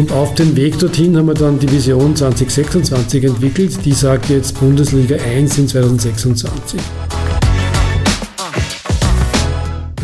Und 0.00 0.12
auf 0.12 0.34
den 0.34 0.56
Weg 0.56 0.78
dorthin 0.78 1.14
haben 1.18 1.26
wir 1.26 1.34
dann 1.34 1.58
die 1.58 1.70
Vision 1.70 2.16
2026 2.16 3.22
entwickelt, 3.22 3.84
die 3.84 3.92
sagt 3.92 4.30
jetzt 4.30 4.58
Bundesliga 4.58 5.16
1 5.16 5.58
in 5.58 5.68
2026. 5.68 6.80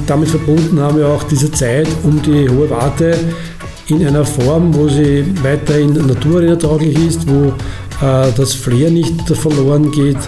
Damit 0.06 0.28
verbunden 0.28 0.78
haben 0.80 0.98
wir 0.98 1.08
auch 1.08 1.22
diese 1.22 1.50
Zeit 1.50 1.88
um 2.02 2.20
die 2.20 2.46
hohe 2.46 2.68
Warte 2.68 3.18
in 3.86 4.06
einer 4.06 4.26
Form, 4.26 4.74
wo 4.74 4.86
sie 4.86 5.24
weiterhin 5.42 5.94
naturarena-tauglich 5.94 6.98
ist, 6.98 7.26
wo 7.26 7.54
äh, 8.04 8.30
das 8.36 8.52
Flair 8.52 8.90
nicht 8.90 9.26
verloren 9.34 9.90
geht, 9.92 10.18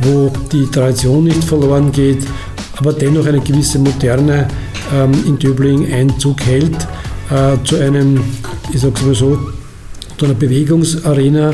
wo 0.00 0.32
die 0.50 0.64
Tradition 0.70 1.24
nicht 1.24 1.44
verloren 1.44 1.92
geht, 1.92 2.26
aber 2.78 2.94
dennoch 2.94 3.26
eine 3.26 3.40
gewisse 3.40 3.80
Moderne 3.80 4.48
ähm, 4.94 5.12
in 5.26 5.38
Döbling 5.38 5.92
Einzug 5.92 6.40
hält 6.40 6.88
äh, 7.30 7.62
zu 7.64 7.76
einem, 7.76 8.24
ich 8.72 8.80
sage 8.80 8.94
es 8.96 9.02
mal 9.02 9.14
so, 9.14 9.38
zu 10.16 10.24
einer 10.24 10.34
Bewegungsarena 10.34 11.52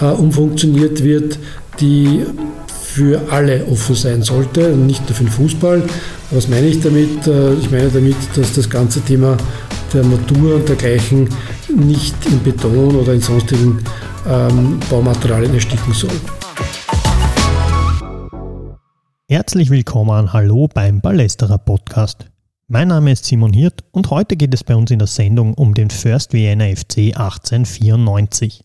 äh, 0.00 0.04
umfunktioniert 0.04 1.02
wird, 1.02 1.38
die 1.80 2.24
für 2.82 3.20
alle 3.30 3.64
offen 3.66 3.94
sein 3.94 4.22
sollte 4.22 4.72
und 4.72 4.86
nicht 4.86 5.06
nur 5.08 5.14
für 5.14 5.24
den 5.24 5.30
Fußball. 5.30 5.82
Was 6.30 6.48
meine 6.48 6.66
ich 6.66 6.80
damit? 6.80 7.26
Äh, 7.26 7.54
ich 7.54 7.70
meine 7.70 7.88
damit, 7.88 8.16
dass 8.34 8.52
das 8.54 8.68
ganze 8.68 9.00
Thema 9.00 9.36
der 9.92 10.04
Natur 10.04 10.56
und 10.56 10.68
dergleichen 10.68 11.28
nicht 11.74 12.14
in 12.26 12.42
Beton 12.42 12.96
oder 12.96 13.14
in 13.14 13.20
sonstigen 13.20 13.78
ähm, 14.28 14.78
Baumaterialien 14.90 15.54
ersticken 15.54 15.94
soll. 15.94 16.10
Herzlich 19.30 19.70
willkommen, 19.70 20.32
hallo 20.32 20.68
beim 20.72 21.00
Ballesterer 21.00 21.58
Podcast. 21.58 22.26
Mein 22.70 22.88
Name 22.88 23.12
ist 23.12 23.24
Simon 23.24 23.54
Hirt 23.54 23.82
und 23.92 24.10
heute 24.10 24.36
geht 24.36 24.52
es 24.52 24.62
bei 24.62 24.76
uns 24.76 24.90
in 24.90 24.98
der 24.98 25.08
Sendung 25.08 25.54
um 25.54 25.72
den 25.72 25.88
First 25.88 26.34
Vienna 26.34 26.66
FC 26.66 27.16
1894, 27.16 28.62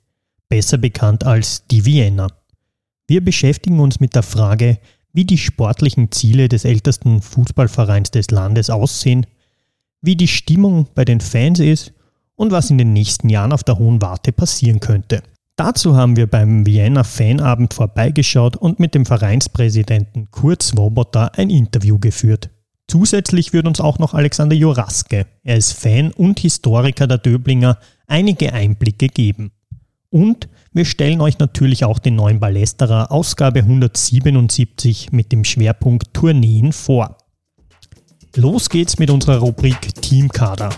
besser 0.49 0.77
bekannt 0.77 1.25
als 1.25 1.65
die 1.67 1.85
Vienna. 1.85 2.27
Wir 3.07 3.23
beschäftigen 3.23 3.79
uns 3.79 4.01
mit 4.01 4.13
der 4.13 4.23
Frage, 4.23 4.77
wie 5.13 5.23
die 5.23 5.37
sportlichen 5.37 6.11
Ziele 6.11 6.49
des 6.49 6.65
ältesten 6.65 7.21
Fußballvereins 7.21 8.11
des 8.11 8.29
Landes 8.29 8.69
aussehen, 8.69 9.25
wie 10.01 10.17
die 10.17 10.27
Stimmung 10.27 10.89
bei 10.95 11.05
den 11.05 11.21
Fans 11.21 11.61
ist 11.61 11.93
und 12.35 12.51
was 12.51 12.71
in 12.71 12.77
den 12.77 12.91
nächsten 12.91 13.29
Jahren 13.29 13.53
auf 13.53 13.63
der 13.63 13.79
Hohen 13.79 14.01
Warte 14.01 14.33
passieren 14.33 14.81
könnte. 14.81 15.23
Dazu 15.55 15.95
haben 15.95 16.17
wir 16.17 16.27
beim 16.27 16.65
Vienna 16.65 17.05
Fanabend 17.05 17.73
vorbeigeschaut 17.73 18.57
und 18.57 18.81
mit 18.81 18.95
dem 18.95 19.05
Vereinspräsidenten 19.05 20.29
Kurt 20.29 20.61
Swoboda 20.61 21.27
ein 21.27 21.49
Interview 21.49 21.99
geführt. 21.99 22.49
Zusätzlich 22.93 23.53
wird 23.53 23.65
uns 23.65 23.81
auch 23.81 23.97
noch 23.97 24.13
Alexander 24.13 24.55
Joraske, 24.55 25.25
er 25.43 25.57
ist 25.57 25.73
Fan 25.73 26.11
und 26.11 26.39
Historiker 26.39 27.07
der 27.07 27.17
Döblinger, 27.17 27.79
einige 28.05 28.53
Einblicke 28.53 29.07
geben. 29.07 29.51
Und 30.11 30.47
wir 30.73 30.85
stellen 30.85 31.19
euch 31.19 31.39
natürlich 31.39 31.85
auch 31.85 31.97
den 31.97 32.15
neuen 32.15 32.39
Ballesterer 32.39 33.11
Ausgabe 33.11 33.61
177 33.61 35.11
mit 35.11 35.31
dem 35.31 35.43
Schwerpunkt 35.43 36.13
Tourneen 36.13 36.71
vor. 36.71 37.17
Los 38.35 38.69
geht's 38.69 38.99
mit 38.99 39.09
unserer 39.09 39.39
Rubrik 39.39 39.95
Teamkader. 39.95 40.69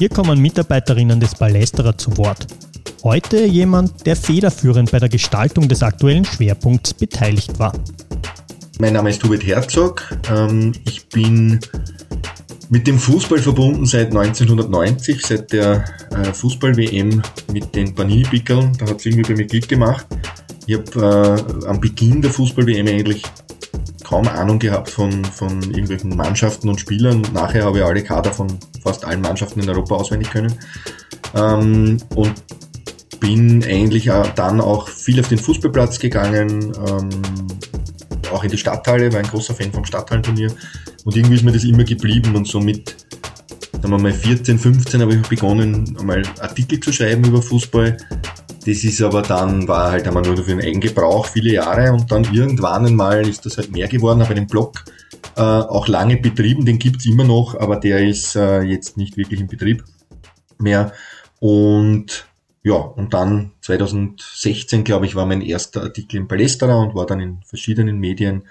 Hier 0.00 0.08
kommen 0.08 0.42
Mitarbeiterinnen 0.42 1.20
des 1.20 1.36
Ballesterer 1.36 1.96
zu 1.96 2.16
Wort. 2.16 2.48
Heute 3.04 3.46
jemand, 3.46 4.04
der 4.04 4.16
federführend 4.16 4.90
bei 4.90 4.98
der 4.98 5.10
Gestaltung 5.10 5.68
des 5.68 5.84
aktuellen 5.84 6.24
Schwerpunkts 6.24 6.92
beteiligt 6.92 7.60
war. 7.60 7.72
Mein 8.78 8.92
Name 8.92 9.08
ist 9.08 9.24
Hubert 9.24 9.46
Herzog. 9.46 10.04
Ähm, 10.30 10.72
ich 10.84 11.08
bin 11.08 11.58
mit 12.68 12.86
dem 12.86 12.98
Fußball 12.98 13.38
verbunden 13.38 13.86
seit 13.86 14.08
1990, 14.08 15.24
seit 15.24 15.50
der 15.50 15.84
äh, 16.10 16.30
Fußball-WM 16.30 17.22
mit 17.52 17.74
den 17.74 17.94
Panini-Pickeln. 17.94 18.76
Da 18.78 18.86
hat 18.86 18.98
es 18.98 19.06
irgendwie 19.06 19.32
bei 19.32 19.36
mir 19.36 19.46
Klick 19.46 19.68
gemacht. 19.68 20.06
Ich 20.66 20.76
habe 20.76 21.46
äh, 21.64 21.66
am 21.66 21.80
Beginn 21.80 22.20
der 22.20 22.30
Fußball-WM 22.30 22.86
eigentlich 22.86 23.22
kaum 24.04 24.28
Ahnung 24.28 24.58
gehabt 24.58 24.90
von, 24.90 25.24
von 25.24 25.62
irgendwelchen 25.62 26.14
Mannschaften 26.14 26.68
und 26.68 26.78
Spielern. 26.78 27.22
Nachher 27.32 27.64
habe 27.64 27.78
ich 27.78 27.84
alle 27.84 28.02
Kader 28.02 28.32
von 28.32 28.58
fast 28.82 29.06
allen 29.06 29.22
Mannschaften 29.22 29.60
in 29.60 29.70
Europa 29.70 29.94
auswendig 29.94 30.30
können. 30.30 30.52
Ähm, 31.34 31.96
und 32.14 32.34
bin 33.20 33.64
eigentlich 33.64 34.10
dann 34.34 34.60
auch 34.60 34.88
viel 34.88 35.18
auf 35.18 35.28
den 35.28 35.38
Fußballplatz 35.38 35.98
gegangen, 35.98 36.72
ähm, 36.86 37.08
auch 38.30 38.44
in 38.44 38.50
die 38.50 38.58
Stadthalle, 38.58 39.12
war 39.12 39.20
ein 39.20 39.26
großer 39.26 39.54
Fan 39.54 39.72
vom 39.72 39.84
Stadthallenturnier. 39.84 40.50
Und 41.04 41.16
irgendwie 41.16 41.36
ist 41.36 41.44
mir 41.44 41.52
das 41.52 41.64
immer 41.64 41.84
geblieben 41.84 42.34
und 42.34 42.46
so 42.46 42.60
mit, 42.60 42.94
sagen 43.72 43.90
wir 43.90 43.98
mal 43.98 44.12
14, 44.12 44.58
15 44.58 45.02
habe 45.02 45.14
ich 45.14 45.22
begonnen, 45.28 45.96
einmal 45.98 46.22
Artikel 46.40 46.80
zu 46.80 46.92
schreiben 46.92 47.24
über 47.24 47.42
Fußball. 47.42 47.96
Das 48.66 48.82
ist 48.82 49.00
aber 49.00 49.22
dann, 49.22 49.68
war 49.68 49.92
halt 49.92 50.08
einmal 50.08 50.24
nur 50.24 50.36
für 50.38 50.56
den 50.56 50.60
Eigengebrauch 50.60 51.26
viele 51.26 51.52
Jahre 51.52 51.92
und 51.92 52.10
dann 52.10 52.24
irgendwann 52.32 52.86
einmal 52.86 53.26
ist 53.28 53.46
das 53.46 53.58
halt 53.58 53.70
mehr 53.70 53.86
geworden, 53.86 54.20
habe 54.20 54.34
einen 54.34 54.48
Blog 54.48 54.84
äh, 55.36 55.40
auch 55.40 55.86
lange 55.86 56.16
betrieben, 56.16 56.64
den 56.64 56.78
gibt's 56.78 57.06
immer 57.06 57.24
noch, 57.24 57.54
aber 57.60 57.76
der 57.76 58.06
ist 58.06 58.34
äh, 58.34 58.62
jetzt 58.62 58.96
nicht 58.96 59.16
wirklich 59.16 59.40
in 59.40 59.46
Betrieb 59.46 59.84
mehr. 60.58 60.92
Und 61.38 62.26
ja, 62.66 62.74
und 62.74 63.14
dann 63.14 63.52
2016, 63.60 64.82
glaube 64.82 65.06
ich, 65.06 65.14
war 65.14 65.24
mein 65.24 65.40
erster 65.40 65.82
Artikel 65.82 66.16
im 66.16 66.26
Palästra 66.26 66.74
und 66.74 66.96
war 66.96 67.06
dann 67.06 67.20
in 67.20 67.40
verschiedenen 67.44 68.00
Medien. 68.00 68.48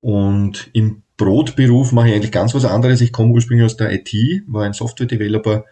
Und 0.00 0.70
im 0.72 1.02
Brotberuf 1.18 1.92
mache 1.92 2.08
ich 2.08 2.14
eigentlich 2.14 2.32
ganz 2.32 2.54
was 2.54 2.64
anderes. 2.64 3.02
Ich 3.02 3.12
komme 3.12 3.34
ursprünglich 3.34 3.66
aus 3.66 3.76
der 3.76 3.92
IT, 3.92 4.10
war 4.46 4.64
ein 4.64 4.72
Software-Developer. 4.72 5.66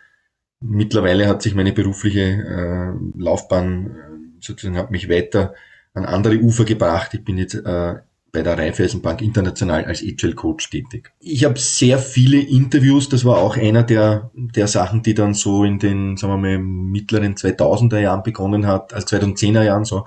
Mittlerweile 0.61 1.27
hat 1.27 1.41
sich 1.41 1.55
meine 1.55 1.73
berufliche 1.73 2.21
äh, 2.21 3.19
Laufbahn 3.19 3.87
äh, 3.87 4.41
sozusagen 4.41 4.77
hat 4.77 4.91
mich 4.91 5.09
weiter 5.09 5.55
an 5.95 6.05
andere 6.05 6.37
Ufer 6.37 6.67
gebracht. 6.67 7.15
Ich 7.15 7.25
bin 7.25 7.39
jetzt 7.39 7.55
äh, 7.55 7.95
bei 8.35 8.43
der 8.43 8.59
Raiffeisenbank 8.59 9.23
international 9.23 9.85
als 9.85 10.03
Agile 10.03 10.35
Coach 10.35 10.69
tätig. 10.69 11.13
Ich 11.21 11.45
habe 11.45 11.59
sehr 11.59 11.99
viele 11.99 12.39
Interviews, 12.39 13.09
das 13.09 13.25
war 13.25 13.39
auch 13.39 13.57
einer 13.57 13.85
der, 13.85 14.31
der 14.35 14.67
Sachen, 14.67 15.03
die 15.03 15.15
dann 15.15 15.33
so 15.33 15.65
in 15.65 15.79
den, 15.79 16.19
sagen 16.19 16.35
wir 16.35 16.39
mal, 16.39 16.59
mittleren 16.59 17.37
2000er 17.37 18.01
Jahren 18.01 18.23
begonnen 18.25 18.67
hat, 18.67 18.93
also 18.93 19.17
2010er 19.17 19.63
Jahren 19.63 19.85
so, 19.85 20.05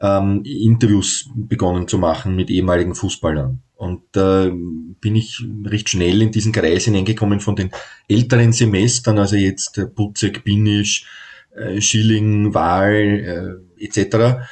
ähm, 0.00 0.42
Interviews 0.44 1.28
begonnen 1.34 1.86
zu 1.86 1.98
machen 1.98 2.34
mit 2.34 2.50
ehemaligen 2.50 2.94
Fußballern. 2.94 3.60
Und 3.76 4.02
da 4.12 4.46
äh, 4.46 4.52
bin 5.00 5.14
ich 5.14 5.44
recht 5.64 5.90
schnell 5.90 6.22
in 6.22 6.32
diesen 6.32 6.52
Kreis 6.52 6.86
hineingekommen 6.86 7.40
von 7.40 7.56
den 7.56 7.70
älteren 8.08 8.52
Semestern, 8.52 9.18
also 9.18 9.36
jetzt 9.36 9.78
Butzek, 9.94 10.44
Binisch, 10.44 11.06
äh, 11.54 11.80
Schilling, 11.82 12.54
Wahl 12.54 13.60
äh, 13.78 13.84
etc. 13.84 14.46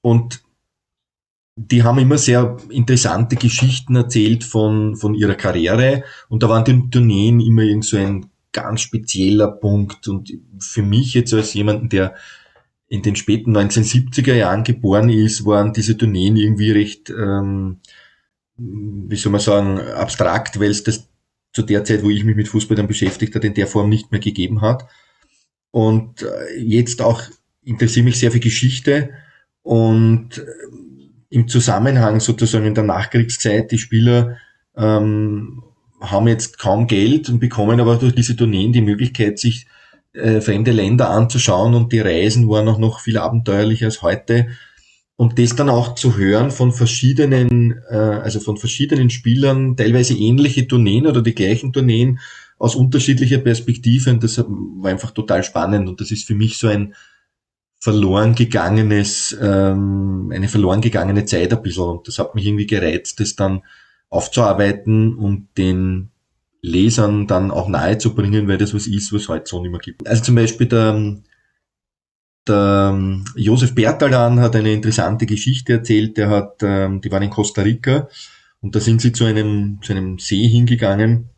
Und 0.00 0.42
die 1.56 1.82
haben 1.82 1.98
immer 1.98 2.18
sehr 2.18 2.56
interessante 2.70 3.36
Geschichten 3.36 3.94
erzählt 3.94 4.44
von, 4.44 4.96
von 4.96 5.14
ihrer 5.14 5.34
Karriere. 5.34 6.04
Und 6.28 6.42
da 6.42 6.48
waren 6.48 6.64
die 6.64 6.90
Tourneen 6.90 7.40
immer 7.40 7.62
irgend 7.62 7.84
so 7.84 7.96
ein 7.96 8.30
ganz 8.52 8.80
spezieller 8.80 9.48
Punkt. 9.48 10.08
Und 10.08 10.32
für 10.58 10.82
mich 10.82 11.14
jetzt 11.14 11.34
als 11.34 11.52
jemanden, 11.54 11.88
der 11.88 12.14
in 12.88 13.02
den 13.02 13.16
späten 13.16 13.56
1970er 13.56 14.34
Jahren 14.34 14.64
geboren 14.64 15.08
ist, 15.08 15.44
waren 15.44 15.72
diese 15.72 15.96
Tourneen 15.96 16.36
irgendwie 16.36 16.70
recht, 16.70 17.10
ähm, 17.10 17.80
wie 18.56 19.16
soll 19.16 19.32
man 19.32 19.40
sagen, 19.40 19.78
abstrakt, 19.78 20.60
weil 20.60 20.70
es 20.70 20.84
das 20.84 21.08
zu 21.52 21.62
der 21.62 21.84
Zeit, 21.84 22.02
wo 22.02 22.10
ich 22.10 22.24
mich 22.24 22.36
mit 22.36 22.48
Fußball 22.48 22.76
dann 22.76 22.86
beschäftigt 22.86 23.34
hat, 23.34 23.44
in 23.44 23.54
der 23.54 23.66
Form 23.66 23.88
nicht 23.88 24.10
mehr 24.10 24.20
gegeben 24.20 24.62
hat. 24.62 24.86
Und 25.70 26.22
äh, 26.22 26.58
jetzt 26.58 27.02
auch 27.02 27.22
interessiere 27.62 28.04
mich 28.04 28.18
sehr 28.18 28.30
für 28.30 28.40
Geschichte. 28.40 29.10
Und 29.62 30.44
im 31.32 31.48
Zusammenhang 31.48 32.20
sozusagen 32.20 32.66
in 32.66 32.74
der 32.74 32.84
Nachkriegszeit, 32.84 33.72
die 33.72 33.78
Spieler 33.78 34.36
ähm, 34.76 35.62
haben 35.98 36.28
jetzt 36.28 36.58
kaum 36.58 36.86
Geld 36.86 37.30
und 37.30 37.40
bekommen 37.40 37.80
aber 37.80 37.96
durch 37.96 38.14
diese 38.14 38.36
Tourneen 38.36 38.72
die 38.72 38.82
Möglichkeit, 38.82 39.38
sich 39.38 39.66
äh, 40.12 40.42
fremde 40.42 40.72
Länder 40.72 41.08
anzuschauen 41.08 41.74
und 41.74 41.90
die 41.90 42.00
Reisen 42.00 42.50
waren 42.50 42.68
auch 42.68 42.78
noch 42.78 43.00
viel 43.00 43.16
abenteuerlicher 43.16 43.86
als 43.86 44.02
heute. 44.02 44.48
Und 45.16 45.38
das 45.38 45.56
dann 45.56 45.70
auch 45.70 45.94
zu 45.94 46.18
hören 46.18 46.50
von 46.50 46.70
verschiedenen, 46.70 47.80
äh, 47.88 47.96
also 47.96 48.38
von 48.38 48.58
verschiedenen 48.58 49.08
Spielern, 49.08 49.74
teilweise 49.74 50.14
ähnliche 50.14 50.68
Tourneen 50.68 51.06
oder 51.06 51.22
die 51.22 51.34
gleichen 51.34 51.72
Tourneen 51.72 52.18
aus 52.58 52.74
unterschiedlicher 52.76 53.38
Perspektive, 53.38 54.14
das 54.18 54.36
war 54.38 54.90
einfach 54.90 55.12
total 55.12 55.44
spannend 55.44 55.88
und 55.88 56.00
das 56.02 56.10
ist 56.10 56.26
für 56.26 56.34
mich 56.34 56.58
so 56.58 56.68
ein, 56.68 56.94
verloren 57.82 58.36
gegangenes, 58.36 59.36
ähm, 59.42 60.30
eine 60.32 60.46
verloren 60.46 60.80
gegangene 60.80 61.24
Zeit 61.24 61.52
ein 61.52 61.62
bisschen. 61.62 61.82
Und 61.82 62.06
das 62.06 62.20
hat 62.20 62.36
mich 62.36 62.46
irgendwie 62.46 62.68
gereizt, 62.68 63.18
das 63.18 63.34
dann 63.34 63.62
aufzuarbeiten 64.08 65.16
und 65.16 65.48
den 65.58 66.12
Lesern 66.60 67.26
dann 67.26 67.50
auch 67.50 67.68
nahe 67.68 67.98
zu 67.98 68.14
bringen, 68.14 68.46
weil 68.46 68.56
das 68.56 68.72
was 68.72 68.86
ist, 68.86 69.12
was 69.12 69.22
es 69.22 69.28
heute 69.28 69.46
so 69.48 69.60
nicht 69.60 69.72
mehr 69.72 69.80
gibt. 69.80 70.06
Also 70.06 70.22
zum 70.22 70.36
Beispiel 70.36 70.68
der, 70.68 71.16
der 72.46 73.20
Josef 73.34 73.74
Bertalan 73.74 74.38
hat 74.38 74.54
eine 74.54 74.72
interessante 74.72 75.26
Geschichte 75.26 75.72
erzählt. 75.72 76.16
Der 76.18 76.30
hat, 76.30 76.58
ähm, 76.62 77.00
die 77.00 77.10
waren 77.10 77.24
in 77.24 77.30
Costa 77.30 77.62
Rica 77.62 78.08
und 78.60 78.76
da 78.76 78.78
sind 78.78 79.00
sie 79.00 79.10
zu 79.10 79.24
einem, 79.24 79.80
zu 79.82 79.92
einem 79.92 80.20
See 80.20 80.46
hingegangen 80.46 81.31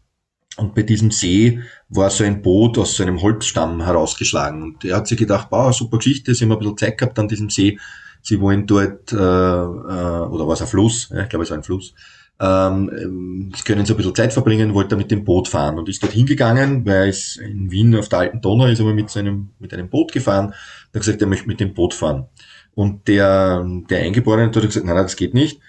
Und 0.57 0.75
bei 0.75 0.83
diesem 0.83 1.11
See 1.11 1.61
war 1.89 2.11
so 2.11 2.23
ein 2.25 2.43
Boot 2.43 2.79
aus 2.79 2.97
so 2.97 3.03
einem 3.03 3.21
Holzstamm 3.21 3.83
herausgeschlagen. 3.83 4.63
Und 4.63 4.85
er 4.85 4.97
hat 4.97 5.09
sich 5.09 5.19
gedacht, 5.19 5.49
wow, 5.51 5.75
super 5.75 5.99
Geschichte, 5.99 6.35
sie 6.35 6.45
haben 6.45 6.53
ein 6.53 6.59
bisschen 6.59 6.79
Zeit 6.79 6.99
gehabt 6.99 7.19
an 7.19 7.29
diesem 7.29 7.51
See. 7.51 7.79
Sie 8.23 8.41
wollen 8.41 8.67
dort, 8.67 9.13
äh, 9.13 9.17
äh, 9.17 9.19
oder 9.19 10.47
war 10.47 10.55
es 10.55 10.63
ein 10.63 10.69
Fluss? 10.69 11.11
Ja, 11.11 11.23
ich 11.23 11.29
glaube, 11.29 11.43
es 11.43 11.51
war 11.51 11.59
ein 11.59 11.65
Fluss. 11.65 11.93
Ähm, 12.41 13.53
sie 13.55 13.63
können 13.65 13.87
so 13.87 13.95
ein 13.95 13.97
bisschen 13.97 14.15
Zeit 14.15 14.33
verbringen, 14.33 14.75
wollte 14.75 14.95
er 14.95 14.99
mit 14.99 15.11
dem 15.11 15.25
Boot 15.25 15.47
fahren 15.47 15.79
und 15.79 15.89
ist 15.89 16.03
dort 16.03 16.13
hingegangen, 16.13 16.85
weil 16.85 17.09
es 17.09 17.37
in 17.37 17.71
Wien 17.71 17.95
auf 17.95 18.09
der 18.09 18.21
alten 18.21 18.41
Donau 18.41 18.67
ist, 18.67 18.81
aber 18.81 18.93
mit 18.93 19.11
seinem, 19.11 19.51
mit 19.61 19.73
einem 19.73 19.89
Boot 19.89 20.13
gefahren. 20.13 20.49
Hat 20.49 20.93
gesagt, 20.93 21.21
er 21.21 21.29
möchte 21.29 21.47
mit 21.47 21.61
dem 21.61 21.75
Boot 21.75 21.95
fahren. 21.95 22.27
Und 22.75 23.07
der, 23.07 23.65
der 23.89 24.01
Eingeborene 24.01 24.47
hat 24.47 24.55
gesagt, 24.55 24.87
nein, 24.87 24.95
nein, 24.95 25.05
das 25.05 25.17
geht 25.17 25.35
nicht. 25.35 25.61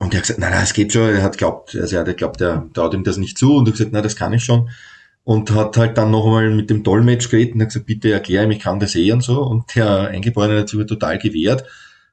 Und 0.00 0.14
er 0.14 0.18
hat 0.18 0.22
gesagt, 0.22 0.40
nein, 0.40 0.50
nein, 0.50 0.64
es 0.64 0.72
geht 0.72 0.92
schon. 0.92 1.10
Er 1.10 1.22
hat 1.22 1.36
glaubt, 1.36 1.76
also 1.76 1.96
er 1.96 2.06
hat 2.06 2.16
glaubt, 2.16 2.40
er 2.40 2.66
traut 2.72 2.94
ihm 2.94 3.04
das 3.04 3.18
nicht 3.18 3.36
zu. 3.36 3.56
Und 3.56 3.68
er 3.68 3.72
hat 3.72 3.74
gesagt, 3.74 3.92
nein, 3.92 4.02
das 4.02 4.16
kann 4.16 4.32
ich 4.32 4.42
schon. 4.42 4.70
Und 5.24 5.50
hat 5.50 5.76
halt 5.76 5.98
dann 5.98 6.10
noch 6.10 6.24
einmal 6.24 6.50
mit 6.50 6.70
dem 6.70 6.82
Dolmetsch 6.82 7.28
geredet 7.28 7.54
und 7.54 7.60
hat 7.60 7.68
gesagt, 7.68 7.86
bitte 7.86 8.10
erklär 8.10 8.44
ihm, 8.44 8.50
ich 8.50 8.60
kann 8.60 8.80
das 8.80 8.96
eh 8.96 9.12
und 9.12 9.22
so. 9.22 9.42
Und 9.42 9.76
der 9.76 10.08
Eingeborene 10.08 10.60
hat 10.60 10.70
sich 10.70 10.84
total 10.86 11.18
gewehrt, 11.18 11.64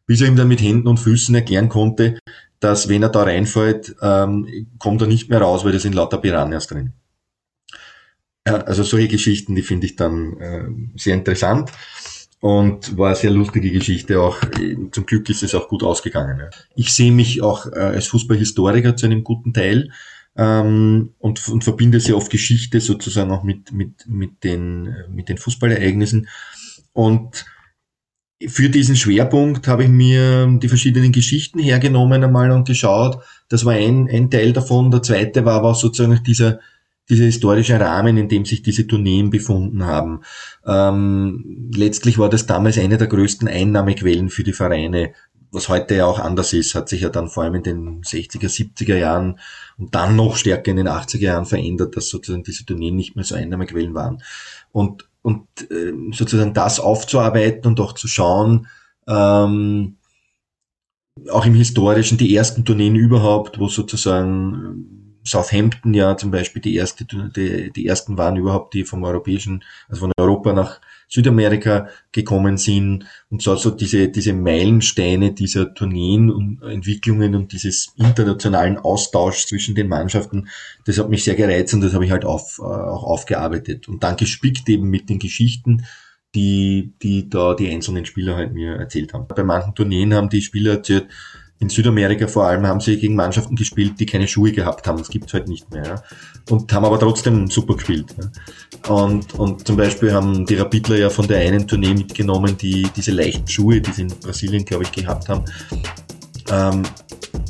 bis 0.05 0.21
er 0.21 0.27
ihm 0.27 0.35
dann 0.35 0.49
mit 0.49 0.61
Händen 0.61 0.87
und 0.87 0.99
Füßen 0.99 1.33
erklären 1.33 1.69
konnte, 1.69 2.19
dass 2.59 2.89
wenn 2.89 3.03
er 3.03 3.09
da 3.09 3.23
reinfällt, 3.23 3.95
ähm, 4.01 4.67
kommt 4.79 5.01
er 5.01 5.07
nicht 5.07 5.29
mehr 5.29 5.41
raus, 5.41 5.63
weil 5.63 5.71
da 5.71 5.79
sind 5.79 5.95
lauter 5.95 6.17
Piranhas 6.17 6.67
drin. 6.67 6.91
Ja, 8.45 8.57
also 8.61 8.83
solche 8.83 9.07
Geschichten, 9.07 9.55
die 9.55 9.61
finde 9.61 9.87
ich 9.87 9.95
dann 9.95 10.37
äh, 10.39 10.65
sehr 10.97 11.15
interessant 11.15 11.71
und 12.39 12.97
war 12.97 13.07
eine 13.07 13.15
sehr 13.15 13.31
lustige 13.31 13.71
Geschichte 13.71 14.21
auch. 14.21 14.39
Zum 14.91 15.05
Glück 15.05 15.29
ist 15.29 15.43
es 15.43 15.55
auch 15.55 15.67
gut 15.67 15.83
ausgegangen. 15.83 16.39
Ja. 16.39 16.49
Ich 16.75 16.93
sehe 16.93 17.11
mich 17.11 17.41
auch 17.41 17.65
äh, 17.67 17.79
als 17.79 18.07
Fußballhistoriker 18.07 18.95
zu 18.95 19.07
einem 19.07 19.23
guten 19.23 19.53
Teil 19.53 19.91
ähm, 20.35 21.13
und, 21.17 21.47
und 21.49 21.63
verbinde 21.63 21.99
sehr 21.99 22.15
oft 22.15 22.31
Geschichte 22.31 22.79
sozusagen 22.79 23.31
auch 23.31 23.43
mit, 23.43 23.71
mit, 23.71 24.07
mit, 24.07 24.43
den, 24.43 24.95
mit 25.11 25.29
den 25.29 25.37
Fußballereignissen. 25.37 26.27
Und 26.93 27.45
für 28.45 28.69
diesen 28.69 28.95
Schwerpunkt 28.95 29.67
habe 29.67 29.85
ich 29.85 29.89
mir 29.89 30.47
die 30.61 30.69
verschiedenen 30.69 31.11
Geschichten 31.11 31.57
hergenommen 31.57 32.23
einmal 32.23 32.51
und 32.51 32.67
geschaut. 32.67 33.23
Das 33.49 33.65
war 33.65 33.73
ein, 33.73 34.07
ein 34.11 34.29
Teil 34.29 34.53
davon. 34.53 34.91
Der 34.91 35.01
zweite 35.01 35.43
war 35.43 35.55
aber 35.55 35.73
sozusagen 35.73 36.23
dieser, 36.23 36.59
dieser 37.09 37.25
historische 37.25 37.79
Rahmen, 37.79 38.17
in 38.17 38.29
dem 38.29 38.45
sich 38.45 38.61
diese 38.61 38.87
Tourneen 38.87 39.29
befunden 39.29 39.85
haben. 39.85 40.21
Ähm, 40.65 41.71
letztlich 41.73 42.17
war 42.17 42.29
das 42.29 42.45
damals 42.45 42.77
eine 42.77 42.97
der 42.97 43.07
größten 43.07 43.47
Einnahmequellen 43.47 44.29
für 44.29 44.43
die 44.43 44.53
Vereine, 44.53 45.13
was 45.51 45.69
heute 45.69 45.95
ja 45.95 46.05
auch 46.05 46.19
anders 46.19 46.51
ist, 46.51 46.75
hat 46.75 46.89
sich 46.89 47.01
ja 47.01 47.09
dann 47.09 47.29
vor 47.29 47.43
allem 47.43 47.55
in 47.55 47.63
den 47.63 48.01
60er, 48.01 48.49
70er 48.49 48.97
Jahren 48.97 49.39
und 49.77 49.95
dann 49.95 50.15
noch 50.15 50.35
stärker 50.35 50.71
in 50.71 50.77
den 50.77 50.89
80er 50.89 51.19
Jahren 51.19 51.45
verändert, 51.45 51.95
dass 51.95 52.09
sozusagen 52.09 52.43
diese 52.43 52.65
Tourneen 52.65 52.95
nicht 52.95 53.15
mehr 53.15 53.23
so 53.23 53.35
Einnahmequellen 53.35 53.93
waren. 53.93 54.21
Und 54.71 55.07
und 55.27 55.45
äh, 55.71 55.91
sozusagen 56.13 56.53
das 56.53 56.79
aufzuarbeiten 56.79 57.67
und 57.67 57.81
auch 57.81 57.91
zu 57.91 58.07
schauen, 58.07 58.67
ähm, 59.09 59.97
auch 61.29 61.45
im 61.45 61.53
historischen, 61.53 62.17
die 62.17 62.33
ersten 62.33 62.63
Tourneen 62.63 62.95
überhaupt, 62.95 63.59
wo 63.59 63.67
sozusagen 63.67 65.06
Southampton 65.27 65.93
ja 65.93 66.15
zum 66.15 66.31
Beispiel 66.31 66.61
die 66.61 66.75
erste, 66.75 67.05
die, 67.05 67.71
die 67.71 67.85
ersten 67.85 68.17
waren 68.17 68.37
überhaupt, 68.37 68.73
die 68.73 68.85
vom 68.85 69.03
europäischen, 69.03 69.63
also 69.89 70.01
von 70.01 70.11
Europa 70.17 70.53
nach 70.53 70.79
Südamerika 71.09 71.87
gekommen 72.11 72.57
sind 72.57 73.05
und 73.29 73.41
so, 73.41 73.55
so 73.55 73.71
diese, 73.71 74.09
diese 74.09 74.33
Meilensteine 74.33 75.33
dieser 75.33 75.73
Tourneen 75.73 76.29
und 76.29 76.61
Entwicklungen 76.63 77.35
und 77.35 77.51
dieses 77.51 77.93
internationalen 77.97 78.77
Austauschs 78.77 79.47
zwischen 79.47 79.75
den 79.75 79.87
Mannschaften, 79.87 80.47
das 80.85 80.97
hat 80.97 81.09
mich 81.09 81.23
sehr 81.23 81.35
gereizt 81.35 81.73
und 81.73 81.81
das 81.81 81.93
habe 81.93 82.05
ich 82.05 82.11
halt 82.11 82.25
auf, 82.25 82.59
äh, 82.59 82.63
auch 82.63 83.03
aufgearbeitet 83.03 83.87
und 83.87 84.03
dann 84.03 84.17
gespickt 84.17 84.67
eben 84.69 84.89
mit 84.89 85.09
den 85.09 85.19
Geschichten, 85.19 85.85
die, 86.35 86.93
die 87.01 87.29
da 87.29 87.53
die 87.53 87.69
einzelnen 87.69 88.05
Spieler 88.05 88.35
halt 88.35 88.53
mir 88.53 88.75
erzählt 88.75 89.13
haben. 89.13 89.27
Bei 89.27 89.43
manchen 89.43 89.75
Tourneen 89.75 90.13
haben 90.13 90.29
die 90.29 90.41
Spieler 90.41 90.73
erzählt, 90.73 91.07
in 91.59 91.69
Südamerika 91.69 92.27
vor 92.27 92.45
allem 92.45 92.67
haben 92.67 92.79
sie 92.79 92.97
gegen 92.97 93.15
Mannschaften 93.15 93.55
gespielt, 93.55 93.99
die 93.99 94.05
keine 94.05 94.27
Schuhe 94.27 94.51
gehabt 94.51 94.87
haben. 94.87 94.99
Das 94.99 95.09
gibt's 95.09 95.33
halt 95.33 95.47
nicht 95.47 95.71
mehr. 95.71 95.85
Ja. 95.85 96.03
Und 96.49 96.71
haben 96.71 96.85
aber 96.85 96.99
trotzdem 96.99 97.49
super 97.49 97.75
gespielt. 97.75 98.15
Ja. 98.17 98.93
Und, 98.93 99.33
und 99.33 99.65
zum 99.65 99.75
Beispiel 99.75 100.13
haben 100.13 100.45
die 100.45 100.55
Rapidler 100.55 100.97
ja 100.97 101.09
von 101.09 101.27
der 101.27 101.39
einen 101.39 101.67
Tournee 101.67 101.93
mitgenommen, 101.93 102.57
die 102.57 102.87
diese 102.95 103.11
leichten 103.11 103.47
Schuhe, 103.47 103.81
die 103.81 103.91
sie 103.91 104.03
in 104.03 104.07
Brasilien, 104.07 104.65
glaube 104.65 104.83
ich, 104.83 104.91
gehabt 104.91 105.29
haben. 105.29 105.45
Ähm, 106.51 106.83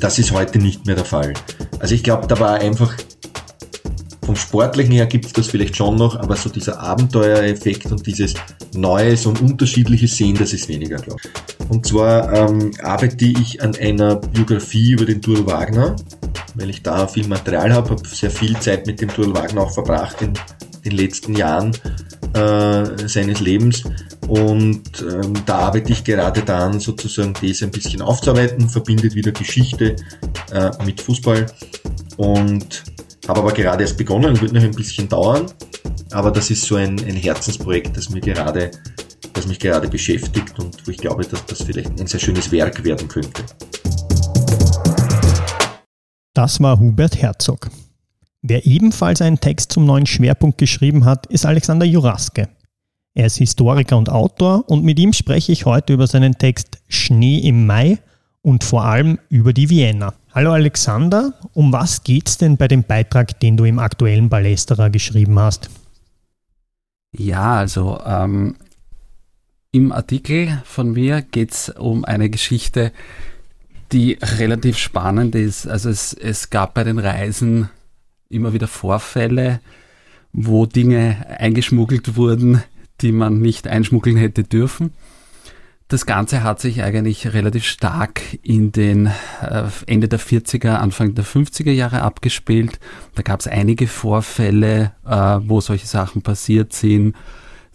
das 0.00 0.18
ist 0.18 0.32
heute 0.32 0.58
nicht 0.58 0.86
mehr 0.86 0.94
der 0.94 1.04
Fall. 1.04 1.34
Also 1.78 1.94
ich 1.94 2.02
glaube, 2.02 2.26
da 2.26 2.38
war 2.40 2.54
einfach 2.54 2.94
vom 4.28 4.36
Sportlichen 4.36 4.92
her 4.92 5.06
gibt 5.06 5.24
es 5.24 5.32
das 5.32 5.46
vielleicht 5.46 5.74
schon 5.74 5.96
noch, 5.96 6.14
aber 6.14 6.36
so 6.36 6.50
dieser 6.50 6.78
Abenteuereffekt 6.80 7.86
und 7.86 8.06
dieses 8.06 8.34
Neues 8.74 9.24
und 9.24 9.40
Unterschiedliches 9.40 10.18
Sehen, 10.18 10.36
das 10.36 10.52
ist 10.52 10.68
weniger, 10.68 10.98
glaube 10.98 11.18
ich. 11.24 11.70
Und 11.70 11.86
zwar 11.86 12.30
ähm, 12.34 12.70
arbeite 12.82 13.24
ich 13.24 13.62
an 13.62 13.74
einer 13.76 14.16
Biografie 14.16 14.92
über 14.92 15.06
den 15.06 15.22
Tour 15.22 15.46
Wagner, 15.46 15.96
weil 16.56 16.68
ich 16.68 16.82
da 16.82 17.06
viel 17.06 17.26
Material 17.26 17.72
habe, 17.72 17.88
habe 17.88 18.06
sehr 18.06 18.30
viel 18.30 18.54
Zeit 18.60 18.86
mit 18.86 19.00
dem 19.00 19.08
Tour 19.08 19.34
Wagner 19.34 19.62
auch 19.62 19.72
verbracht 19.72 20.20
in 20.20 20.34
den 20.84 20.92
letzten 20.92 21.34
Jahren 21.34 21.72
äh, 22.34 23.08
seines 23.08 23.40
Lebens. 23.40 23.84
Und 24.28 25.06
ähm, 25.10 25.32
da 25.46 25.60
arbeite 25.60 25.90
ich 25.90 26.04
gerade 26.04 26.42
daran, 26.42 26.80
sozusagen 26.80 27.32
das 27.40 27.62
ein 27.62 27.70
bisschen 27.70 28.02
aufzuarbeiten, 28.02 28.68
verbindet 28.68 29.14
wieder 29.14 29.32
Geschichte 29.32 29.96
äh, 30.52 30.70
mit 30.84 31.00
Fußball 31.00 31.46
und 32.18 32.84
habe 33.28 33.40
aber 33.40 33.52
gerade 33.52 33.82
erst 33.82 33.98
begonnen, 33.98 34.40
wird 34.40 34.52
noch 34.52 34.62
ein 34.62 34.74
bisschen 34.74 35.08
dauern. 35.08 35.46
Aber 36.12 36.30
das 36.30 36.50
ist 36.50 36.62
so 36.62 36.76
ein, 36.76 36.98
ein 36.98 37.14
Herzensprojekt, 37.14 37.94
das 37.96 38.08
mir 38.08 38.20
gerade, 38.20 38.70
das 39.34 39.46
mich 39.46 39.58
gerade 39.58 39.86
beschäftigt 39.86 40.58
und 40.58 40.86
wo 40.86 40.90
ich 40.90 40.96
glaube, 40.96 41.24
dass 41.26 41.44
das 41.44 41.62
vielleicht 41.62 42.00
ein 42.00 42.06
sehr 42.06 42.20
schönes 42.20 42.50
Werk 42.50 42.82
werden 42.84 43.06
könnte. 43.06 43.44
Das 46.32 46.60
war 46.60 46.80
Hubert 46.80 47.20
Herzog. 47.20 47.70
Wer 48.40 48.64
ebenfalls 48.64 49.20
einen 49.20 49.40
Text 49.40 49.72
zum 49.72 49.84
neuen 49.84 50.06
Schwerpunkt 50.06 50.56
geschrieben 50.56 51.04
hat, 51.04 51.26
ist 51.26 51.44
Alexander 51.44 51.84
Juraske. 51.84 52.48
Er 53.14 53.26
ist 53.26 53.36
Historiker 53.36 53.98
und 53.98 54.08
Autor 54.08 54.64
und 54.70 54.84
mit 54.84 54.98
ihm 54.98 55.12
spreche 55.12 55.52
ich 55.52 55.66
heute 55.66 55.92
über 55.92 56.06
seinen 56.06 56.38
Text 56.38 56.78
Schnee 56.88 57.40
im 57.40 57.66
Mai 57.66 57.98
und 58.48 58.64
vor 58.64 58.86
allem 58.86 59.18
über 59.28 59.52
die 59.52 59.68
Vienna. 59.68 60.14
Hallo 60.34 60.52
Alexander, 60.52 61.34
um 61.52 61.70
was 61.70 62.02
geht 62.02 62.30
es 62.30 62.38
denn 62.38 62.56
bei 62.56 62.66
dem 62.66 62.82
Beitrag, 62.82 63.38
den 63.40 63.58
du 63.58 63.64
im 63.64 63.78
aktuellen 63.78 64.30
Ballesterer 64.30 64.88
geschrieben 64.88 65.38
hast? 65.38 65.68
Ja, 67.12 67.56
also 67.56 68.00
ähm, 68.06 68.56
im 69.70 69.92
Artikel 69.92 70.62
von 70.64 70.92
mir 70.92 71.20
geht 71.20 71.52
es 71.52 71.68
um 71.68 72.06
eine 72.06 72.30
Geschichte, 72.30 72.90
die 73.92 74.16
relativ 74.22 74.78
spannend 74.78 75.34
ist. 75.34 75.66
Also 75.66 75.90
es, 75.90 76.14
es 76.14 76.48
gab 76.48 76.72
bei 76.72 76.84
den 76.84 76.98
Reisen 76.98 77.68
immer 78.30 78.54
wieder 78.54 78.66
Vorfälle, 78.66 79.60
wo 80.32 80.64
Dinge 80.64 81.26
eingeschmuggelt 81.38 82.16
wurden, 82.16 82.62
die 83.02 83.12
man 83.12 83.40
nicht 83.40 83.68
einschmuggeln 83.68 84.16
hätte 84.16 84.42
dürfen. 84.42 84.94
Das 85.88 86.04
Ganze 86.04 86.42
hat 86.42 86.60
sich 86.60 86.82
eigentlich 86.82 87.32
relativ 87.32 87.64
stark 87.64 88.20
in 88.42 88.72
den 88.72 89.06
äh, 89.40 89.64
Ende 89.86 90.06
der 90.06 90.20
40er, 90.20 90.74
Anfang 90.74 91.14
der 91.14 91.24
50er 91.24 91.70
Jahre 91.70 92.02
abgespielt. 92.02 92.78
Da 93.14 93.22
gab 93.22 93.40
es 93.40 93.46
einige 93.46 93.86
Vorfälle, 93.86 94.92
äh, 95.06 95.38
wo 95.48 95.62
solche 95.62 95.86
Sachen 95.86 96.20
passiert 96.20 96.74
sind. 96.74 97.16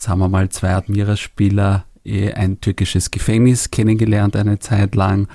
Haben 0.06 0.20
wir 0.20 0.30
mal 0.30 0.50
zwei 0.50 0.76
Admira-Spieler 0.76 1.86
eh, 2.04 2.34
ein 2.34 2.62
türkisches 2.62 3.10
Gefängnis 3.10 3.72
kennengelernt 3.72 4.36
eine 4.36 4.60
Zeit 4.60 4.94
lang. 4.94 5.28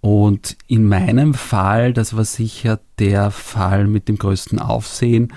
Und 0.00 0.56
in 0.66 0.88
meinem 0.88 1.34
Fall, 1.34 1.92
das 1.92 2.16
war 2.16 2.24
sicher 2.24 2.80
der 2.98 3.30
Fall 3.30 3.86
mit 3.86 4.08
dem 4.08 4.16
größten 4.16 4.58
Aufsehen, 4.58 5.32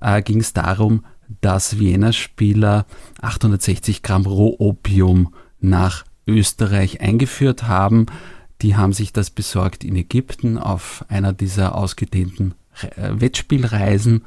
äh, 0.00 0.20
ging 0.20 0.40
es 0.40 0.52
darum, 0.52 1.06
dass 1.40 1.78
Wiener-Spieler 1.78 2.84
860 3.22 4.02
Gramm 4.02 4.26
Rohopium 4.26 5.32
nach 5.62 6.04
Österreich 6.26 7.00
eingeführt 7.00 7.64
haben. 7.64 8.06
Die 8.60 8.76
haben 8.76 8.92
sich 8.92 9.12
das 9.12 9.30
besorgt 9.30 9.84
in 9.84 9.96
Ägypten 9.96 10.58
auf 10.58 11.04
einer 11.08 11.32
dieser 11.32 11.74
ausgedehnten 11.74 12.54
äh, 12.96 13.20
Wettspielreisen 13.20 14.22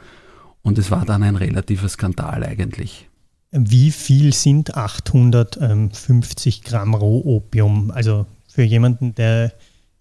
und 0.61 0.77
es 0.77 0.91
war 0.91 1.05
dann 1.05 1.23
ein 1.23 1.35
relativer 1.35 1.87
Skandal 1.87 2.43
eigentlich. 2.43 3.07
Wie 3.51 3.91
viel 3.91 4.33
sind 4.33 4.75
850 4.75 6.63
Gramm 6.63 6.93
Rohopium? 6.93 7.91
Also 7.91 8.25
für 8.47 8.63
jemanden, 8.63 9.15
der 9.15 9.53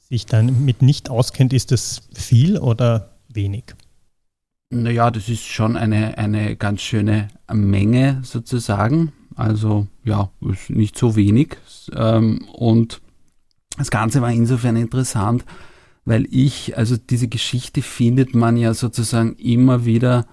sich 0.08 0.26
dann 0.26 0.64
mit 0.64 0.82
nicht 0.82 1.10
auskennt, 1.10 1.52
ist 1.52 1.70
das 1.70 2.08
viel 2.14 2.58
oder 2.58 3.10
wenig? 3.28 3.64
Naja, 4.70 5.10
das 5.10 5.28
ist 5.28 5.44
schon 5.44 5.76
eine, 5.76 6.18
eine 6.18 6.56
ganz 6.56 6.80
schöne 6.80 7.28
Menge 7.52 8.20
sozusagen. 8.24 9.12
Also 9.36 9.86
ja, 10.04 10.30
ist 10.40 10.70
nicht 10.70 10.96
so 10.96 11.16
wenig. 11.16 11.56
Ähm, 11.94 12.46
und 12.52 13.00
das 13.76 13.90
Ganze 13.90 14.22
war 14.22 14.30
insofern 14.30 14.76
interessant, 14.76 15.44
weil 16.04 16.26
ich, 16.30 16.76
also 16.76 16.96
diese 16.96 17.28
Geschichte 17.28 17.82
findet 17.82 18.34
man 18.34 18.56
ja 18.56 18.74
sozusagen 18.74 19.34
immer 19.36 19.84
wieder 19.84 20.26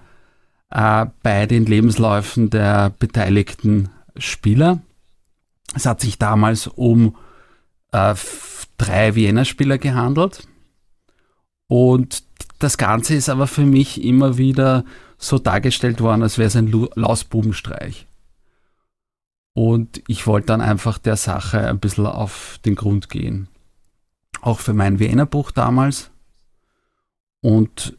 äh, 0.70 1.08
bei 1.24 1.46
den 1.46 1.66
Lebensläufen 1.66 2.50
der 2.50 2.92
beteiligten 3.00 3.90
Spieler. 4.18 4.82
Es 5.74 5.86
hat 5.86 6.02
sich 6.02 6.18
damals 6.18 6.68
um 6.68 7.16
äh, 7.92 8.16
drei 8.78 9.16
Wiener-Spieler 9.16 9.78
gehandelt. 9.78 10.48
Und 11.68 12.24
das 12.60 12.78
Ganze 12.78 13.16
ist 13.16 13.30
aber 13.30 13.48
für 13.48 13.66
mich 13.66 14.04
immer 14.04 14.38
wieder 14.38 14.84
so 15.18 15.40
dargestellt 15.40 16.02
worden, 16.02 16.24
als 16.24 16.38
wäre 16.38 16.48
es 16.48 16.56
ein 16.56 16.72
Lausbubenstreich. 16.96 18.08
Und 19.54 20.02
ich 20.08 20.28
wollte 20.28 20.48
dann 20.48 20.62
einfach 20.62 20.98
der 20.98 21.18
Sache 21.18 21.68
ein 21.68 21.80
bisschen 21.80 22.06
auf 22.06 22.60
den 22.66 22.76
Grund 22.76 23.10
gehen. 23.10 23.48
Auch 24.42 24.60
für 24.60 24.74
mein 24.74 25.00
Wiener 25.00 25.26
Buch 25.26 25.52
damals. 25.52 26.10
Und 27.42 27.98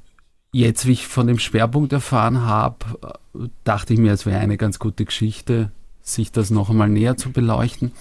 jetzt, 0.52 0.86
wie 0.86 0.92
ich 0.92 1.06
von 1.06 1.26
dem 1.26 1.38
Schwerpunkt 1.38 1.92
erfahren 1.92 2.42
habe, 2.42 3.18
dachte 3.64 3.92
ich 3.92 3.98
mir, 3.98 4.12
es 4.12 4.26
wäre 4.26 4.38
eine 4.38 4.56
ganz 4.56 4.78
gute 4.78 5.04
Geschichte, 5.04 5.70
sich 6.00 6.32
das 6.32 6.50
noch 6.50 6.70
einmal 6.70 6.88
näher 6.88 7.16
zu 7.16 7.32
beleuchten. 7.32 7.92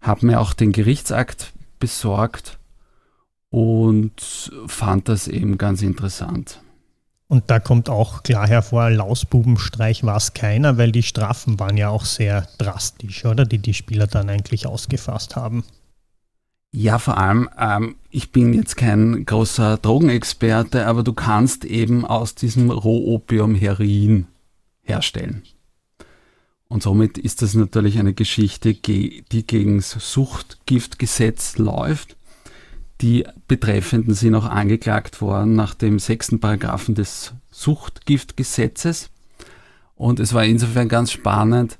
Habe 0.00 0.26
mir 0.26 0.40
auch 0.40 0.52
den 0.52 0.72
Gerichtsakt 0.72 1.52
besorgt 1.78 2.58
und 3.50 4.52
fand 4.66 5.08
das 5.08 5.28
eben 5.28 5.58
ganz 5.58 5.82
interessant. 5.82 6.60
Und 7.28 7.50
da 7.50 7.58
kommt 7.58 7.88
auch 7.88 8.22
klar 8.22 8.46
hervor, 8.46 8.88
Lausbubenstreich 8.88 10.04
war 10.04 10.16
es 10.16 10.32
keiner, 10.32 10.78
weil 10.78 10.92
die 10.92 11.02
Strafen 11.02 11.58
waren 11.58 11.76
ja 11.76 11.88
auch 11.88 12.04
sehr 12.04 12.46
drastisch, 12.58 13.24
oder? 13.24 13.44
Die 13.44 13.58
die 13.58 13.74
Spieler 13.74 14.06
dann 14.06 14.30
eigentlich 14.30 14.66
ausgefasst 14.66 15.34
haben. 15.34 15.64
Ja, 16.72 16.98
vor 16.98 17.16
allem, 17.16 17.48
ähm, 17.58 17.96
ich 18.10 18.32
bin 18.32 18.52
jetzt 18.52 18.76
kein 18.76 19.24
großer 19.24 19.78
Drogenexperte, 19.78 20.86
aber 20.86 21.02
du 21.02 21.14
kannst 21.14 21.64
eben 21.64 22.04
aus 22.04 22.34
diesem 22.34 22.70
Rohopium 22.70 23.54
Heroin 23.54 24.26
herstellen. 24.82 25.42
Und 26.68 26.82
somit 26.82 27.18
ist 27.18 27.42
das 27.42 27.54
natürlich 27.54 27.98
eine 27.98 28.12
Geschichte, 28.12 28.74
die 28.74 29.24
gegen 29.46 29.76
das 29.76 29.90
Suchtgiftgesetz 29.90 31.58
läuft. 31.58 32.15
Die 33.02 33.26
Betreffenden 33.46 34.14
sind 34.14 34.34
auch 34.34 34.46
angeklagt 34.46 35.20
worden 35.20 35.54
nach 35.54 35.74
dem 35.74 35.98
sechsten 35.98 36.40
Paragraphen 36.40 36.94
des 36.94 37.34
Suchtgiftgesetzes. 37.50 39.10
Und 39.96 40.18
es 40.20 40.32
war 40.32 40.44
insofern 40.44 40.88
ganz 40.88 41.12
spannend, 41.12 41.76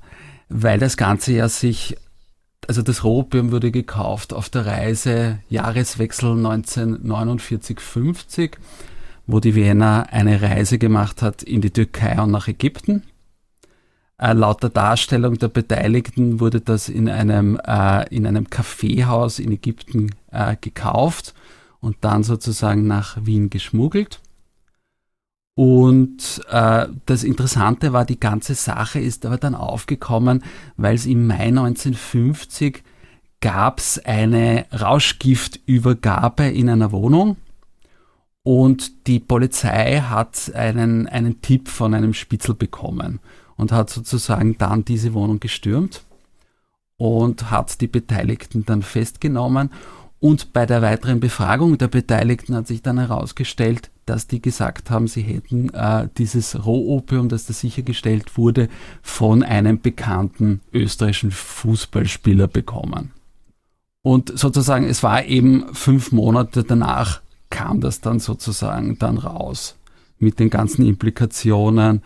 weil 0.49 0.77
das 0.79 0.97
Ganze 0.97 1.33
ja 1.33 1.49
sich, 1.49 1.97
also 2.67 2.83
das 2.83 3.03
Rohbium 3.03 3.51
wurde 3.51 3.71
gekauft 3.71 4.33
auf 4.33 4.49
der 4.49 4.67
Reise 4.67 5.39
Jahreswechsel 5.49 6.33
1949-50, 6.33 8.51
wo 9.25 9.39
die 9.39 9.55
Wiener 9.55 10.07
eine 10.11 10.41
Reise 10.41 10.77
gemacht 10.77 11.21
hat 11.21 11.43
in 11.43 11.61
die 11.61 11.71
Türkei 11.71 12.21
und 12.21 12.31
nach 12.31 12.47
Ägypten. 12.47 13.03
Äh, 14.19 14.33
laut 14.33 14.63
der 14.63 14.71
Darstellung 14.71 15.37
der 15.37 15.49
Beteiligten 15.49 16.39
wurde 16.39 16.59
das 16.59 16.89
in 16.89 17.07
einem, 17.07 17.59
äh, 17.63 18.07
in 18.13 18.25
einem 18.25 18.49
Kaffeehaus 18.49 19.37
in 19.37 19.51
Ägypten 19.51 20.15
äh, 20.31 20.55
gekauft 20.59 21.35
und 21.81 21.97
dann 22.01 22.23
sozusagen 22.23 22.87
nach 22.87 23.17
Wien 23.25 23.49
geschmuggelt. 23.51 24.19
Und 25.53 26.41
äh, 26.49 26.87
das 27.05 27.23
Interessante 27.23 27.93
war, 27.93 28.05
die 28.05 28.19
ganze 28.19 28.55
Sache 28.55 28.99
ist 28.99 29.25
aber 29.25 29.37
dann 29.37 29.55
aufgekommen, 29.55 30.43
weil 30.77 30.95
es 30.95 31.05
im 31.05 31.27
Mai 31.27 31.47
1950 31.47 32.83
gab 33.39 33.79
es 33.79 34.03
eine 34.03 34.65
Rauschgiftübergabe 34.71 36.47
in 36.47 36.69
einer 36.69 36.91
Wohnung 36.91 37.37
und 38.43 39.07
die 39.07 39.19
Polizei 39.19 39.99
hat 40.01 40.53
einen, 40.55 41.07
einen 41.07 41.41
Tipp 41.41 41.69
von 41.69 41.93
einem 41.93 42.13
Spitzel 42.13 42.55
bekommen 42.55 43.19
und 43.57 43.71
hat 43.71 43.89
sozusagen 43.89 44.57
dann 44.57 44.85
diese 44.85 45.13
Wohnung 45.13 45.39
gestürmt 45.39 46.03
und 46.97 47.51
hat 47.51 47.81
die 47.81 47.87
Beteiligten 47.87 48.65
dann 48.65 48.81
festgenommen. 48.81 49.71
Und 50.19 50.53
bei 50.53 50.65
der 50.65 50.81
weiteren 50.81 51.19
Befragung 51.19 51.77
der 51.77 51.89
Beteiligten 51.89 52.55
hat 52.55 52.67
sich 52.67 52.81
dann 52.81 52.97
herausgestellt, 52.97 53.91
dass 54.07 54.25
die 54.25 54.41
gesagt 54.41 54.89
haben, 54.89 55.07
sie 55.07 55.21
hätten 55.21 55.69
äh, 55.73 56.07
dieses 56.17 56.65
Rohopium, 56.65 57.29
das 57.29 57.45
da 57.45 57.53
sichergestellt 57.53 58.37
wurde, 58.37 58.69
von 59.03 59.43
einem 59.43 59.79
bekannten 59.79 60.61
österreichischen 60.73 61.31
Fußballspieler 61.31 62.47
bekommen. 62.47 63.11
Und 64.01 64.39
sozusagen, 64.39 64.85
es 64.85 65.03
war 65.03 65.25
eben 65.25 65.65
fünf 65.73 66.11
Monate 66.11 66.63
danach 66.63 67.21
kam 67.49 67.81
das 67.81 68.01
dann 68.01 68.19
sozusagen 68.19 68.97
dann 68.97 69.17
raus 69.17 69.75
mit 70.19 70.39
den 70.39 70.49
ganzen 70.49 70.85
Implikationen, 70.85 72.01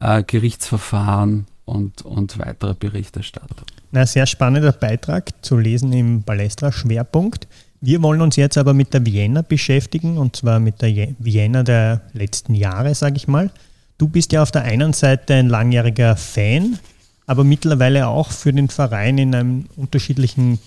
äh, 0.00 0.22
Gerichtsverfahren 0.22 1.46
und, 1.64 2.02
und 2.02 2.38
weitere 2.38 2.74
Berichterstattung. 2.74 3.66
Na, 3.92 4.06
sehr 4.06 4.26
spannender 4.26 4.72
Beitrag 4.72 5.30
zu 5.44 5.56
lesen 5.56 5.92
im 5.92 6.22
Balestra 6.22 6.72
Schwerpunkt. 6.72 7.46
Wir 7.80 8.02
wollen 8.02 8.20
uns 8.20 8.36
jetzt 8.36 8.58
aber 8.58 8.74
mit 8.74 8.92
der 8.92 9.06
Vienna 9.06 9.42
beschäftigen 9.42 10.18
und 10.18 10.36
zwar 10.36 10.60
mit 10.60 10.82
der 10.82 11.14
Vienna 11.18 11.62
der 11.62 12.02
letzten 12.12 12.54
Jahre, 12.54 12.94
sage 12.94 13.16
ich 13.16 13.26
mal. 13.26 13.50
Du 13.98 14.08
bist 14.08 14.32
ja 14.32 14.42
auf 14.42 14.50
der 14.50 14.62
einen 14.62 14.92
Seite 14.92 15.34
ein 15.34 15.48
langjähriger 15.48 16.16
Fan, 16.16 16.78
aber 17.26 17.44
mittlerweile 17.44 18.08
auch 18.08 18.30
für 18.30 18.52
den 18.52 18.68
Verein 18.68 19.18
in 19.18 19.34
einem 19.34 19.66
unterschiedlichen 19.76 20.58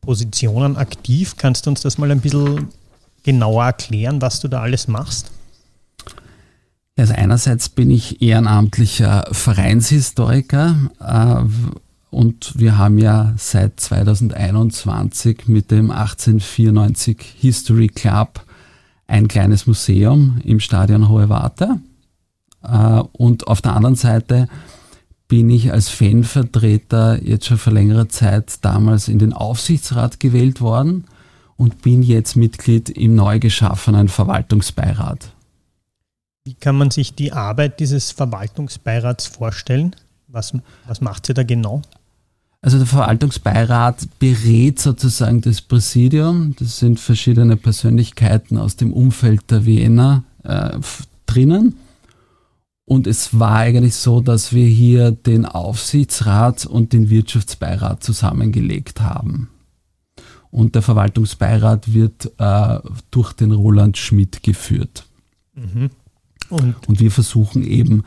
Positionen 0.00 0.76
aktiv. 0.76 1.36
Kannst 1.36 1.66
du 1.66 1.70
uns 1.70 1.82
das 1.82 1.98
mal 1.98 2.10
ein 2.10 2.20
bisschen 2.20 2.68
genauer 3.22 3.64
erklären, 3.64 4.20
was 4.20 4.40
du 4.40 4.48
da 4.48 4.60
alles 4.60 4.88
machst? 4.88 5.30
Also 7.00 7.14
einerseits 7.14 7.70
bin 7.70 7.90
ich 7.90 8.20
ehrenamtlicher 8.20 9.24
Vereinshistoriker 9.32 10.76
äh, 11.00 12.14
und 12.14 12.58
wir 12.58 12.76
haben 12.76 12.98
ja 12.98 13.32
seit 13.38 13.80
2021 13.80 15.48
mit 15.48 15.70
dem 15.70 15.90
1894 15.90 17.36
History 17.38 17.88
Club 17.88 18.44
ein 19.06 19.28
kleines 19.28 19.66
Museum 19.66 20.42
im 20.44 20.60
Stadion 20.60 21.08
Hohe 21.08 21.30
Warte. 21.30 21.80
Äh, 22.62 23.02
und 23.12 23.48
auf 23.48 23.62
der 23.62 23.76
anderen 23.76 23.96
Seite 23.96 24.46
bin 25.26 25.48
ich 25.48 25.72
als 25.72 25.88
Fanvertreter 25.88 27.22
jetzt 27.22 27.46
schon 27.46 27.56
vor 27.56 27.72
längerer 27.72 28.10
Zeit 28.10 28.62
damals 28.62 29.08
in 29.08 29.18
den 29.18 29.32
Aufsichtsrat 29.32 30.20
gewählt 30.20 30.60
worden 30.60 31.04
und 31.56 31.80
bin 31.80 32.02
jetzt 32.02 32.36
Mitglied 32.36 32.90
im 32.90 33.14
neu 33.14 33.38
geschaffenen 33.38 34.08
Verwaltungsbeirat. 34.08 35.32
Wie 36.50 36.54
kann 36.54 36.76
man 36.76 36.90
sich 36.90 37.14
die 37.14 37.32
Arbeit 37.32 37.78
dieses 37.78 38.10
Verwaltungsbeirats 38.10 39.28
vorstellen? 39.28 39.94
Was, 40.26 40.52
was 40.84 41.00
macht 41.00 41.26
sie 41.26 41.32
da 41.32 41.44
genau? 41.44 41.82
Also 42.60 42.76
der 42.78 42.88
Verwaltungsbeirat 42.88 44.18
berät 44.18 44.80
sozusagen 44.80 45.42
das 45.42 45.60
Präsidium. 45.60 46.56
Das 46.58 46.80
sind 46.80 46.98
verschiedene 46.98 47.56
Persönlichkeiten 47.56 48.58
aus 48.58 48.74
dem 48.74 48.92
Umfeld 48.92 49.48
der 49.52 49.64
Wiener 49.64 50.24
äh, 50.42 50.76
drinnen. 51.26 51.76
Und 52.84 53.06
es 53.06 53.38
war 53.38 53.58
eigentlich 53.58 53.94
so, 53.94 54.20
dass 54.20 54.52
wir 54.52 54.66
hier 54.66 55.12
den 55.12 55.46
Aufsichtsrat 55.46 56.66
und 56.66 56.92
den 56.92 57.10
Wirtschaftsbeirat 57.10 58.02
zusammengelegt 58.02 59.00
haben. 59.00 59.50
Und 60.50 60.74
der 60.74 60.82
Verwaltungsbeirat 60.82 61.94
wird 61.94 62.32
äh, 62.38 62.80
durch 63.12 63.34
den 63.34 63.52
Roland 63.52 63.98
Schmidt 63.98 64.42
geführt. 64.42 65.06
Mhm. 65.54 65.90
Und, 66.50 66.88
und 66.88 67.00
wir 67.00 67.10
versuchen 67.10 67.62
eben 67.62 68.04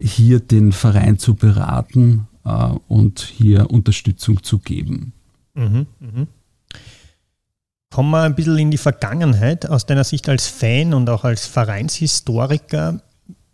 hier 0.00 0.40
den 0.40 0.72
Verein 0.72 1.18
zu 1.18 1.34
beraten 1.34 2.26
äh, 2.44 2.68
und 2.88 3.20
hier 3.20 3.70
Unterstützung 3.70 4.42
zu 4.42 4.58
geben. 4.58 5.12
Mhm, 5.54 5.86
mh. 6.00 6.26
Kommen 7.90 8.10
wir 8.10 8.22
ein 8.22 8.34
bisschen 8.34 8.56
in 8.56 8.70
die 8.70 8.78
Vergangenheit 8.78 9.68
aus 9.68 9.84
deiner 9.84 10.04
Sicht 10.04 10.26
als 10.28 10.48
Fan 10.48 10.94
und 10.94 11.10
auch 11.10 11.24
als 11.24 11.46
Vereinshistoriker. 11.46 13.02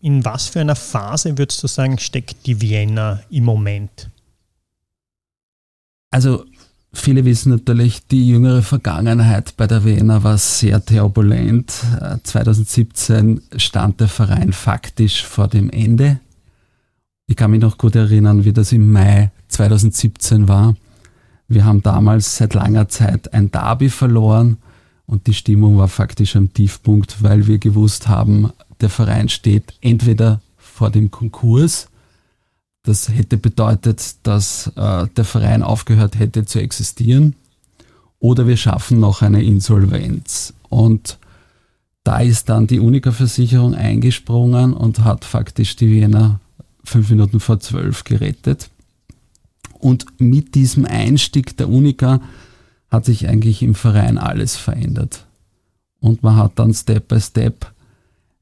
In 0.00 0.24
was 0.24 0.46
für 0.46 0.60
einer 0.60 0.76
Phase 0.76 1.36
würdest 1.36 1.60
du 1.64 1.66
sagen, 1.66 1.98
steckt 1.98 2.46
die 2.46 2.60
Vienna 2.60 3.20
im 3.30 3.44
Moment? 3.44 4.10
Also 6.10 6.44
Viele 6.92 7.24
wissen 7.24 7.50
natürlich, 7.50 8.06
die 8.06 8.28
jüngere 8.28 8.62
Vergangenheit 8.62 9.56
bei 9.56 9.66
der 9.66 9.84
Wiener 9.84 10.24
war 10.24 10.38
sehr 10.38 10.84
turbulent. 10.84 11.72
2017 12.22 13.38
äh, 13.38 13.58
stand 13.58 14.00
der 14.00 14.08
Verein 14.08 14.52
faktisch 14.52 15.24
vor 15.24 15.48
dem 15.48 15.68
Ende. 15.68 16.20
Ich 17.26 17.36
kann 17.36 17.50
mich 17.50 17.60
noch 17.60 17.76
gut 17.76 17.94
erinnern, 17.94 18.44
wie 18.46 18.54
das 18.54 18.72
im 18.72 18.90
Mai 18.90 19.30
2017 19.48 20.48
war. 20.48 20.76
Wir 21.46 21.64
haben 21.64 21.82
damals 21.82 22.36
seit 22.36 22.54
langer 22.54 22.88
Zeit 22.88 23.34
ein 23.34 23.50
Derby 23.50 23.90
verloren 23.90 24.56
und 25.06 25.26
die 25.26 25.34
Stimmung 25.34 25.76
war 25.76 25.88
faktisch 25.88 26.36
am 26.36 26.52
Tiefpunkt, 26.52 27.22
weil 27.22 27.46
wir 27.46 27.58
gewusst 27.58 28.08
haben, 28.08 28.50
der 28.80 28.90
Verein 28.90 29.28
steht 29.28 29.74
entweder 29.82 30.40
vor 30.56 30.90
dem 30.90 31.10
Konkurs 31.10 31.88
das 32.88 33.10
hätte 33.10 33.36
bedeutet, 33.36 34.16
dass 34.22 34.68
äh, 34.74 35.06
der 35.08 35.24
Verein 35.24 35.62
aufgehört 35.62 36.18
hätte 36.18 36.46
zu 36.46 36.58
existieren 36.58 37.34
oder 38.18 38.46
wir 38.46 38.56
schaffen 38.56 38.98
noch 38.98 39.20
eine 39.20 39.42
Insolvenz. 39.42 40.54
Und 40.70 41.18
da 42.02 42.20
ist 42.20 42.48
dann 42.48 42.66
die 42.66 42.80
Unica-Versicherung 42.80 43.74
eingesprungen 43.74 44.72
und 44.72 45.00
hat 45.00 45.26
faktisch 45.26 45.76
die 45.76 45.90
Wiener 45.90 46.40
fünf 46.82 47.10
Minuten 47.10 47.40
vor 47.40 47.60
zwölf 47.60 48.04
gerettet. 48.04 48.70
Und 49.74 50.06
mit 50.18 50.54
diesem 50.54 50.86
Einstieg 50.86 51.58
der 51.58 51.68
Unica 51.68 52.22
hat 52.90 53.04
sich 53.04 53.28
eigentlich 53.28 53.62
im 53.62 53.74
Verein 53.74 54.16
alles 54.16 54.56
verändert. 54.56 55.26
Und 56.00 56.22
man 56.22 56.36
hat 56.36 56.52
dann 56.58 56.72
Step 56.72 57.08
by 57.08 57.20
Step 57.20 57.70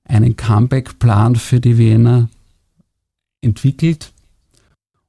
einen 0.05 0.37
Comeback-Plan 0.37 1.35
für 1.35 1.59
die 1.59 1.79
Wiener 1.79 2.29
entwickelt. 3.41 4.12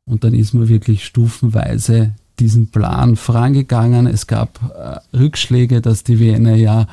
Und 0.08 0.24
dann 0.24 0.34
ist 0.34 0.54
man 0.54 0.70
wirklich 0.70 1.06
stufenweise 1.06 2.16
diesen 2.40 2.70
Plan 2.70 3.16
vorangegangen. 3.16 4.08
Es 4.08 4.26
gab 4.26 4.60
äh, 4.74 5.16
Rückschläge, 5.16 5.82
dass 5.82 6.04
die 6.04 6.20
Wiener 6.20 6.56
ja 6.56 6.88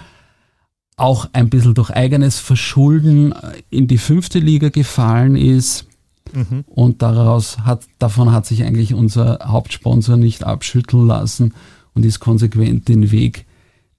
auch 0.96 1.28
ein 1.32 1.48
bisschen 1.48 1.74
durch 1.74 1.90
eigenes 1.90 2.38
Verschulden 2.38 3.32
äh, 3.32 3.62
in 3.70 3.86
die 3.86 3.98
fünfte 3.98 4.40
Liga 4.40 4.68
gefallen 4.68 5.36
ist. 5.36 5.86
Mhm. 6.32 6.64
Und 6.66 7.02
daraus 7.02 7.60
hat, 7.60 7.84
davon 7.98 8.32
hat 8.32 8.46
sich 8.46 8.64
eigentlich 8.64 8.94
unser 8.94 9.38
Hauptsponsor 9.44 10.16
nicht 10.16 10.44
abschütteln 10.44 11.06
lassen 11.06 11.54
und 11.94 12.04
ist 12.04 12.18
konsequent 12.20 12.88
den 12.88 13.12
Weg 13.12 13.46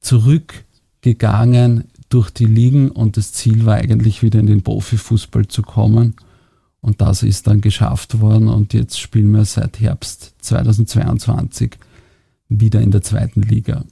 zurückgegangen 0.02 1.86
durch 2.10 2.30
die 2.32 2.46
Ligen 2.46 2.92
und 2.92 3.18
das 3.18 3.34
Ziel 3.34 3.66
war 3.66 3.76
eigentlich 3.76 4.22
wieder 4.22 4.40
in 4.40 4.48
den 4.48 4.62
Profifußball 4.62 5.48
zu 5.48 5.62
kommen. 5.62 6.16
Und 6.86 7.01
das 7.01 7.24
ist 7.24 7.48
dann 7.48 7.62
geschafft 7.62 8.22
worden 8.22 8.48
und 8.48 8.75
jetzt 8.75 9.00
spielen 9.00 9.32
wir 9.32 9.44
seit 9.46 9.80
Herbst 9.80 10.36
2022 10.42 11.77
wieder 12.48 12.80
in 12.80 12.92
der 12.92 13.01
zweiten 13.01 13.42
Liga. 13.42 13.84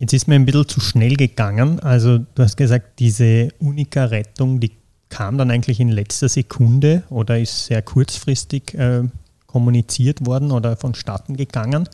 Jetzt 0.00 0.12
ist 0.12 0.26
mir 0.26 0.34
ein 0.34 0.44
bisschen 0.44 0.66
zu 0.66 0.80
schnell 0.80 1.14
gegangen. 1.14 1.78
Also 1.78 2.18
du 2.18 2.42
hast 2.42 2.56
gesagt, 2.56 2.98
diese 2.98 3.50
Unika-Rettung, 3.60 4.58
die 4.58 4.72
kam 5.08 5.38
dann 5.38 5.52
eigentlich 5.52 5.78
in 5.78 5.88
letzter 5.88 6.28
Sekunde 6.28 7.04
oder 7.10 7.38
ist 7.38 7.66
sehr 7.66 7.80
kurzfristig 7.80 8.74
äh, 8.74 9.04
kommuniziert 9.46 10.26
worden 10.26 10.50
oder 10.50 10.76
vonstatten 10.76 11.36
gegangen. 11.36 11.88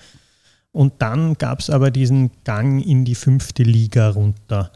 Und 0.73 0.95
dann 1.01 1.35
gab 1.35 1.61
es 1.61 1.69
aber 1.69 1.91
diesen 1.91 2.31
Gang 2.45 2.83
in 2.83 3.05
die 3.05 3.15
fünfte 3.15 3.65
Liga 3.65 4.09
runter. 4.09 4.73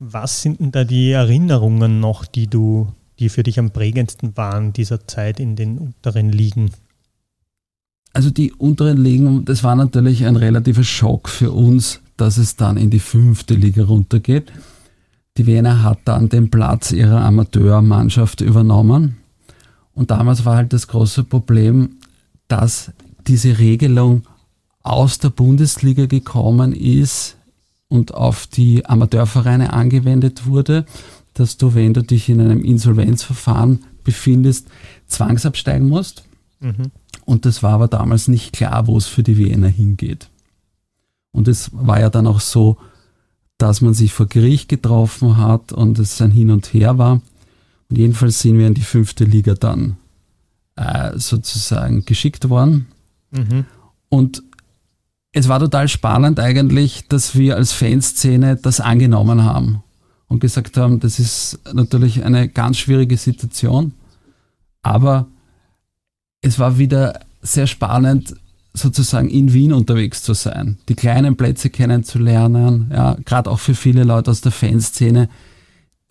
Was 0.00 0.42
sind 0.42 0.58
denn 0.58 0.72
da 0.72 0.82
die 0.82 1.12
Erinnerungen 1.12 2.00
noch, 2.00 2.24
die 2.24 2.48
du 2.48 2.92
die 3.20 3.28
für 3.28 3.42
dich 3.42 3.58
am 3.58 3.70
prägendsten 3.70 4.36
waren 4.36 4.72
dieser 4.72 5.06
Zeit 5.06 5.38
in 5.38 5.54
den 5.54 5.78
unteren 5.78 6.30
Ligen? 6.30 6.70
Also 8.12 8.30
die 8.30 8.52
unteren 8.52 8.98
Ligen, 8.98 9.44
das 9.44 9.62
war 9.62 9.76
natürlich 9.76 10.24
ein 10.24 10.36
relativer 10.36 10.82
Schock 10.82 11.28
für 11.28 11.52
uns, 11.52 12.00
dass 12.16 12.38
es 12.38 12.56
dann 12.56 12.76
in 12.76 12.90
die 12.90 12.98
fünfte 12.98 13.54
Liga 13.54 13.84
runtergeht. 13.84 14.50
Die 15.36 15.46
Wiener 15.46 15.84
hat 15.84 16.00
dann 16.06 16.28
den 16.28 16.50
Platz 16.50 16.90
ihrer 16.90 17.20
Amateurmannschaft 17.20 18.40
übernommen. 18.40 19.18
Und 19.94 20.10
damals 20.10 20.44
war 20.44 20.56
halt 20.56 20.72
das 20.72 20.88
große 20.88 21.24
Problem, 21.24 21.96
dass 22.48 22.90
diese 23.26 23.58
Regelung 23.58 24.22
aus 24.82 25.18
der 25.18 25.28
Bundesliga 25.28 26.06
gekommen 26.06 26.72
ist 26.72 27.36
und 27.88 28.14
auf 28.14 28.46
die 28.46 28.86
Amateurvereine 28.86 29.72
angewendet 29.72 30.46
wurde 30.46 30.86
dass 31.40 31.56
du, 31.56 31.74
wenn 31.74 31.94
du 31.94 32.02
dich 32.02 32.28
in 32.28 32.40
einem 32.40 32.62
Insolvenzverfahren 32.62 33.84
befindest, 34.04 34.68
zwangsabsteigen 35.06 35.88
musst. 35.88 36.24
Mhm. 36.60 36.90
Und 37.24 37.46
das 37.46 37.62
war 37.62 37.72
aber 37.72 37.88
damals 37.88 38.28
nicht 38.28 38.52
klar, 38.52 38.86
wo 38.86 38.98
es 38.98 39.06
für 39.06 39.22
die 39.22 39.38
Wiener 39.38 39.68
hingeht. 39.68 40.28
Und 41.32 41.48
es 41.48 41.70
war 41.72 41.98
ja 41.98 42.10
dann 42.10 42.26
auch 42.26 42.40
so, 42.40 42.76
dass 43.56 43.80
man 43.80 43.94
sich 43.94 44.12
vor 44.12 44.26
Gericht 44.26 44.68
getroffen 44.68 45.38
hat 45.38 45.72
und 45.72 45.98
es 45.98 46.20
ein 46.20 46.30
Hin 46.30 46.50
und 46.50 46.74
Her 46.74 46.98
war. 46.98 47.22
Und 47.88 47.96
jedenfalls 47.96 48.40
sind 48.40 48.58
wir 48.58 48.66
in 48.66 48.74
die 48.74 48.82
fünfte 48.82 49.24
Liga 49.24 49.54
dann 49.54 49.96
äh, 50.76 51.18
sozusagen 51.18 52.04
geschickt 52.04 52.50
worden. 52.50 52.86
Mhm. 53.30 53.64
Und 54.10 54.42
es 55.32 55.48
war 55.48 55.58
total 55.58 55.88
spannend 55.88 56.38
eigentlich, 56.38 57.08
dass 57.08 57.34
wir 57.34 57.56
als 57.56 57.72
Fanszene 57.72 58.56
das 58.56 58.80
angenommen 58.80 59.44
haben 59.44 59.82
und 60.30 60.38
gesagt 60.38 60.76
haben, 60.76 61.00
das 61.00 61.18
ist 61.18 61.58
natürlich 61.74 62.24
eine 62.24 62.48
ganz 62.48 62.78
schwierige 62.78 63.16
Situation, 63.16 63.92
aber 64.80 65.26
es 66.40 66.58
war 66.58 66.78
wieder 66.78 67.20
sehr 67.42 67.66
spannend, 67.66 68.36
sozusagen 68.72 69.28
in 69.28 69.52
Wien 69.52 69.72
unterwegs 69.72 70.22
zu 70.22 70.32
sein, 70.32 70.78
die 70.88 70.94
kleinen 70.94 71.36
Plätze 71.36 71.68
kennenzulernen, 71.68 72.92
ja, 72.92 73.16
gerade 73.24 73.50
auch 73.50 73.58
für 73.58 73.74
viele 73.74 74.04
Leute 74.04 74.30
aus 74.30 74.40
der 74.40 74.52
Fanszene, 74.52 75.28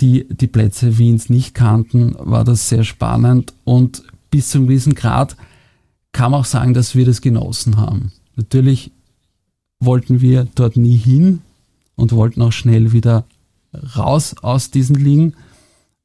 die 0.01 0.27
die 0.29 0.47
Plätze 0.47 0.97
Wiens 0.97 1.29
nicht 1.29 1.55
kannten, 1.55 2.13
war 2.19 2.43
das 2.43 2.67
sehr 2.67 2.83
spannend 2.83 3.53
und 3.63 4.03
bis 4.31 4.49
zu 4.49 4.57
einem 4.57 4.67
gewissen 4.67 4.95
Grad 4.95 5.37
kann 6.11 6.31
man 6.31 6.41
auch 6.41 6.45
sagen, 6.45 6.73
dass 6.73 6.93
wir 6.93 7.05
das 7.05 7.21
genossen 7.21 7.77
haben. 7.77 8.11
Natürlich 8.35 8.91
wollten 9.79 10.19
wir 10.19 10.45
dort 10.55 10.75
nie 10.75 10.97
hin 10.97 11.41
und 11.95 12.11
wollten 12.11 12.41
auch 12.41 12.51
schnell 12.51 12.91
wieder 12.91 13.23
raus 13.95 14.35
aus 14.41 14.71
diesen 14.71 14.95
Ligen. 14.95 15.35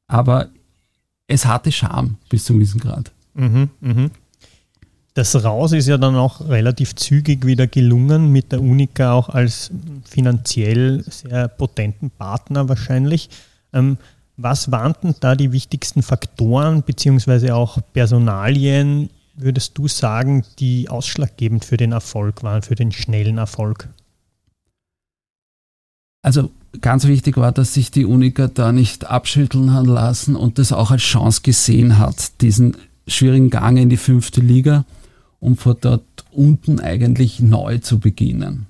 Aber 0.07 0.49
es 1.27 1.45
hatte 1.45 1.71
Charme 1.71 2.17
bis 2.29 2.45
zu 2.45 2.53
gewissen 2.53 2.79
Grad. 2.79 3.11
Mhm, 3.33 3.69
mh. 3.81 4.09
Das 5.15 5.45
Raus 5.45 5.71
ist 5.71 5.87
ja 5.87 5.97
dann 5.97 6.17
auch 6.17 6.41
relativ 6.49 6.93
zügig 6.95 7.45
wieder 7.45 7.67
gelungen, 7.67 8.33
mit 8.33 8.51
der 8.51 8.61
Unica 8.61 9.13
auch 9.13 9.29
als 9.29 9.71
finanziell 10.03 11.05
sehr 11.09 11.47
potenten 11.47 12.11
Partner 12.11 12.67
wahrscheinlich. 12.67 13.29
Ähm, 13.71 13.97
was 14.35 14.71
waren 14.71 14.93
denn 15.01 15.15
da 15.21 15.35
die 15.35 15.53
wichtigsten 15.53 16.03
Faktoren 16.03 16.83
beziehungsweise 16.83 17.55
auch 17.55 17.79
Personalien, 17.93 19.09
würdest 19.35 19.77
du 19.77 19.87
sagen, 19.87 20.43
die 20.59 20.89
ausschlaggebend 20.89 21.63
für 21.63 21.77
den 21.77 21.93
Erfolg 21.93 22.43
waren, 22.43 22.61
für 22.61 22.75
den 22.75 22.91
schnellen 22.91 23.37
Erfolg? 23.37 23.87
Also 26.25 26.49
ganz 26.81 27.05
wichtig 27.05 27.37
war, 27.37 27.51
dass 27.51 27.75
sich 27.75 27.91
die 27.91 28.03
Unica 28.03 28.47
da 28.47 28.71
nicht 28.71 29.05
abschütteln 29.05 29.75
hat 29.75 29.85
lassen 29.85 30.35
und 30.35 30.57
das 30.57 30.71
auch 30.71 30.89
als 30.89 31.03
Chance 31.03 31.41
gesehen 31.43 31.99
hat, 31.99 32.41
diesen 32.41 32.77
schwierigen 33.05 33.51
Gang 33.51 33.77
in 33.77 33.89
die 33.89 33.97
fünfte 33.97 34.41
Liga, 34.41 34.85
um 35.39 35.55
vor 35.55 35.75
dort 35.75 36.01
unten 36.31 36.79
eigentlich 36.79 37.41
neu 37.41 37.77
zu 37.77 37.99
beginnen. 37.99 38.65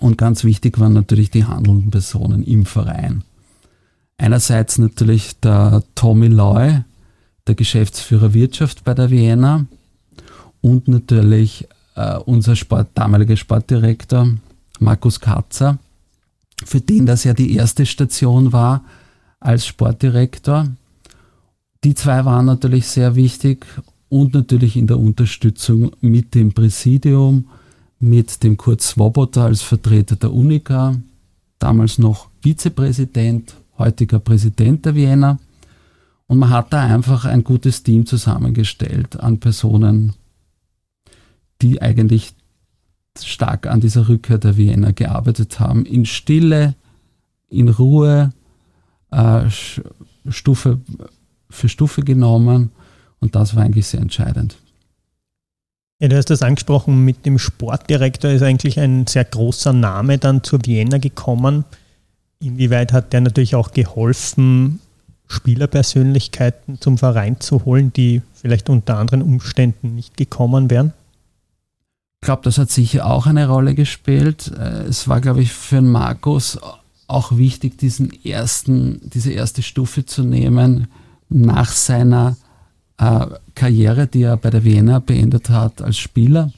Und 0.00 0.16
ganz 0.16 0.42
wichtig 0.42 0.80
waren 0.80 0.94
natürlich 0.94 1.30
die 1.30 1.44
handelnden 1.44 1.90
Personen 1.90 2.42
im 2.42 2.64
Verein. 2.64 3.24
Einerseits 4.16 4.78
natürlich 4.78 5.38
der 5.40 5.82
Tommy 5.94 6.28
Loy, 6.28 6.80
der 7.46 7.54
Geschäftsführer 7.56 8.32
Wirtschaft 8.32 8.84
bei 8.84 8.94
der 8.94 9.10
Vienna 9.10 9.66
und 10.62 10.88
natürlich 10.88 11.68
äh, 11.94 12.16
unser 12.16 12.56
Sport, 12.56 12.88
damaliger 12.94 13.36
Sportdirektor 13.36 14.30
Markus 14.80 15.20
Katzer, 15.20 15.78
für 16.64 16.80
den 16.80 17.06
das 17.06 17.24
ja 17.24 17.34
die 17.34 17.54
erste 17.54 17.86
Station 17.86 18.52
war 18.52 18.84
als 19.40 19.66
Sportdirektor. 19.66 20.68
Die 21.84 21.94
zwei 21.94 22.24
waren 22.24 22.46
natürlich 22.46 22.86
sehr 22.86 23.14
wichtig 23.14 23.66
und 24.08 24.34
natürlich 24.34 24.76
in 24.76 24.86
der 24.86 24.98
Unterstützung 24.98 25.92
mit 26.00 26.34
dem 26.34 26.52
Präsidium, 26.52 27.48
mit 27.98 28.42
dem 28.42 28.56
Kurt 28.56 28.80
Swoboda 28.80 29.44
als 29.46 29.62
Vertreter 29.62 30.16
der 30.16 30.32
Unica, 30.32 30.96
damals 31.58 31.98
noch 31.98 32.28
Vizepräsident, 32.40 33.54
heutiger 33.78 34.18
Präsident 34.18 34.84
der 34.86 34.94
Vienna. 34.94 35.38
Und 36.26 36.38
man 36.38 36.50
hat 36.50 36.72
da 36.72 36.82
einfach 36.82 37.24
ein 37.26 37.44
gutes 37.44 37.82
Team 37.82 38.06
zusammengestellt 38.06 39.20
an 39.20 39.40
Personen, 39.40 40.14
die 41.60 41.82
eigentlich 41.82 42.34
stark 43.22 43.66
an 43.66 43.80
dieser 43.80 44.08
Rückkehr 44.08 44.38
der 44.38 44.56
Wiener 44.56 44.92
gearbeitet 44.92 45.60
haben. 45.60 45.86
In 45.86 46.04
Stille, 46.06 46.74
in 47.48 47.68
Ruhe, 47.68 48.32
äh, 49.10 49.44
Stufe 50.28 50.80
für 51.50 51.68
Stufe 51.68 52.02
genommen. 52.02 52.72
Und 53.20 53.34
das 53.34 53.54
war 53.54 53.62
eigentlich 53.62 53.86
sehr 53.86 54.00
entscheidend. 54.00 54.56
Ja, 56.00 56.08
du 56.08 56.16
hast 56.16 56.28
das 56.28 56.42
angesprochen, 56.42 57.04
mit 57.04 57.24
dem 57.24 57.38
Sportdirektor 57.38 58.30
ist 58.30 58.42
eigentlich 58.42 58.80
ein 58.80 59.06
sehr 59.06 59.24
großer 59.24 59.72
Name 59.72 60.18
dann 60.18 60.42
zur 60.42 60.58
Vienna 60.64 60.98
gekommen. 60.98 61.64
Inwieweit 62.40 62.92
hat 62.92 63.12
der 63.12 63.20
natürlich 63.20 63.54
auch 63.54 63.70
geholfen, 63.70 64.80
Spielerpersönlichkeiten 65.28 66.80
zum 66.80 66.98
Verein 66.98 67.40
zu 67.40 67.64
holen, 67.64 67.92
die 67.92 68.22
vielleicht 68.34 68.68
unter 68.68 68.98
anderen 68.98 69.22
Umständen 69.22 69.94
nicht 69.94 70.16
gekommen 70.16 70.68
wären? 70.68 70.92
Ich 72.24 72.26
glaube, 72.26 72.40
das 72.44 72.56
hat 72.56 72.70
sicher 72.70 73.04
auch 73.04 73.26
eine 73.26 73.48
Rolle 73.48 73.74
gespielt. 73.74 74.50
Äh, 74.58 74.84
es 74.84 75.08
war, 75.08 75.20
glaube 75.20 75.42
ich, 75.42 75.52
für 75.52 75.82
Markus 75.82 76.58
auch 77.06 77.36
wichtig, 77.36 77.76
diesen 77.76 78.10
ersten, 78.24 78.98
diese 79.10 79.30
erste 79.30 79.60
Stufe 79.60 80.06
zu 80.06 80.22
nehmen 80.22 80.86
nach 81.28 81.70
seiner 81.70 82.38
äh, 82.96 83.26
Karriere, 83.54 84.06
die 84.06 84.22
er 84.22 84.38
bei 84.38 84.48
der 84.48 84.64
Wiener 84.64 85.00
beendet 85.00 85.50
hat 85.50 85.82
als 85.82 85.98
Spieler, 85.98 86.50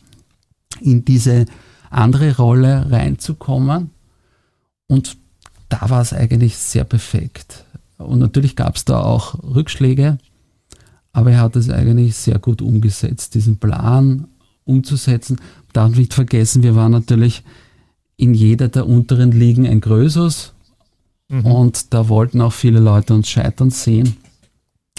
in 0.81 1.05
diese 1.05 1.46
andere 1.90 2.37
Rolle 2.37 2.88
reinzukommen. 2.88 3.90
Und 4.87 5.16
da 5.68 5.90
war 5.90 6.00
es 6.00 6.12
eigentlich 6.12 6.57
sehr 6.57 6.85
perfekt. 6.85 7.64
Und 7.98 8.20
natürlich 8.20 8.55
gab 8.55 8.76
es 8.76 8.85
da 8.85 9.02
auch 9.02 9.35
Rückschläge, 9.42 10.18
aber 11.12 11.33
er 11.33 11.40
hat 11.40 11.57
es 11.57 11.70
eigentlich 11.70 12.14
sehr 12.14 12.38
gut 12.38 12.62
umgesetzt, 12.62 13.35
diesen 13.35 13.59
Plan 13.59 14.29
umzusetzen. 14.66 15.40
Darf 15.72 15.96
nicht 15.96 16.12
vergessen, 16.12 16.62
wir 16.62 16.74
waren 16.76 16.92
natürlich 16.92 17.42
in 18.18 18.35
jeder 18.35 18.68
der 18.68 18.87
unteren 18.87 19.33
Ligen 19.33 19.66
ein 19.66 19.81
Größus 19.81 20.52
mhm. 21.29 21.46
und 21.46 21.94
da 21.94 22.09
wollten 22.09 22.40
auch 22.40 22.52
viele 22.52 22.81
Leute 22.81 23.14
uns 23.14 23.29
scheitern 23.29 23.70
sehen. 23.70 24.16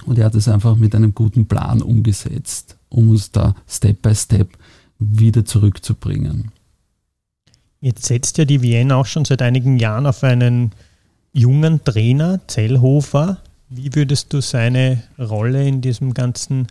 Und 0.06 0.17
er 0.17 0.25
hat 0.25 0.36
es 0.36 0.47
einfach 0.47 0.75
mit 0.75 0.95
einem 0.95 1.13
guten 1.13 1.47
Plan 1.47 1.82
umgesetzt, 1.82 2.77
um 2.89 3.10
uns 3.10 3.32
da 3.32 3.56
Step 3.67 4.01
by 4.01 4.15
Step 4.15 4.49
wieder 4.99 5.45
zurückzubringen. 5.45 6.51
Jetzt 7.82 8.06
setzt 8.06 8.38
ja 8.38 8.45
die 8.45 8.62
Vienna 8.62 8.95
auch 8.95 9.06
schon 9.06 9.25
seit 9.25 9.41
einigen 9.41 9.77
Jahren 9.77 10.06
auf 10.06 10.23
einen 10.23 10.71
jungen 11.34 11.84
Trainer, 11.84 12.39
Zellhofer. 12.47 13.39
Wie 13.69 13.93
würdest 13.93 14.34
du 14.34 14.41
seine 14.41 15.03
Rolle 15.19 15.67
in 15.67 15.82
diesem 15.82 16.13
ganzen, 16.13 16.67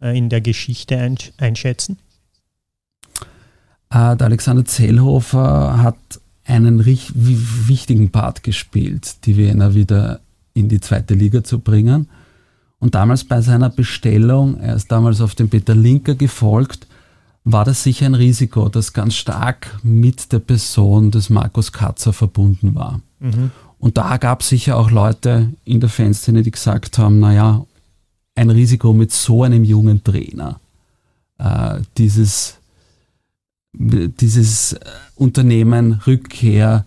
äh, 0.00 0.16
in 0.16 0.28
der 0.28 0.40
Geschichte 0.40 0.98
einschätzen? 1.38 1.98
Äh, 3.96 4.16
der 4.16 4.26
Alexander 4.26 4.64
Zellhofer 4.64 5.82
hat 5.82 5.96
einen 6.44 6.84
wichtigen 6.84 8.10
Part 8.10 8.42
gespielt, 8.42 9.24
die 9.24 9.36
Wiener 9.36 9.74
wieder 9.74 10.20
in 10.54 10.68
die 10.68 10.80
zweite 10.80 11.14
Liga 11.14 11.42
zu 11.42 11.58
bringen. 11.60 12.08
Und 12.78 12.94
damals 12.94 13.24
bei 13.24 13.40
seiner 13.40 13.70
Bestellung, 13.70 14.60
er 14.60 14.76
ist 14.76 14.92
damals 14.92 15.20
auf 15.20 15.34
den 15.34 15.48
Peter 15.48 15.74
Linker 15.74 16.14
gefolgt, 16.14 16.86
war 17.44 17.64
das 17.64 17.82
sicher 17.82 18.06
ein 18.06 18.14
Risiko, 18.14 18.68
das 18.68 18.92
ganz 18.92 19.14
stark 19.14 19.78
mit 19.82 20.32
der 20.32 20.40
Person 20.40 21.10
des 21.10 21.30
Markus 21.30 21.72
Katzer 21.72 22.12
verbunden 22.12 22.74
war. 22.74 23.00
Mhm. 23.20 23.50
Und 23.78 23.96
da 23.96 24.18
gab 24.18 24.42
es 24.42 24.48
sicher 24.48 24.76
auch 24.76 24.90
Leute 24.90 25.52
in 25.64 25.80
der 25.80 25.88
Fanszene, 25.88 26.42
die 26.42 26.50
gesagt 26.50 26.98
haben, 26.98 27.18
naja, 27.18 27.64
ein 28.34 28.50
Risiko 28.50 28.92
mit 28.92 29.10
so 29.12 29.42
einem 29.42 29.64
jungen 29.64 30.04
Trainer, 30.04 30.60
äh, 31.38 31.80
dieses, 31.96 32.58
dieses 33.78 34.76
Unternehmen 35.14 36.00
Rückkehr 36.06 36.86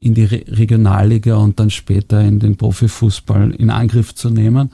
in 0.00 0.14
die 0.14 0.24
Re 0.24 0.44
Regionalliga 0.48 1.36
und 1.36 1.60
dann 1.60 1.70
später 1.70 2.20
in 2.22 2.40
den 2.40 2.56
Profifußball 2.56 3.52
in 3.52 3.70
Angriff 3.70 4.14
zu 4.14 4.30
nehmen. 4.30 4.70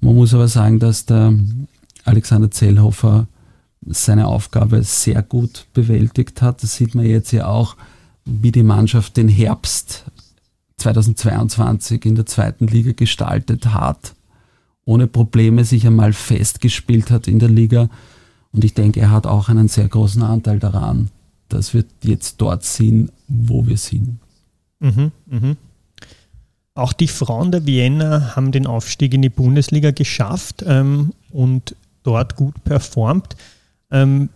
Man 0.00 0.14
muss 0.14 0.34
aber 0.34 0.48
sagen, 0.48 0.78
dass 0.78 1.06
der 1.06 1.34
Alexander 2.04 2.50
Zellhofer 2.50 3.26
seine 3.86 4.26
Aufgabe 4.26 4.82
sehr 4.82 5.22
gut 5.22 5.66
bewältigt 5.72 6.42
hat. 6.42 6.62
Das 6.62 6.76
sieht 6.76 6.94
man 6.94 7.06
jetzt 7.06 7.32
ja 7.32 7.46
auch, 7.46 7.76
wie 8.24 8.52
die 8.52 8.62
Mannschaft 8.62 9.16
den 9.16 9.28
Herbst 9.28 10.04
2022 10.76 12.04
in 12.04 12.14
der 12.14 12.26
zweiten 12.26 12.66
Liga 12.66 12.92
gestaltet 12.92 13.72
hat, 13.74 14.14
ohne 14.84 15.06
Probleme 15.06 15.64
sich 15.64 15.86
einmal 15.86 16.12
festgespielt 16.12 17.10
hat 17.10 17.26
in 17.26 17.38
der 17.38 17.48
Liga. 17.48 17.88
Und 18.52 18.64
ich 18.64 18.74
denke, 18.74 19.00
er 19.00 19.10
hat 19.10 19.26
auch 19.26 19.48
einen 19.48 19.68
sehr 19.68 19.88
großen 19.88 20.22
Anteil 20.22 20.58
daran, 20.58 21.10
dass 21.48 21.74
wir 21.74 21.84
jetzt 22.02 22.40
dort 22.40 22.64
sind, 22.64 23.12
wo 23.26 23.66
wir 23.66 23.76
sind. 23.76 24.18
Mhm, 24.80 25.12
mh. 25.26 25.56
Auch 26.74 26.92
die 26.92 27.08
Frauen 27.08 27.50
der 27.50 27.66
Vienna 27.66 28.36
haben 28.36 28.52
den 28.52 28.66
Aufstieg 28.66 29.12
in 29.12 29.22
die 29.22 29.28
Bundesliga 29.28 29.90
geschafft 29.90 30.62
ähm, 30.64 31.12
und 31.30 31.74
dort 32.04 32.36
gut 32.36 32.62
performt. 32.62 33.34
Ähm, 33.90 34.28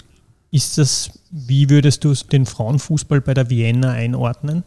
ist 0.51 0.77
das, 0.77 1.21
wie 1.31 1.71
würdest 1.71 2.05
du 2.05 2.13
den 2.15 2.45
Frauenfußball 2.45 3.21
bei 3.21 3.33
der 3.33 3.49
Vienna 3.49 3.93
einordnen? 3.93 4.65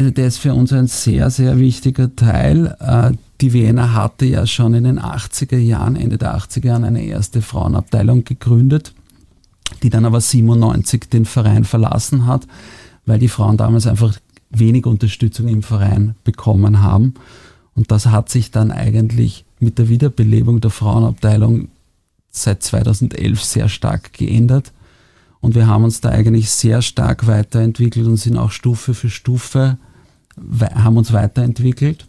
Also 0.00 0.12
der 0.12 0.28
ist 0.28 0.38
für 0.38 0.54
uns 0.54 0.72
ein 0.72 0.86
sehr, 0.86 1.28
sehr 1.28 1.58
wichtiger 1.58 2.16
Teil. 2.16 2.74
Äh, 2.80 3.12
die 3.42 3.52
Vienna 3.52 3.92
hatte 3.92 4.24
ja 4.24 4.46
schon 4.46 4.72
in 4.72 4.84
den 4.84 4.98
80er 4.98 5.58
Jahren, 5.58 5.94
Ende 5.94 6.16
der 6.16 6.38
80er 6.38 6.68
Jahren, 6.68 6.84
eine 6.84 7.04
erste 7.04 7.42
Frauenabteilung 7.42 8.24
gegründet, 8.24 8.94
die 9.82 9.90
dann 9.90 10.06
aber 10.06 10.22
97 10.22 11.10
den 11.10 11.26
Verein 11.26 11.64
verlassen 11.64 12.24
hat, 12.24 12.46
weil 13.04 13.18
die 13.18 13.28
Frauen 13.28 13.58
damals 13.58 13.86
einfach 13.86 14.16
wenig 14.48 14.86
Unterstützung 14.86 15.48
im 15.48 15.62
Verein 15.62 16.14
bekommen 16.24 16.80
haben. 16.80 17.12
Und 17.74 17.90
das 17.90 18.06
hat 18.06 18.30
sich 18.30 18.50
dann 18.50 18.70
eigentlich 18.70 19.44
mit 19.58 19.76
der 19.76 19.90
Wiederbelebung 19.90 20.62
der 20.62 20.70
Frauenabteilung 20.70 21.68
seit 22.30 22.62
2011 22.62 23.44
sehr 23.44 23.68
stark 23.68 24.14
geändert. 24.14 24.72
Und 25.42 25.54
wir 25.54 25.66
haben 25.66 25.84
uns 25.84 26.00
da 26.00 26.08
eigentlich 26.08 26.50
sehr 26.50 26.80
stark 26.80 27.26
weiterentwickelt 27.26 28.06
und 28.06 28.16
sind 28.16 28.38
auch 28.38 28.50
Stufe 28.50 28.94
für 28.94 29.10
Stufe, 29.10 29.76
haben 30.74 30.96
uns 30.96 31.12
weiterentwickelt. 31.12 32.06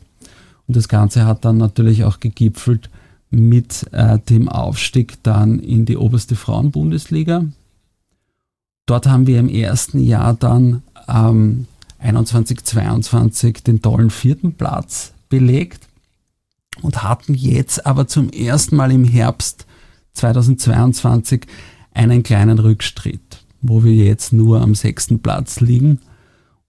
Und 0.67 0.77
das 0.77 0.87
Ganze 0.87 1.25
hat 1.25 1.45
dann 1.45 1.57
natürlich 1.57 2.03
auch 2.03 2.19
gegipfelt 2.19 2.89
mit 3.29 3.87
äh, 3.93 4.19
dem 4.19 4.49
Aufstieg 4.49 5.23
dann 5.23 5.59
in 5.59 5.85
die 5.85 5.97
oberste 5.97 6.35
Frauenbundesliga. 6.35 7.45
Dort 8.85 9.07
haben 9.07 9.27
wir 9.27 9.39
im 9.39 9.49
ersten 9.49 9.99
Jahr 9.99 10.33
dann 10.33 10.83
ähm, 11.07 11.67
21, 11.99 12.63
22 12.63 13.63
den 13.63 13.81
tollen 13.81 14.09
vierten 14.09 14.53
Platz 14.53 15.13
belegt 15.29 15.87
und 16.81 17.03
hatten 17.03 17.33
jetzt 17.33 17.85
aber 17.85 18.07
zum 18.07 18.29
ersten 18.29 18.75
Mal 18.75 18.91
im 18.91 19.05
Herbst 19.05 19.65
2022 20.13 21.45
einen 21.93 22.23
kleinen 22.23 22.59
Rückschritt, 22.59 23.43
wo 23.61 23.83
wir 23.83 23.93
jetzt 23.93 24.33
nur 24.33 24.61
am 24.61 24.75
sechsten 24.75 25.19
Platz 25.19 25.59
liegen. 25.59 25.99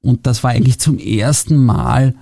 Und 0.02 0.26
das 0.26 0.44
war 0.44 0.50
eigentlich 0.50 0.78
zum 0.78 0.98
ersten 0.98 1.56
Mal, 1.56 2.14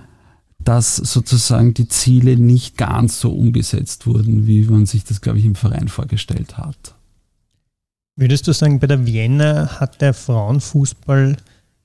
dass 0.63 0.97
sozusagen 0.97 1.75
die 1.75 1.89
Ziele 1.89 2.37
nicht 2.37 2.77
ganz 2.77 3.21
so 3.21 3.33
umgesetzt 3.33 4.07
wurden, 4.07 4.47
wie 4.47 4.63
man 4.65 4.87
sich 4.87 5.05
das, 5.05 5.21
glaube 5.21 5.39
ich, 5.39 5.47
im 5.47 5.55
Verein 5.55 5.89
vorgestellt 5.89 6.59
hat. 6.59 6.95
Würdest 8.17 8.47
du 8.47 8.53
sagen, 8.53 8.79
bei 8.79 8.87
der 8.87 9.07
Vienna 9.07 9.81
hat 9.81 10.03
der 10.03 10.13
Frauenfußball 10.13 11.37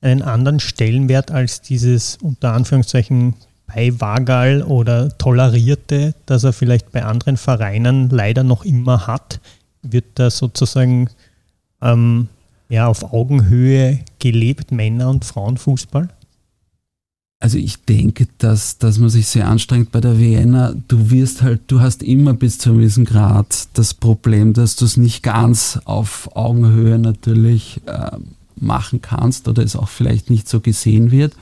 einen 0.02 0.22
anderen 0.22 0.60
Stellenwert 0.60 1.32
als 1.32 1.62
dieses 1.62 2.18
unter 2.22 2.52
Anführungszeichen 2.52 3.36
bei 3.68 4.00
Wagal 4.00 4.62
oder 4.62 5.18
Tolerierte, 5.18 6.14
das 6.26 6.44
er 6.44 6.54
vielleicht 6.54 6.92
bei 6.92 7.04
anderen 7.04 7.38
Vereinen 7.38 8.10
leider 8.10 8.44
noch 8.44 8.66
immer 8.66 9.08
hat, 9.08 9.40
wird 9.82 10.06
da 10.16 10.30
sozusagen 10.30 11.10
ähm, 11.82 12.28
ja, 12.70 12.88
auf 12.88 13.14
Augenhöhe 13.14 14.00
gelebt, 14.20 14.72
Männer- 14.72 15.10
und 15.10 15.26
Frauenfußball? 15.26 16.10
Also 17.40 17.58
ich 17.58 17.84
denke, 17.86 18.28
dass, 18.38 18.78
dass 18.78 18.98
man 18.98 19.10
sich 19.10 19.28
sehr 19.28 19.48
anstrengt 19.48 19.92
bei 19.92 20.02
der 20.02 20.18
Vienna. 20.18 20.74
Du 20.88 21.12
wirst 21.12 21.42
halt, 21.42 21.62
du 21.68 21.82
hast 21.82 22.02
immer 22.02 22.34
bis 22.34 22.58
zu 22.58 22.70
einem 22.70 22.80
gewissen 22.80 23.06
Grad 23.06 23.68
das 23.74 23.94
Problem, 23.94 24.54
dass 24.54 24.78
du 24.78 24.86
es 24.86 24.98
nicht 24.98 25.22
ganz 25.22 25.80
auf 25.86 26.36
Augenhöhe 26.36 26.98
natürlich 26.98 27.82
äh, 27.86 28.18
machen 28.56 29.02
kannst 29.02 29.48
oder 29.48 29.64
es 29.64 29.76
auch 29.76 29.90
vielleicht 29.90 30.30
nicht 30.30 30.48
so 30.48 30.60
gesehen 30.60 31.12
wird. 31.12 31.36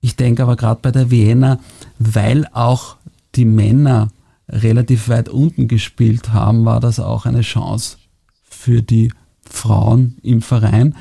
Ich 0.00 0.16
denke 0.16 0.42
aber 0.42 0.56
gerade 0.56 0.80
bei 0.80 0.90
der 0.90 1.10
Vienna, 1.10 1.58
weil 1.98 2.46
auch 2.52 2.96
die 3.34 3.44
Männer 3.44 4.08
relativ 4.48 5.08
weit 5.08 5.28
unten 5.28 5.68
gespielt 5.68 6.32
haben, 6.32 6.64
war 6.64 6.80
das 6.80 6.98
auch 6.98 7.26
eine 7.26 7.42
Chance 7.42 7.98
für 8.42 8.82
die 8.82 9.12
Frauen 9.50 10.16
im 10.22 10.42
Verein, 10.42 10.94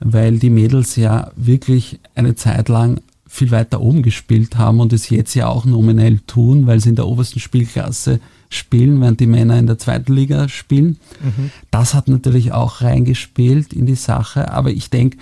weil 0.00 0.38
die 0.38 0.50
Mädels 0.50 0.96
ja 0.96 1.30
wirklich 1.36 1.98
eine 2.14 2.34
Zeit 2.34 2.68
lang 2.68 3.00
viel 3.26 3.50
weiter 3.50 3.80
oben 3.80 4.02
gespielt 4.02 4.56
haben 4.56 4.78
und 4.78 4.92
es 4.92 5.10
jetzt 5.10 5.34
ja 5.34 5.48
auch 5.48 5.64
nominell 5.64 6.20
tun, 6.20 6.68
weil 6.68 6.78
sie 6.80 6.90
in 6.90 6.94
der 6.94 7.08
obersten 7.08 7.40
Spielklasse 7.40 8.20
spielen, 8.48 9.00
während 9.00 9.18
die 9.18 9.26
Männer 9.26 9.58
in 9.58 9.66
der 9.66 9.78
zweiten 9.78 10.12
Liga 10.14 10.48
spielen. 10.48 10.98
Mhm. 11.20 11.50
Das 11.72 11.94
hat 11.94 12.06
natürlich 12.06 12.52
auch 12.52 12.82
reingespielt 12.82 13.72
in 13.72 13.86
die 13.86 13.96
Sache, 13.96 14.52
aber 14.52 14.70
ich 14.70 14.88
denke, 14.88 15.18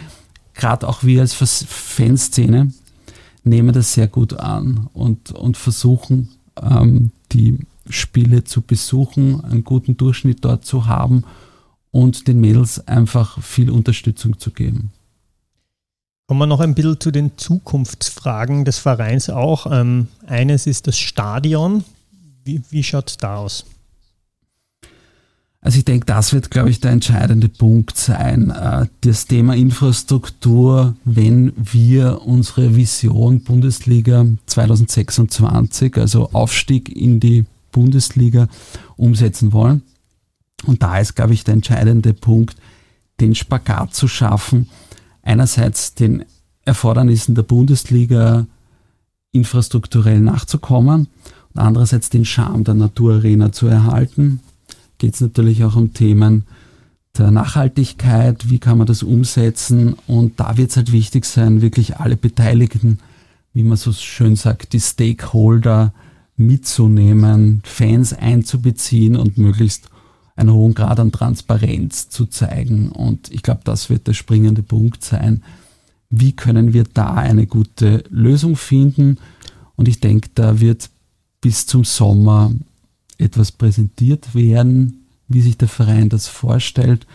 gerade 0.54 0.86
auch 0.86 1.02
wir 1.04 1.22
als 1.22 1.32
Fanszene 1.32 2.72
nehmen 3.44 3.72
das 3.72 3.94
sehr 3.94 4.08
gut 4.08 4.34
an 4.34 4.88
und, 4.92 5.32
und 5.32 5.56
versuchen, 5.56 6.28
ähm, 6.60 7.12
die 7.32 7.60
Spiele 7.88 8.44
zu 8.44 8.60
besuchen, 8.60 9.42
einen 9.42 9.64
guten 9.64 9.96
Durchschnitt 9.96 10.44
dort 10.44 10.66
zu 10.66 10.86
haben 10.86 11.24
und 11.92 12.26
den 12.26 12.40
Mädels 12.40 12.86
einfach 12.88 13.40
viel 13.40 13.70
Unterstützung 13.70 14.38
zu 14.38 14.50
geben. 14.50 14.90
Kommen 16.26 16.40
wir 16.40 16.46
noch 16.46 16.60
ein 16.60 16.74
bisschen 16.74 16.98
zu 16.98 17.10
den 17.10 17.36
Zukunftsfragen 17.36 18.64
des 18.64 18.78
Vereins 18.78 19.30
auch. 19.30 19.66
Ähm, 19.70 20.08
eines 20.26 20.66
ist 20.66 20.86
das 20.86 20.98
Stadion. 20.98 21.84
Wie, 22.44 22.62
wie 22.70 22.82
schaut 22.82 23.10
es 23.10 23.16
da 23.18 23.36
aus? 23.36 23.66
Also 25.60 25.78
ich 25.78 25.84
denke, 25.84 26.06
das 26.06 26.32
wird, 26.32 26.50
glaube 26.50 26.70
ich, 26.70 26.80
der 26.80 26.90
entscheidende 26.90 27.48
Punkt 27.48 27.96
sein. 27.96 28.50
Äh, 28.50 28.86
das 29.02 29.26
Thema 29.26 29.54
Infrastruktur, 29.54 30.96
wenn 31.04 31.52
wir 31.56 32.22
unsere 32.22 32.74
Vision 32.74 33.42
Bundesliga 33.42 34.26
2026, 34.46 35.96
also 35.98 36.30
Aufstieg 36.32 36.88
in 36.88 37.20
die 37.20 37.44
Bundesliga 37.70 38.48
umsetzen 38.96 39.52
wollen. 39.52 39.82
Und 40.66 40.82
da 40.82 40.98
ist, 40.98 41.14
glaube 41.14 41.34
ich, 41.34 41.44
der 41.44 41.54
entscheidende 41.54 42.14
Punkt, 42.14 42.56
den 43.20 43.34
Spagat 43.34 43.94
zu 43.94 44.08
schaffen. 44.08 44.68
Einerseits 45.22 45.94
den 45.94 46.24
Erfordernissen 46.64 47.34
der 47.34 47.42
Bundesliga 47.42 48.46
infrastrukturell 49.32 50.20
nachzukommen 50.20 51.08
und 51.54 51.60
andererseits 51.60 52.10
den 52.10 52.24
Charme 52.24 52.64
der 52.64 52.74
Naturarena 52.74 53.52
zu 53.52 53.66
erhalten. 53.66 54.40
Geht 54.98 55.14
es 55.14 55.20
natürlich 55.20 55.64
auch 55.64 55.76
um 55.76 55.92
Themen 55.92 56.44
der 57.16 57.30
Nachhaltigkeit, 57.30 58.48
wie 58.48 58.58
kann 58.58 58.78
man 58.78 58.86
das 58.86 59.02
umsetzen 59.02 59.96
und 60.06 60.40
da 60.40 60.56
wird 60.56 60.70
es 60.70 60.76
halt 60.76 60.92
wichtig 60.92 61.24
sein, 61.26 61.60
wirklich 61.60 61.98
alle 61.98 62.16
Beteiligten, 62.16 62.98
wie 63.52 63.64
man 63.64 63.76
so 63.76 63.92
schön 63.92 64.34
sagt, 64.36 64.72
die 64.72 64.80
Stakeholder 64.80 65.92
mitzunehmen, 66.36 67.60
Fans 67.64 68.14
einzubeziehen 68.14 69.16
und 69.16 69.36
möglichst 69.36 69.90
einen 70.36 70.52
hohen 70.52 70.74
Grad 70.74 70.98
an 71.00 71.12
Transparenz 71.12 72.08
zu 72.08 72.26
zeigen. 72.26 72.90
Und 72.90 73.30
ich 73.30 73.42
glaube, 73.42 73.60
das 73.64 73.90
wird 73.90 74.06
der 74.06 74.14
springende 74.14 74.62
Punkt 74.62 75.04
sein. 75.04 75.42
Wie 76.10 76.32
können 76.32 76.72
wir 76.72 76.84
da 76.84 77.14
eine 77.14 77.46
gute 77.46 78.04
Lösung 78.10 78.56
finden? 78.56 79.18
Und 79.76 79.88
ich 79.88 80.00
denke, 80.00 80.30
da 80.34 80.60
wird 80.60 80.90
bis 81.40 81.66
zum 81.66 81.84
Sommer 81.84 82.52
etwas 83.18 83.52
präsentiert 83.52 84.34
werden, 84.34 85.06
wie 85.28 85.40
sich 85.40 85.58
der 85.58 85.68
Verein 85.68 86.08
das 86.08 86.28
vorstellt. 86.28 87.06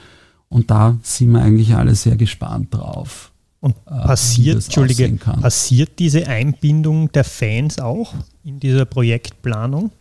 Und 0.49 0.71
da 0.71 0.97
sind 1.03 1.31
wir 1.31 1.41
eigentlich 1.41 1.75
alle 1.75 1.95
sehr 1.95 2.15
gespannt 2.15 2.73
drauf. 2.73 3.31
Und 3.59 3.75
äh, 3.85 3.89
passiert, 3.89 4.63
Entschuldige, 4.63 5.09
passiert 5.09 5.99
diese 5.99 6.27
Einbindung 6.27 7.11
der 7.11 7.23
Fans 7.23 7.79
auch 7.79 8.13
in 8.43 8.59
dieser 8.59 8.85
Projektplanung? 8.85 9.91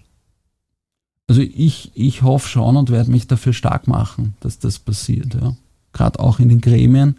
Also 1.29 1.43
ich, 1.43 1.91
ich 1.95 2.23
hoffe 2.23 2.49
schon 2.49 2.77
und 2.77 2.91
werde 2.91 3.11
mich 3.11 3.27
dafür 3.27 3.53
stark 3.53 3.89
machen, 3.89 4.35
dass 4.41 4.59
das 4.59 4.79
passiert. 4.79 5.35
Ja. 5.35 5.57
Gerade 5.93 6.21
auch 6.21 6.39
in 6.39 6.49
den 6.49 6.61
Gremien. 6.61 7.17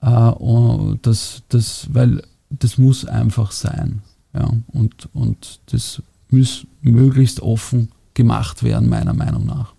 Äh, 0.00 0.32
das, 1.02 1.42
das, 1.48 1.88
weil 1.92 2.22
das 2.50 2.78
muss 2.78 3.04
einfach 3.04 3.50
sein. 3.50 4.02
Ja. 4.34 4.50
Und, 4.68 5.08
und 5.12 5.60
das 5.66 6.02
muss 6.30 6.66
möglichst 6.80 7.40
offen 7.40 7.90
gemacht 8.14 8.62
werden, 8.62 8.88
meiner 8.88 9.14
Meinung 9.14 9.46
nach. 9.46 9.74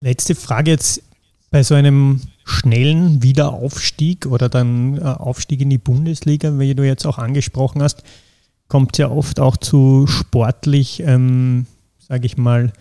Letzte 0.00 0.34
Frage 0.34 0.70
jetzt 0.70 1.02
bei 1.50 1.62
so 1.62 1.74
einem 1.74 2.20
schnellen 2.44 3.22
Wiederaufstieg 3.22 4.26
oder 4.26 4.48
dann 4.48 4.98
äh, 4.98 5.02
Aufstieg 5.02 5.60
in 5.60 5.70
die 5.70 5.78
Bundesliga, 5.78 6.58
wie 6.58 6.74
du 6.74 6.84
jetzt 6.84 7.06
auch 7.06 7.18
angesprochen 7.18 7.82
hast, 7.82 8.02
kommt 8.72 8.94
es 8.94 9.00
ja 9.00 9.10
oft 9.10 9.38
auch 9.38 9.58
zu 9.58 10.06
sportlich, 10.06 11.02
ähm, 11.04 11.66
sage 11.98 12.24
ich 12.24 12.38
mal, 12.38 12.72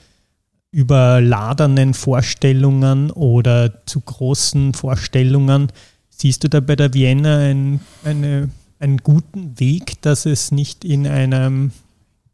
überladenen 0.71 1.93
Vorstellungen 1.93 3.12
oder 3.12 3.86
zu 3.86 3.99
großen 3.99 4.73
Vorstellungen. 4.73 5.67
Siehst 6.10 6.45
du 6.45 6.47
da 6.47 6.62
bei 6.62 6.77
der 6.77 6.93
Vienna 6.93 7.39
ein, 7.39 7.82
eine, 8.06 8.47
einen 8.80 8.99
guten 8.99 9.60
Weg, 9.60 10.01
dass 10.01 10.25
es 10.25 10.54
nicht 10.54 10.86
in 10.86 11.06
einem 11.08 11.71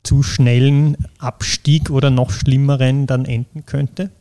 zu 0.04 0.22
schnellen 0.22 0.96
Abstieg 1.18 1.90
oder 1.90 2.12
noch 2.12 2.30
schlimmeren 2.30 3.08
dann 3.08 3.26
enden 3.26 3.66
könnte? 3.66 4.12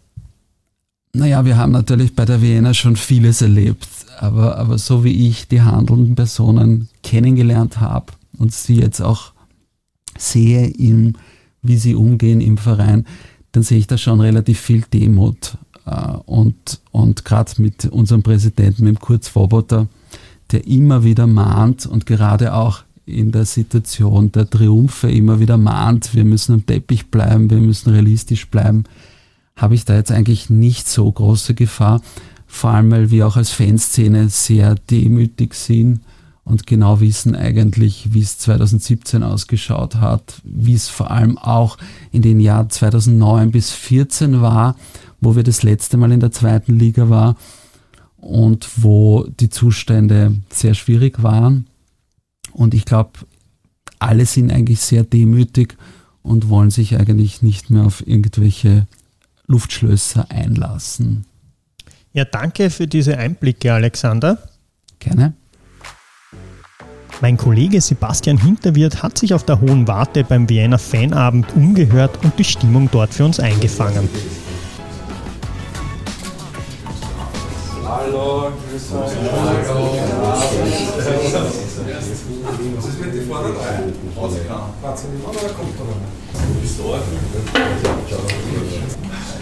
Naja, 1.13 1.45
wir 1.45 1.59
haben 1.59 1.73
natürlich 1.73 2.17
bei 2.17 2.25
der 2.25 2.41
Vienna 2.41 2.73
schon 2.73 2.97
vieles 2.97 3.43
erlebt, 3.43 3.87
aber, 4.19 4.57
aber 4.57 4.79
so 4.79 5.05
wie 5.05 5.29
ich 5.29 5.47
die 5.47 5.61
handelnden 5.61 6.15
Personen 6.15 6.89
kennengelernt 7.03 7.83
habe 7.83 8.15
und 8.39 8.53
sie 8.53 8.77
jetzt 8.81 9.01
auch 9.01 9.33
sehe, 10.17 10.67
im, 10.69 11.15
wie 11.63 11.77
sie 11.77 11.95
umgehen 11.95 12.41
im 12.41 12.59
Verein, 12.59 13.07
dann 13.53 13.63
sehe 13.63 13.79
ich 13.79 13.87
da 13.87 13.99
schon 13.99 14.21
relativ 14.21 14.61
viel 14.61 14.85
Demut. 14.93 15.59
Äh, 15.85 16.17
und, 16.27 16.81
und 16.91 17.25
gerade 17.25 17.53
mit 17.59 17.87
unserem 17.87 18.23
Präsidenten, 18.23 18.85
mit 18.85 19.01
Kurz 19.01 19.29
Svoboda, 19.29 19.89
der 20.53 20.67
immer 20.67 21.05
wieder 21.05 21.27
mahnt 21.27 21.87
und 21.87 22.07
gerade 22.07 22.55
auch 22.55 22.83
in 23.05 23.31
der 23.33 23.45
Situation 23.45 24.33
der 24.33 24.49
Triumphe 24.49 25.11
immer 25.11 25.39
wieder 25.39 25.57
mahnt, 25.57 26.15
wir 26.15 26.25
müssen 26.25 26.55
am 26.55 26.67
Teppich 26.67 27.11
bleiben, 27.11 27.51
wir 27.51 27.59
müssen 27.59 27.91
realistisch 27.91 28.49
bleiben 28.49 28.85
habe 29.57 29.75
ich 29.75 29.85
da 29.85 29.97
jetzt 29.97 30.13
eigentlich 30.13 30.51
nicht 30.51 30.87
so 30.89 31.11
große 31.11 31.55
Gefahr. 31.55 32.03
Vor 32.47 32.71
allem, 32.71 32.91
weil 32.91 33.11
wir 33.11 33.27
auch 33.27 33.37
als 33.37 33.51
Fanszene 33.51 34.29
sehr 34.29 34.75
demütig 34.75 35.55
sind 35.55 36.01
und 36.47 36.65
genau 36.65 37.01
wissen 37.01 37.35
eigentlich, 37.35 38.15
wie 38.15 38.21
es 38.21 38.39
2017 38.39 39.25
ausgeschaut 39.25 39.97
hat, 39.97 40.41
wie 40.45 40.75
es 40.75 40.89
vor 40.89 41.11
allem 41.11 41.39
auch 41.39 41.77
in 42.13 42.23
den 42.23 42.39
Jahren 42.39 42.71
2009 42.71 43.51
bis 43.51 43.71
2014 43.71 44.41
war, 44.41 44.77
wo 45.21 45.35
wir 45.35 45.43
das 45.43 45.65
letzte 45.65 45.97
Mal 45.97 46.13
in 46.13 46.21
der 46.21 46.31
zweiten 46.31 46.79
Liga 46.79 47.11
waren 47.11 47.35
und 48.17 48.69
wo 48.77 49.27
die 49.41 49.51
Zustände 49.51 50.37
sehr 50.49 50.75
schwierig 50.75 51.21
waren. 51.21 51.67
Und 52.53 52.75
ich 52.75 52.85
glaube, 52.85 53.11
alle 53.99 54.25
sind 54.25 54.53
eigentlich 54.53 54.81
sehr 54.81 55.03
demütig 55.03 55.77
und 56.23 56.49
wollen 56.49 56.71
sich 56.71 56.97
eigentlich 56.97 57.43
nicht 57.43 57.71
mehr 57.71 57.83
auf 57.83 58.07
irgendwelche 58.07 58.87
Luftschlösser 59.49 60.31
einlassen. 60.31 61.25
Ja, 62.13 62.25
danke 62.25 62.71
für 62.71 62.87
diese 62.87 63.19
Einblicke, 63.19 63.73
Alexander. 63.73 64.39
Gerne. 65.01 65.35
Mein 67.23 67.39
Kollege 67.39 67.81
Sebastian 67.81 68.37
Hinterwirt 68.37 69.03
hat 69.03 69.17
sich 69.17 69.33
auf 69.33 69.43
der 69.43 69.63
Hohen 69.63 69.89
Warte 69.89 70.23
beim 70.23 70.51
Vienna 70.51 70.77
Fanabend 70.77 71.47
umgehört 71.57 72.19
und 72.23 72.39
die 72.39 72.45
Stimmung 72.45 72.91
dort 72.93 73.15
für 73.15 73.25
uns 73.25 73.41
eingefangen. 73.41 74.07
Hallo, 77.87 78.49
grüß 78.71 78.93
euch. 78.93 79.13
Was 82.77 82.87
ist 82.87 83.01
mit 83.01 83.15
den 83.15 83.27
Vorderen? 83.27 83.55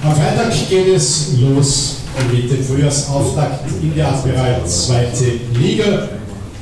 Am 0.04 0.14
Freitag 0.14 0.68
geht 0.68 0.88
es 0.94 1.32
los 1.40 1.96
mit 2.30 2.50
dem 2.52 2.62
Frühjahrsauftakt 2.62 3.64
in 3.82 3.94
der 3.96 4.08
Admiral 4.08 4.64
zweite 4.64 5.24
Liga. 5.58 6.08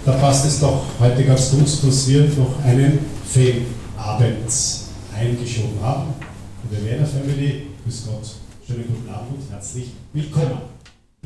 Da 0.04 0.12
passt 0.14 0.44
es 0.46 0.58
doch 0.58 0.82
heute 0.98 1.24
ganz 1.24 1.52
gut, 1.52 1.62
dass 1.62 2.08
wir 2.08 2.22
noch 2.22 2.64
einen 2.64 2.98
Fanabend 3.24 4.50
eingeschoben 5.16 5.80
haben. 5.80 6.08
Und 6.62 6.72
der 6.72 6.84
Werner 6.84 7.06
Family, 7.06 7.68
grüß 7.84 8.06
Gott, 8.06 8.30
schönen 8.66 8.84
guten 8.88 9.08
Abend 9.08 9.38
herzlich 9.48 9.92
willkommen. 10.12 10.58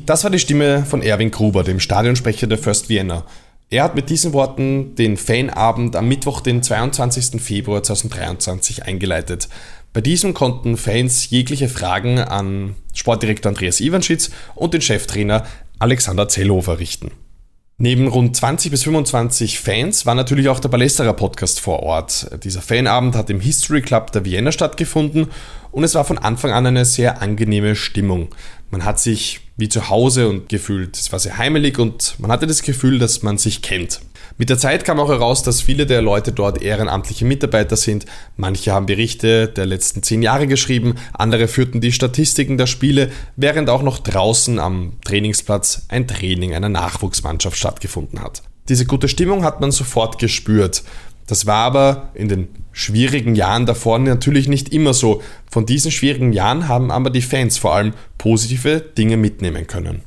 Das 0.05 0.23
war 0.23 0.29
die 0.29 0.37
Stimme 0.37 0.85
von 0.85 1.01
Erwin 1.01 1.31
Gruber, 1.31 1.63
dem 1.63 1.79
Stadionsprecher 1.79 2.45
der 2.45 2.59
First 2.59 2.87
Vienna. 2.87 3.25
Er 3.71 3.83
hat 3.83 3.95
mit 3.95 4.11
diesen 4.11 4.33
Worten 4.33 4.93
den 4.93 5.17
Fanabend 5.17 5.95
am 5.95 6.07
Mittwoch, 6.07 6.41
den 6.41 6.61
22. 6.61 7.41
Februar 7.41 7.81
2023 7.81 8.83
eingeleitet. 8.83 9.49
Bei 9.91 10.01
diesem 10.01 10.35
konnten 10.35 10.77
Fans 10.77 11.31
jegliche 11.31 11.67
Fragen 11.67 12.19
an 12.19 12.75
Sportdirektor 12.93 13.49
Andreas 13.49 13.79
Iwanschitz 13.79 14.29
und 14.53 14.75
den 14.75 14.81
Cheftrainer 14.81 15.47
Alexander 15.79 16.29
Zellhofer 16.29 16.77
richten. 16.77 17.09
Neben 17.79 18.07
rund 18.07 18.35
20 18.35 18.71
bis 18.71 18.83
25 18.85 19.59
Fans 19.59 20.07
war 20.07 20.15
natürlich 20.15 20.49
auch 20.49 20.59
der 20.59 20.69
Ballesterer 20.69 21.13
Podcast 21.13 21.59
vor 21.59 21.83
Ort. 21.83 22.27
Dieser 22.43 22.63
Fanabend 22.63 23.15
hat 23.15 23.29
im 23.29 23.39
History 23.39 23.83
Club 23.83 24.11
der 24.11 24.25
Vienna 24.25 24.51
stattgefunden 24.51 25.27
und 25.69 25.83
es 25.83 25.93
war 25.93 26.03
von 26.03 26.17
Anfang 26.17 26.51
an 26.51 26.65
eine 26.65 26.85
sehr 26.85 27.21
angenehme 27.21 27.75
Stimmung. 27.75 28.29
Man 28.71 28.83
hat 28.83 28.99
sich 28.99 29.46
wie 29.57 29.69
zu 29.69 29.89
Hause 29.89 30.29
und 30.29 30.49
gefühlt, 30.49 30.95
es 30.95 31.11
war 31.11 31.19
sehr 31.19 31.37
heimelig 31.37 31.79
und 31.79 32.15
man 32.19 32.31
hatte 32.31 32.47
das 32.47 32.61
Gefühl, 32.61 32.99
dass 32.99 33.23
man 33.23 33.37
sich 33.37 33.61
kennt. 33.61 33.99
Mit 34.37 34.51
der 34.51 34.59
Zeit 34.59 34.85
kam 34.85 34.99
auch 34.99 35.09
heraus, 35.09 35.41
dass 35.41 35.61
viele 35.61 35.87
der 35.87 36.03
Leute 36.03 36.31
dort 36.31 36.61
ehrenamtliche 36.61 37.25
Mitarbeiter 37.25 37.75
sind. 37.75 38.05
Manche 38.35 38.71
haben 38.71 38.85
Berichte 38.85 39.47
der 39.47 39.65
letzten 39.65 40.03
zehn 40.03 40.21
Jahre 40.21 40.45
geschrieben, 40.45 40.95
andere 41.13 41.47
führten 41.47 41.81
die 41.81 41.91
Statistiken 41.91 42.59
der 42.59 42.67
Spiele, 42.67 43.09
während 43.35 43.69
auch 43.69 43.81
noch 43.81 43.97
draußen 43.97 44.59
am 44.59 44.93
Trainingsplatz 45.03 45.87
ein 45.87 46.07
Training 46.07 46.53
einer 46.53 46.69
Nachwuchsmannschaft 46.69 47.57
stattgefunden 47.57 48.21
hat. 48.21 48.43
Diese 48.69 48.85
gute 48.85 49.07
Stimmung 49.07 49.43
hat 49.43 49.61
man 49.61 49.71
sofort 49.71 50.19
gespürt. 50.19 50.83
Das 51.27 51.45
war 51.45 51.65
aber 51.65 52.09
in 52.13 52.29
den 52.29 52.47
schwierigen 52.71 53.35
Jahren 53.35 53.65
davor 53.65 53.99
natürlich 53.99 54.47
nicht 54.47 54.69
immer 54.73 54.93
so. 54.93 55.21
Von 55.51 55.65
diesen 55.65 55.91
schwierigen 55.91 56.31
Jahren 56.31 56.67
haben 56.67 56.89
aber 56.89 57.09
die 57.09 57.21
Fans 57.21 57.57
vor 57.57 57.75
allem 57.75 57.93
positive 58.17 58.79
Dinge 58.79 59.17
mitnehmen 59.17 59.67
können. 59.67 60.03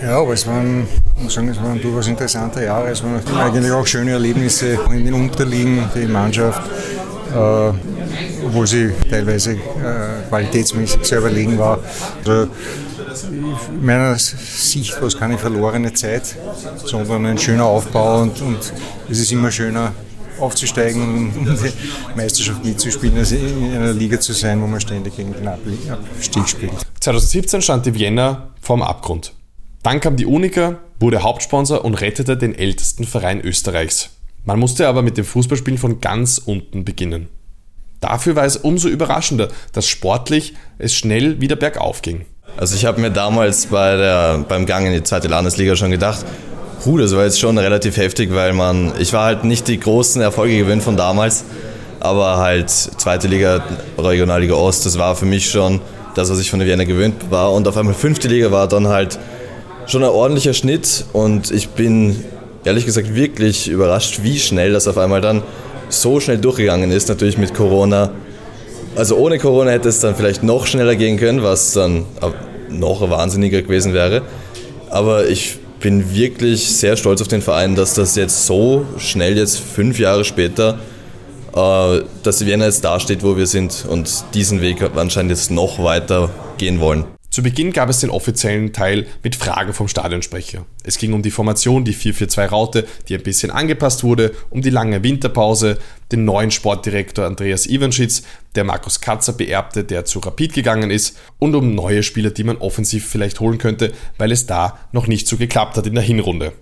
Ja, 0.00 0.20
aber 0.20 0.34
es 0.34 0.46
waren, 0.46 0.86
muss 1.20 1.34
sagen, 1.34 1.48
es 1.48 1.60
waren 1.60 1.80
durchaus 1.80 2.06
interessante 2.06 2.64
Jahre. 2.64 2.90
Es 2.90 3.02
waren 3.02 3.20
eigentlich 3.36 3.72
auch 3.72 3.86
schöne 3.86 4.12
Erlebnisse 4.12 4.78
in 4.92 5.04
den 5.04 5.14
Unterliegen, 5.14 5.88
die 5.92 6.06
Mannschaft, 6.06 6.62
äh, 7.34 7.72
obwohl 8.46 8.66
sie 8.66 8.92
teilweise 9.10 9.54
äh, 9.54 9.56
qualitätsmäßig 10.28 11.04
sehr 11.04 11.18
überlegen 11.18 11.58
war. 11.58 11.80
Also, 12.24 12.48
in 13.32 13.84
meiner 13.84 14.16
Sicht 14.16 14.94
war 15.00 15.08
es 15.08 15.18
keine 15.18 15.36
verlorene 15.36 15.92
Zeit, 15.92 16.36
sondern 16.84 17.26
ein 17.26 17.38
schöner 17.38 17.64
Aufbau 17.64 18.22
und, 18.22 18.40
und 18.40 18.72
es 19.10 19.18
ist 19.18 19.32
immer 19.32 19.50
schöner, 19.50 19.92
aufzusteigen 20.40 21.32
Meisterschaft 22.16 22.64
mitzuspielen, 22.64 23.18
als 23.18 23.32
in 23.32 23.72
einer 23.74 23.92
Liga 23.92 24.20
zu 24.20 24.32
sein, 24.32 24.60
wo 24.62 24.66
man 24.66 24.80
ständig 24.80 25.16
gegen 25.16 25.32
den 25.32 25.48
Abstieg 25.48 26.48
spielt. 26.48 26.72
2017 27.00 27.62
stand 27.62 27.86
die 27.86 27.94
Vienna 27.94 28.50
vorm 28.60 28.82
Abgrund. 28.82 29.32
Dann 29.82 30.00
kam 30.00 30.16
die 30.16 30.26
Unica, 30.26 30.78
wurde 31.00 31.22
Hauptsponsor 31.22 31.84
und 31.84 31.94
rettete 31.94 32.36
den 32.36 32.54
ältesten 32.54 33.04
Verein 33.04 33.40
Österreichs. 33.40 34.10
Man 34.44 34.58
musste 34.58 34.88
aber 34.88 35.02
mit 35.02 35.16
dem 35.16 35.24
Fußballspielen 35.24 35.78
von 35.78 36.00
ganz 36.00 36.38
unten 36.38 36.84
beginnen. 36.84 37.28
Dafür 38.00 38.36
war 38.36 38.44
es 38.44 38.56
umso 38.56 38.88
überraschender, 38.88 39.48
dass 39.72 39.86
sportlich 39.86 40.54
es 40.78 40.94
schnell 40.94 41.40
wieder 41.40 41.56
bergauf 41.56 42.02
ging. 42.02 42.24
Also 42.56 42.76
ich 42.76 42.84
habe 42.84 43.00
mir 43.00 43.10
damals 43.10 43.66
bei 43.66 43.96
der, 43.96 44.38
beim 44.48 44.66
Gang 44.66 44.86
in 44.86 44.92
die 44.92 45.02
zweite 45.02 45.28
Landesliga 45.28 45.76
schon 45.76 45.90
gedacht, 45.90 46.24
puh, 46.82 46.98
das 46.98 47.14
war 47.14 47.24
jetzt 47.24 47.40
schon 47.40 47.58
relativ 47.58 47.96
heftig, 47.96 48.32
weil 48.32 48.52
man, 48.52 48.92
ich 48.98 49.12
war 49.12 49.24
halt 49.24 49.44
nicht 49.44 49.68
die 49.68 49.78
großen 49.78 50.20
Erfolge 50.22 50.56
gewinnt 50.56 50.82
von 50.82 50.96
damals, 50.96 51.44
aber 52.00 52.38
halt 52.38 52.70
zweite 52.70 53.28
Liga, 53.28 53.62
Regionalliga 53.98 54.54
Ost, 54.54 54.86
das 54.86 54.98
war 54.98 55.16
für 55.16 55.26
mich 55.26 55.50
schon 55.50 55.80
das, 56.14 56.30
was 56.30 56.40
ich 56.40 56.50
von 56.50 56.58
der 56.58 56.68
Wiener 56.68 56.84
gewöhnt 56.84 57.30
war 57.30 57.52
und 57.52 57.66
auf 57.68 57.76
einmal 57.76 57.94
fünfte 57.94 58.28
Liga 58.28 58.50
war 58.50 58.68
dann 58.68 58.88
halt 58.88 59.18
schon 59.86 60.02
ein 60.02 60.10
ordentlicher 60.10 60.54
Schnitt 60.54 61.04
und 61.12 61.50
ich 61.50 61.68
bin 61.70 62.24
ehrlich 62.64 62.86
gesagt 62.86 63.14
wirklich 63.14 63.68
überrascht, 63.68 64.20
wie 64.22 64.38
schnell 64.38 64.72
das 64.72 64.86
auf 64.86 64.98
einmal 64.98 65.20
dann 65.20 65.42
so 65.88 66.20
schnell 66.20 66.38
durchgegangen 66.38 66.90
ist, 66.90 67.08
natürlich 67.08 67.38
mit 67.38 67.54
Corona. 67.54 68.10
Also 68.94 69.16
ohne 69.16 69.38
Corona 69.38 69.70
hätte 69.70 69.88
es 69.88 70.00
dann 70.00 70.14
vielleicht 70.14 70.42
noch 70.42 70.66
schneller 70.66 70.96
gehen 70.96 71.18
können, 71.18 71.42
was 71.42 71.72
dann 71.72 72.04
noch 72.68 73.08
wahnsinniger 73.08 73.62
gewesen 73.62 73.94
wäre. 73.94 74.22
Aber 74.90 75.28
ich 75.28 75.58
bin 75.80 76.14
wirklich 76.14 76.66
sehr 76.66 76.96
stolz 76.96 77.20
auf 77.20 77.28
den 77.28 77.42
Verein, 77.42 77.74
dass 77.74 77.94
das 77.94 78.16
jetzt 78.16 78.46
so 78.46 78.86
schnell, 78.98 79.36
jetzt 79.36 79.58
fünf 79.58 79.98
Jahre 79.98 80.24
später, 80.24 80.78
äh, 81.54 82.00
dass 82.22 82.44
Vienna 82.44 82.66
jetzt 82.66 82.84
dasteht, 82.84 83.22
wo 83.22 83.36
wir 83.36 83.46
sind 83.46 83.84
und 83.88 84.24
diesen 84.34 84.60
Weg 84.60 84.82
anscheinend 84.96 85.30
jetzt 85.30 85.50
noch 85.50 85.82
weiter 85.82 86.30
gehen 86.58 86.80
wollen. 86.80 87.04
Zu 87.38 87.44
Beginn 87.44 87.72
gab 87.72 87.88
es 87.88 88.00
den 88.00 88.10
offiziellen 88.10 88.72
Teil 88.72 89.06
mit 89.22 89.36
Fragen 89.36 89.72
vom 89.72 89.86
Stadionsprecher. 89.86 90.66
Es 90.82 90.98
ging 90.98 91.12
um 91.12 91.22
die 91.22 91.30
Formation, 91.30 91.84
die 91.84 91.94
4-4-2-Raute, 91.94 92.84
die 93.06 93.14
ein 93.14 93.22
bisschen 93.22 93.52
angepasst 93.52 94.02
wurde, 94.02 94.34
um 94.50 94.60
die 94.60 94.70
lange 94.70 95.04
Winterpause, 95.04 95.78
den 96.10 96.24
neuen 96.24 96.50
Sportdirektor 96.50 97.26
Andreas 97.26 97.68
Ivanschitz, 97.68 98.24
der 98.56 98.64
Markus 98.64 99.00
Katzer 99.00 99.34
beerbte, 99.34 99.84
der 99.84 100.04
zu 100.04 100.18
Rapid 100.18 100.52
gegangen 100.52 100.90
ist, 100.90 101.16
und 101.38 101.54
um 101.54 101.76
neue 101.76 102.02
Spieler, 102.02 102.30
die 102.30 102.42
man 102.42 102.56
offensiv 102.56 103.06
vielleicht 103.06 103.38
holen 103.38 103.58
könnte, 103.58 103.92
weil 104.16 104.32
es 104.32 104.46
da 104.46 104.76
noch 104.90 105.06
nicht 105.06 105.28
so 105.28 105.36
geklappt 105.36 105.76
hat 105.76 105.86
in 105.86 105.94
der 105.94 106.02
Hinrunde. 106.02 106.54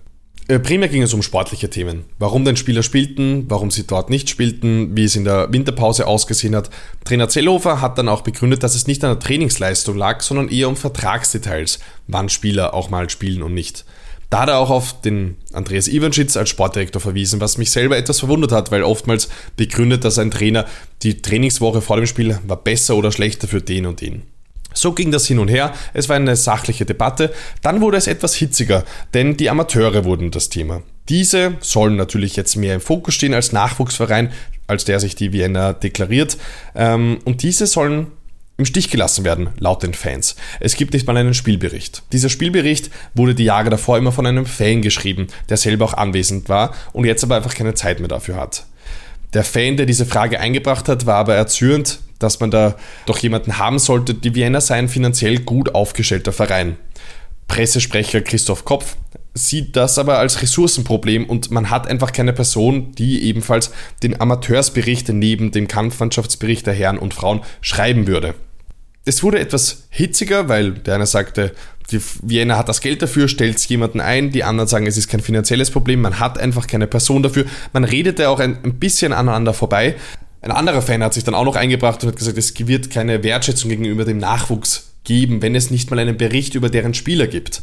Äh, 0.48 0.60
primär 0.60 0.88
ging 0.88 1.02
es 1.02 1.12
um 1.12 1.22
sportliche 1.22 1.70
Themen. 1.70 2.04
Warum 2.18 2.44
denn 2.44 2.56
Spieler 2.56 2.84
spielten, 2.84 3.46
warum 3.48 3.70
sie 3.70 3.86
dort 3.86 4.10
nicht 4.10 4.30
spielten, 4.30 4.96
wie 4.96 5.04
es 5.04 5.16
in 5.16 5.24
der 5.24 5.52
Winterpause 5.52 6.06
ausgesehen 6.06 6.54
hat. 6.54 6.70
Trainer 7.04 7.28
Zellhofer 7.28 7.80
hat 7.80 7.98
dann 7.98 8.08
auch 8.08 8.20
begründet, 8.20 8.62
dass 8.62 8.76
es 8.76 8.86
nicht 8.86 9.02
an 9.02 9.10
der 9.10 9.18
Trainingsleistung 9.18 9.96
lag, 9.96 10.20
sondern 10.20 10.48
eher 10.48 10.68
um 10.68 10.76
Vertragsdetails, 10.76 11.80
wann 12.06 12.28
Spieler 12.28 12.74
auch 12.74 12.90
mal 12.90 13.10
spielen 13.10 13.42
und 13.42 13.54
nicht. 13.54 13.84
Da 14.30 14.42
hat 14.42 14.48
er 14.48 14.58
auch 14.58 14.70
auf 14.70 15.00
den 15.00 15.36
Andreas 15.52 15.88
Ivanschitz 15.88 16.36
als 16.36 16.48
Sportdirektor 16.48 17.00
verwiesen, 17.00 17.40
was 17.40 17.58
mich 17.58 17.70
selber 17.70 17.96
etwas 17.96 18.20
verwundert 18.20 18.52
hat, 18.52 18.70
weil 18.70 18.82
oftmals 18.82 19.28
begründet, 19.56 20.04
dass 20.04 20.18
ein 20.18 20.32
Trainer 20.32 20.66
die 21.02 21.22
Trainingswoche 21.22 21.80
vor 21.80 21.96
dem 21.96 22.06
Spiel 22.06 22.38
war 22.46 22.56
besser 22.56 22.96
oder 22.96 23.12
schlechter 23.12 23.46
für 23.46 23.62
den 23.62 23.86
und 23.86 24.00
den. 24.00 24.22
So 24.76 24.92
ging 24.92 25.10
das 25.10 25.26
hin 25.26 25.38
und 25.38 25.48
her, 25.48 25.72
es 25.94 26.08
war 26.08 26.16
eine 26.16 26.36
sachliche 26.36 26.84
Debatte, 26.84 27.32
dann 27.62 27.80
wurde 27.80 27.96
es 27.96 28.06
etwas 28.06 28.34
hitziger, 28.34 28.84
denn 29.14 29.36
die 29.36 29.48
Amateure 29.48 30.04
wurden 30.04 30.30
das 30.30 30.50
Thema. 30.50 30.82
Diese 31.08 31.54
sollen 31.60 31.96
natürlich 31.96 32.36
jetzt 32.36 32.56
mehr 32.56 32.74
im 32.74 32.80
Fokus 32.80 33.14
stehen 33.14 33.32
als 33.32 33.52
Nachwuchsverein, 33.52 34.32
als 34.66 34.84
der 34.84 35.00
sich 35.00 35.14
die 35.14 35.32
Vienna 35.32 35.72
deklariert, 35.72 36.36
ähm, 36.74 37.18
und 37.24 37.42
diese 37.42 37.66
sollen 37.66 38.08
im 38.58 38.64
Stich 38.64 38.90
gelassen 38.90 39.24
werden, 39.24 39.50
laut 39.58 39.82
den 39.82 39.94
Fans. 39.94 40.36
Es 40.60 40.76
gibt 40.76 40.94
nicht 40.94 41.06
mal 41.06 41.16
einen 41.16 41.34
Spielbericht. 41.34 42.02
Dieser 42.12 42.28
Spielbericht 42.28 42.90
wurde 43.14 43.34
die 43.34 43.44
Jahre 43.44 43.70
davor 43.70 43.98
immer 43.98 44.12
von 44.12 44.26
einem 44.26 44.46
Fan 44.46 44.82
geschrieben, 44.82 45.26
der 45.48 45.56
selber 45.56 45.84
auch 45.84 45.94
anwesend 45.94 46.48
war 46.48 46.74
und 46.92 47.04
jetzt 47.04 47.22
aber 47.22 47.36
einfach 47.36 47.54
keine 47.54 47.74
Zeit 47.74 48.00
mehr 48.00 48.08
dafür 48.08 48.36
hat. 48.36 48.64
Der 49.34 49.44
Fan, 49.44 49.76
der 49.76 49.86
diese 49.86 50.06
Frage 50.06 50.40
eingebracht 50.40 50.88
hat, 50.88 51.04
war 51.04 51.16
aber 51.16 51.34
erzürnt, 51.34 51.98
dass 52.18 52.40
man 52.40 52.50
da 52.50 52.76
doch 53.06 53.18
jemanden 53.18 53.58
haben 53.58 53.78
sollte. 53.78 54.14
Die 54.14 54.34
Vienna 54.34 54.60
sei 54.60 54.76
ein 54.76 54.88
finanziell 54.88 55.38
gut 55.38 55.74
aufgestellter 55.74 56.32
Verein. 56.32 56.76
Pressesprecher 57.48 58.22
Christoph 58.22 58.64
Kopf 58.64 58.96
sieht 59.34 59.76
das 59.76 59.98
aber 59.98 60.18
als 60.18 60.42
Ressourcenproblem 60.42 61.26
und 61.26 61.50
man 61.50 61.70
hat 61.70 61.86
einfach 61.86 62.12
keine 62.12 62.32
Person, 62.32 62.92
die 62.92 63.22
ebenfalls 63.24 63.70
den 64.02 64.20
Amateursbericht 64.20 65.10
neben 65.10 65.50
dem 65.50 65.68
Kampfmannschaftsbericht 65.68 66.66
der 66.66 66.74
Herren 66.74 66.98
und 66.98 67.14
Frauen 67.14 67.42
schreiben 67.60 68.06
würde. 68.06 68.34
Es 69.04 69.22
wurde 69.22 69.38
etwas 69.38 69.84
hitziger, 69.90 70.48
weil 70.48 70.72
der 70.72 70.96
eine 70.96 71.06
sagte, 71.06 71.52
die 71.92 72.00
Vienna 72.22 72.56
hat 72.56 72.68
das 72.68 72.80
Geld 72.80 73.02
dafür, 73.02 73.28
stellt 73.28 73.60
jemanden 73.66 74.00
ein, 74.00 74.32
die 74.32 74.42
anderen 74.42 74.66
sagen, 74.66 74.86
es 74.88 74.96
ist 74.96 75.08
kein 75.08 75.20
finanzielles 75.20 75.70
Problem, 75.70 76.00
man 76.00 76.18
hat 76.18 76.38
einfach 76.38 76.66
keine 76.66 76.88
Person 76.88 77.22
dafür. 77.22 77.44
Man 77.72 77.84
redete 77.84 78.28
auch 78.28 78.40
ein 78.40 78.58
bisschen 78.80 79.12
aneinander 79.12 79.54
vorbei. 79.54 79.94
Ein 80.46 80.52
anderer 80.52 80.80
Fan 80.80 81.02
hat 81.02 81.12
sich 81.12 81.24
dann 81.24 81.34
auch 81.34 81.44
noch 81.44 81.56
eingebracht 81.56 82.04
und 82.04 82.10
hat 82.10 82.16
gesagt, 82.16 82.38
es 82.38 82.54
wird 82.68 82.88
keine 82.88 83.24
Wertschätzung 83.24 83.68
gegenüber 83.68 84.04
dem 84.04 84.18
Nachwuchs 84.18 84.92
geben, 85.02 85.42
wenn 85.42 85.56
es 85.56 85.72
nicht 85.72 85.90
mal 85.90 85.98
einen 85.98 86.16
Bericht 86.16 86.54
über 86.54 86.70
deren 86.70 86.94
Spieler 86.94 87.26
gibt. 87.26 87.62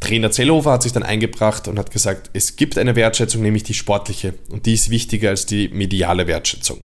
Trainer 0.00 0.32
Zellhofer 0.32 0.72
hat 0.72 0.82
sich 0.82 0.92
dann 0.92 1.04
eingebracht 1.04 1.68
und 1.68 1.78
hat 1.78 1.92
gesagt, 1.92 2.30
es 2.32 2.56
gibt 2.56 2.76
eine 2.76 2.96
Wertschätzung, 2.96 3.42
nämlich 3.42 3.62
die 3.62 3.74
sportliche. 3.74 4.34
Und 4.50 4.66
die 4.66 4.74
ist 4.74 4.90
wichtiger 4.90 5.30
als 5.30 5.46
die 5.46 5.68
mediale 5.68 6.26
Wertschätzung. 6.26 6.80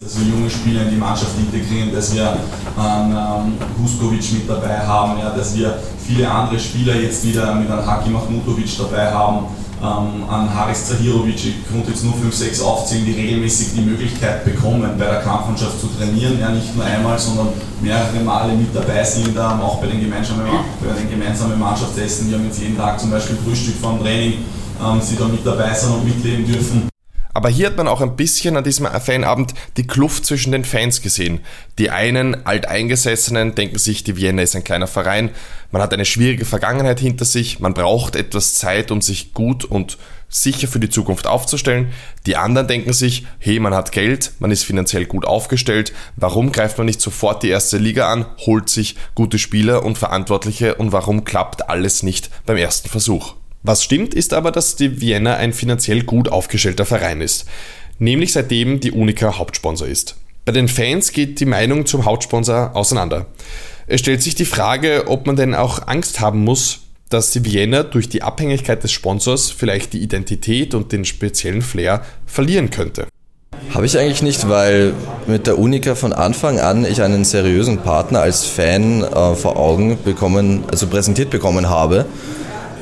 Dass 0.00 0.18
wir 0.18 0.26
junge 0.26 0.48
Spieler 0.48 0.84
in 0.84 0.90
die 0.92 0.96
Mannschaft 0.96 1.32
integrieren, 1.38 1.92
dass 1.92 2.14
wir 2.14 2.38
einen 2.78 3.12
ähm, 3.12 3.58
Huskovic 3.82 4.32
mit 4.32 4.48
dabei 4.48 4.78
haben, 4.78 5.18
ja, 5.18 5.36
dass 5.36 5.54
wir 5.54 5.78
viele 6.06 6.30
andere 6.30 6.58
Spieler 6.58 6.98
jetzt 6.98 7.26
wieder 7.26 7.54
mit 7.56 7.70
einem 7.70 7.84
Haki 7.84 8.08
Mahmutovic 8.08 8.78
dabei 8.78 9.12
haben 9.12 9.48
ähm, 9.80 10.28
an 10.28 10.52
Haris 10.52 10.86
Zahirovic, 10.86 11.36
ich 11.36 11.68
konnte 11.70 11.90
jetzt 11.90 12.04
nur 12.04 12.14
5, 12.14 12.34
6 12.34 12.60
aufzählen, 12.60 13.04
die 13.04 13.12
regelmäßig 13.12 13.74
die 13.74 13.80
Möglichkeit 13.82 14.44
bekommen, 14.44 14.90
bei 14.98 15.04
der 15.04 15.20
Kampfmannschaft 15.20 15.80
zu 15.80 15.86
trainieren, 15.86 16.38
ja 16.40 16.50
nicht 16.50 16.74
nur 16.74 16.84
einmal, 16.84 17.18
sondern 17.18 17.48
mehrere 17.80 18.20
Male 18.24 18.54
mit 18.54 18.74
dabei 18.74 19.04
sind, 19.04 19.36
da, 19.36 19.58
auch 19.60 19.80
bei 19.80 19.86
den, 19.86 20.00
gemeinsamen, 20.00 20.46
bei 20.80 21.00
den 21.00 21.10
gemeinsamen 21.10 21.58
Mannschaftsessen, 21.58 22.28
wir 22.28 22.38
haben 22.38 22.46
jetzt 22.46 22.60
jeden 22.60 22.76
Tag 22.76 22.98
zum 22.98 23.10
Beispiel 23.10 23.36
Frühstück 23.44 23.76
vom 23.80 24.00
Training, 24.00 24.38
ähm, 24.82 25.00
sie 25.00 25.16
da 25.16 25.26
mit 25.26 25.46
dabei 25.46 25.72
sind 25.74 25.92
und 25.92 26.04
mitleben 26.04 26.44
dürfen. 26.44 26.88
Aber 27.38 27.50
hier 27.50 27.68
hat 27.68 27.76
man 27.76 27.86
auch 27.86 28.00
ein 28.00 28.16
bisschen 28.16 28.56
an 28.56 28.64
diesem 28.64 28.84
Fanabend 28.84 29.54
die 29.76 29.86
Kluft 29.86 30.26
zwischen 30.26 30.50
den 30.50 30.64
Fans 30.64 31.02
gesehen. 31.02 31.38
Die 31.78 31.88
einen 31.88 32.44
Alteingesessenen 32.44 33.54
denken 33.54 33.78
sich, 33.78 34.02
die 34.02 34.16
Vienna 34.16 34.42
ist 34.42 34.56
ein 34.56 34.64
kleiner 34.64 34.88
Verein, 34.88 35.30
man 35.70 35.80
hat 35.80 35.92
eine 35.92 36.04
schwierige 36.04 36.44
Vergangenheit 36.44 36.98
hinter 36.98 37.24
sich, 37.24 37.60
man 37.60 37.74
braucht 37.74 38.16
etwas 38.16 38.54
Zeit, 38.54 38.90
um 38.90 39.02
sich 39.02 39.34
gut 39.34 39.64
und 39.64 39.98
sicher 40.28 40.66
für 40.66 40.80
die 40.80 40.90
Zukunft 40.90 41.28
aufzustellen. 41.28 41.92
Die 42.26 42.34
anderen 42.34 42.66
denken 42.66 42.92
sich, 42.92 43.24
hey, 43.38 43.60
man 43.60 43.72
hat 43.72 43.92
Geld, 43.92 44.32
man 44.40 44.50
ist 44.50 44.64
finanziell 44.64 45.06
gut 45.06 45.24
aufgestellt, 45.24 45.92
warum 46.16 46.50
greift 46.50 46.76
man 46.76 46.86
nicht 46.88 47.00
sofort 47.00 47.44
die 47.44 47.50
erste 47.50 47.78
Liga 47.78 48.12
an, 48.12 48.26
holt 48.46 48.68
sich 48.68 48.96
gute 49.14 49.38
Spieler 49.38 49.84
und 49.84 49.96
Verantwortliche 49.96 50.74
und 50.74 50.90
warum 50.90 51.22
klappt 51.22 51.70
alles 51.70 52.02
nicht 52.02 52.30
beim 52.46 52.56
ersten 52.56 52.88
Versuch? 52.88 53.36
Was 53.62 53.82
stimmt, 53.82 54.14
ist 54.14 54.32
aber, 54.34 54.52
dass 54.52 54.76
die 54.76 55.00
Vienna 55.00 55.36
ein 55.36 55.52
finanziell 55.52 56.02
gut 56.02 56.28
aufgestellter 56.28 56.86
Verein 56.86 57.20
ist, 57.20 57.46
nämlich 57.98 58.32
seitdem 58.32 58.80
die 58.80 58.92
Unica 58.92 59.38
Hauptsponsor 59.38 59.88
ist. 59.88 60.16
Bei 60.44 60.52
den 60.52 60.68
Fans 60.68 61.12
geht 61.12 61.40
die 61.40 61.46
Meinung 61.46 61.84
zum 61.84 62.04
Hauptsponsor 62.04 62.74
auseinander. 62.74 63.26
Es 63.86 64.00
stellt 64.00 64.22
sich 64.22 64.34
die 64.34 64.44
Frage, 64.44 65.04
ob 65.08 65.26
man 65.26 65.36
denn 65.36 65.54
auch 65.54 65.86
Angst 65.88 66.20
haben 66.20 66.44
muss, 66.44 66.80
dass 67.10 67.30
die 67.30 67.44
Vienna 67.44 67.82
durch 67.82 68.08
die 68.08 68.22
Abhängigkeit 68.22 68.82
des 68.82 68.92
Sponsors 68.92 69.50
vielleicht 69.50 69.92
die 69.92 70.02
Identität 70.02 70.74
und 70.74 70.92
den 70.92 71.04
speziellen 71.04 71.62
Flair 71.62 72.02
verlieren 72.26 72.70
könnte. 72.70 73.06
Habe 73.74 73.86
ich 73.86 73.98
eigentlich 73.98 74.22
nicht, 74.22 74.48
weil 74.48 74.94
mit 75.26 75.46
der 75.46 75.58
Unica 75.58 75.94
von 75.94 76.12
Anfang 76.12 76.58
an 76.58 76.84
ich 76.84 77.02
einen 77.02 77.24
seriösen 77.24 77.78
Partner 77.78 78.20
als 78.20 78.46
Fan 78.46 79.02
äh, 79.02 79.34
vor 79.34 79.56
Augen 79.56 79.98
bekommen, 80.04 80.64
also 80.70 80.86
präsentiert 80.86 81.30
bekommen 81.30 81.68
habe 81.68 82.06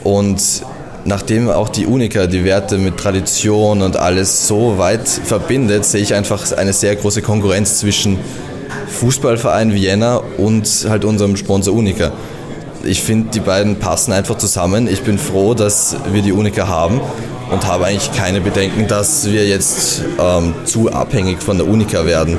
und 0.04 0.62
nachdem 1.06 1.48
auch 1.48 1.68
die 1.68 1.86
Unica 1.86 2.26
die 2.26 2.44
Werte 2.44 2.78
mit 2.78 2.96
Tradition 2.96 3.82
und 3.82 3.96
alles 3.96 4.46
so 4.48 4.78
weit 4.78 5.08
verbindet, 5.08 5.84
sehe 5.84 6.02
ich 6.02 6.14
einfach 6.14 6.52
eine 6.52 6.72
sehr 6.72 6.96
große 6.96 7.22
Konkurrenz 7.22 7.78
zwischen 7.78 8.18
Fußballverein 8.88 9.72
Vienna 9.72 10.20
und 10.36 10.86
halt 10.88 11.04
unserem 11.04 11.36
Sponsor 11.36 11.74
Unica. 11.74 12.12
Ich 12.82 13.02
finde, 13.02 13.30
die 13.30 13.40
beiden 13.40 13.76
passen 13.76 14.12
einfach 14.12 14.38
zusammen. 14.38 14.88
Ich 14.88 15.02
bin 15.02 15.18
froh, 15.18 15.54
dass 15.54 15.96
wir 16.12 16.22
die 16.22 16.32
Unica 16.32 16.68
haben 16.68 17.00
und 17.50 17.66
habe 17.66 17.86
eigentlich 17.86 18.12
keine 18.12 18.40
Bedenken, 18.40 18.86
dass 18.88 19.30
wir 19.30 19.46
jetzt 19.46 20.02
ähm, 20.18 20.54
zu 20.64 20.92
abhängig 20.92 21.42
von 21.42 21.56
der 21.56 21.68
Unica 21.68 22.04
werden. 22.04 22.38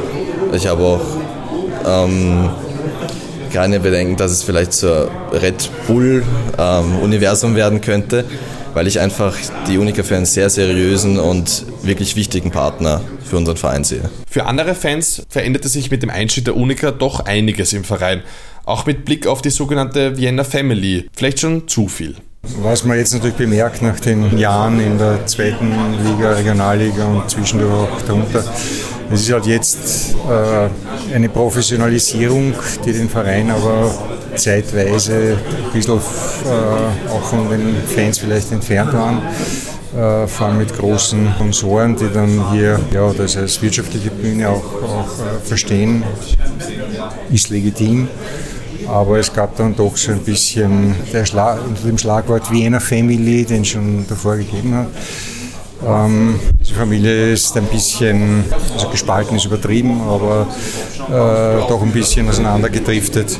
Ich 0.54 0.68
habe 0.68 0.84
auch 0.84 1.02
ähm, 1.86 2.50
keine 3.52 3.80
Bedenken, 3.80 4.18
dass 4.18 4.32
es 4.32 4.44
vielleicht 4.44 4.74
zur 4.74 5.10
Red 5.32 5.70
Bull-Universum 5.88 7.52
ähm, 7.52 7.56
werden 7.56 7.82
könnte, 7.82 8.26
weil 8.74 8.88
ich 8.88 9.00
einfach 9.00 9.36
die 9.68 9.78
Unica 9.78 10.04
für 10.04 10.16
einen 10.16 10.26
sehr 10.26 10.50
seriösen 10.50 11.20
und 11.20 11.66
wirklich 11.84 12.16
wichtigen 12.16 12.52
Partner 12.52 13.02
für 13.24 13.38
unseren 13.38 13.58
Verein 13.58 13.84
sehe. 13.84 14.10
Für 14.30 14.46
andere 14.46 14.76
Fans 14.76 15.24
veränderte 15.30 15.68
sich 15.68 15.92
mit 15.92 16.04
dem 16.04 16.10
Einstieg 16.10 16.46
der 16.46 16.56
Unica 16.56 16.92
doch 16.92 17.26
einiges 17.26 17.74
im 17.74 17.84
Verein. 17.84 18.24
Auch 18.66 18.86
mit 18.86 19.06
Blick 19.06 19.28
auf 19.28 19.42
die 19.42 19.50
sogenannte 19.50 20.18
Vienna 20.18 20.44
Family. 20.44 21.10
Vielleicht 21.14 21.40
schon 21.40 21.68
zu 21.68 21.88
viel. 21.88 22.16
Was 22.44 22.84
man 22.84 22.98
jetzt 22.98 23.14
natürlich 23.14 23.36
bemerkt 23.36 23.82
nach 23.82 24.00
den 24.00 24.38
Jahren 24.38 24.80
in 24.80 24.98
der 24.98 25.26
zweiten 25.26 25.72
Liga, 26.04 26.32
Regionalliga 26.32 27.06
und 27.06 27.30
zwischendurch 27.30 27.72
auch 27.72 28.02
darunter, 28.02 28.44
es 29.12 29.22
ist 29.22 29.32
halt 29.32 29.46
jetzt 29.46 30.16
äh, 30.30 31.14
eine 31.14 31.30
Professionalisierung, 31.30 32.54
die 32.86 32.94
den 32.94 33.10
Verein 33.10 33.52
aber 33.52 33.94
zeitweise 34.36 35.38
ein 35.38 35.72
bisschen 35.74 35.96
äh, 35.96 37.10
auch 37.10 37.24
von 37.24 37.50
den 37.50 37.76
Fans 37.88 38.20
vielleicht 38.20 38.52
entfernt 38.52 38.94
waren. 38.94 39.22
Äh, 39.96 40.28
vor 40.28 40.48
allem 40.48 40.58
mit 40.58 40.78
großen 40.78 41.32
Sponsoren, 41.36 41.96
die 41.96 42.10
dann 42.14 42.52
hier 42.52 42.80
ja, 42.94 43.14
das 43.14 43.38
als 43.38 43.62
wirtschaftliche 43.62 44.12
Bühne 44.12 44.50
auch, 44.50 44.84
auch 44.84 45.08
äh, 45.20 45.40
verstehen, 45.44 46.04
ist 47.32 47.50
legitim. 47.50 48.10
Aber 48.88 49.18
es 49.18 49.34
gab 49.34 49.56
dann 49.58 49.76
doch 49.76 49.96
so 49.98 50.12
ein 50.12 50.20
bisschen 50.20 50.96
der 51.12 51.26
Schlag, 51.26 51.60
unter 51.68 51.82
dem 51.84 51.98
Schlagwort 51.98 52.52
Vienna 52.52 52.80
Family, 52.80 53.46
den 53.46 53.66
schon 53.66 54.06
davor 54.08 54.38
gegeben 54.38 54.76
hat. 54.76 54.88
Ähm, 55.86 56.40
die 56.68 56.74
Familie 56.74 57.34
ist 57.34 57.56
ein 57.56 57.66
bisschen, 57.66 58.44
also 58.74 58.90
gespalten 58.90 59.38
ist 59.38 59.46
übertrieben, 59.46 60.02
aber 60.02 60.48
äh, 61.08 61.68
doch 61.68 61.82
ein 61.82 61.92
bisschen 61.92 62.28
auseinandergedriftet 62.30 63.40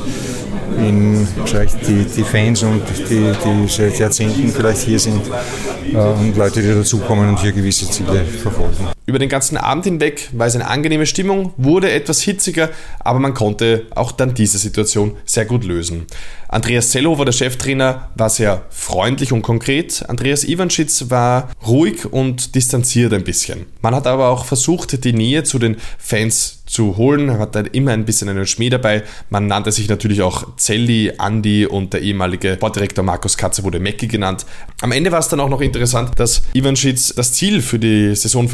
in 0.78 1.26
vielleicht 1.44 1.86
die, 1.86 2.04
die 2.04 2.22
Fans 2.22 2.62
und 2.62 2.82
die, 3.10 3.32
die 3.32 3.68
seit 3.68 3.98
Jahrzehnten 3.98 4.48
vielleicht 4.50 4.82
hier 4.82 5.00
sind 5.00 5.22
äh, 5.92 5.96
und 5.96 6.36
Leute, 6.36 6.62
die 6.62 6.68
dazukommen 6.68 7.28
und 7.28 7.40
hier 7.40 7.52
gewisse 7.52 7.90
Ziele 7.90 8.24
verfolgen. 8.24 8.97
Über 9.08 9.18
den 9.18 9.30
ganzen 9.30 9.56
Abend 9.56 9.84
hinweg 9.84 10.28
war 10.32 10.46
es 10.46 10.54
eine 10.54 10.68
angenehme 10.68 11.06
Stimmung, 11.06 11.54
wurde 11.56 11.90
etwas 11.90 12.20
hitziger, 12.20 12.68
aber 13.00 13.18
man 13.18 13.32
konnte 13.32 13.86
auch 13.94 14.12
dann 14.12 14.34
diese 14.34 14.58
Situation 14.58 15.16
sehr 15.24 15.46
gut 15.46 15.64
lösen. 15.64 16.04
Andreas 16.46 16.90
Zellhofer, 16.90 17.24
der 17.24 17.32
Cheftrainer, 17.32 18.10
war 18.16 18.28
sehr 18.28 18.66
freundlich 18.68 19.32
und 19.32 19.40
konkret. 19.40 20.04
Andreas 20.08 20.44
Ivanschitz 20.44 21.06
war 21.08 21.48
ruhig 21.66 22.04
und 22.04 22.54
distanziert 22.54 23.14
ein 23.14 23.24
bisschen. 23.24 23.64
Man 23.80 23.94
hat 23.94 24.06
aber 24.06 24.28
auch 24.28 24.44
versucht, 24.44 25.02
die 25.02 25.14
Nähe 25.14 25.42
zu 25.42 25.58
den 25.58 25.78
Fans 25.96 26.58
zu 26.68 26.96
holen. 26.96 27.28
Er 27.28 27.38
hat 27.38 27.54
da 27.54 27.60
immer 27.60 27.92
ein 27.92 28.04
bisschen 28.04 28.28
einen 28.28 28.46
Schmäh 28.46 28.70
dabei. 28.70 29.02
Man 29.30 29.46
nannte 29.46 29.72
sich 29.72 29.88
natürlich 29.88 30.22
auch 30.22 30.56
Zelli, 30.56 31.12
Andi 31.18 31.66
und 31.66 31.92
der 31.92 32.02
ehemalige 32.02 32.54
Sportdirektor 32.54 33.04
Markus 33.04 33.36
Katze 33.36 33.64
wurde 33.64 33.80
Mecki 33.80 34.06
genannt. 34.06 34.46
Am 34.80 34.92
Ende 34.92 35.10
war 35.10 35.18
es 35.18 35.28
dann 35.28 35.40
auch 35.40 35.48
noch 35.48 35.60
interessant, 35.60 36.18
dass 36.18 36.42
Ivan 36.52 36.76
Schitz 36.76 37.14
das 37.14 37.32
Ziel 37.32 37.62
für 37.62 37.78
die 37.78 38.14
Saison 38.14 38.48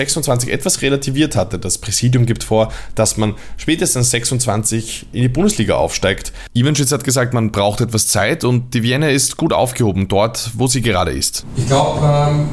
25-26 0.00 0.50
etwas 0.50 0.82
relativiert 0.82 1.36
hatte. 1.36 1.58
Das 1.58 1.78
Präsidium 1.78 2.26
gibt 2.26 2.44
vor, 2.44 2.72
dass 2.94 3.16
man 3.16 3.34
spätestens 3.56 4.10
26 4.10 5.06
in 5.12 5.22
die 5.22 5.28
Bundesliga 5.28 5.76
aufsteigt. 5.76 6.32
Ivan 6.54 6.74
Schitz 6.76 6.92
hat 6.92 7.04
gesagt, 7.04 7.34
man 7.34 7.52
braucht 7.52 7.80
etwas 7.80 8.08
Zeit 8.08 8.44
und 8.44 8.74
die 8.74 8.82
Vienna 8.82 9.08
ist 9.08 9.36
gut 9.36 9.52
aufgehoben 9.52 10.08
dort, 10.08 10.50
wo 10.54 10.66
sie 10.66 10.82
gerade 10.82 11.12
ist. 11.12 11.44
Ich 11.56 11.66
glaube, 11.66 12.00
ähm 12.02 12.48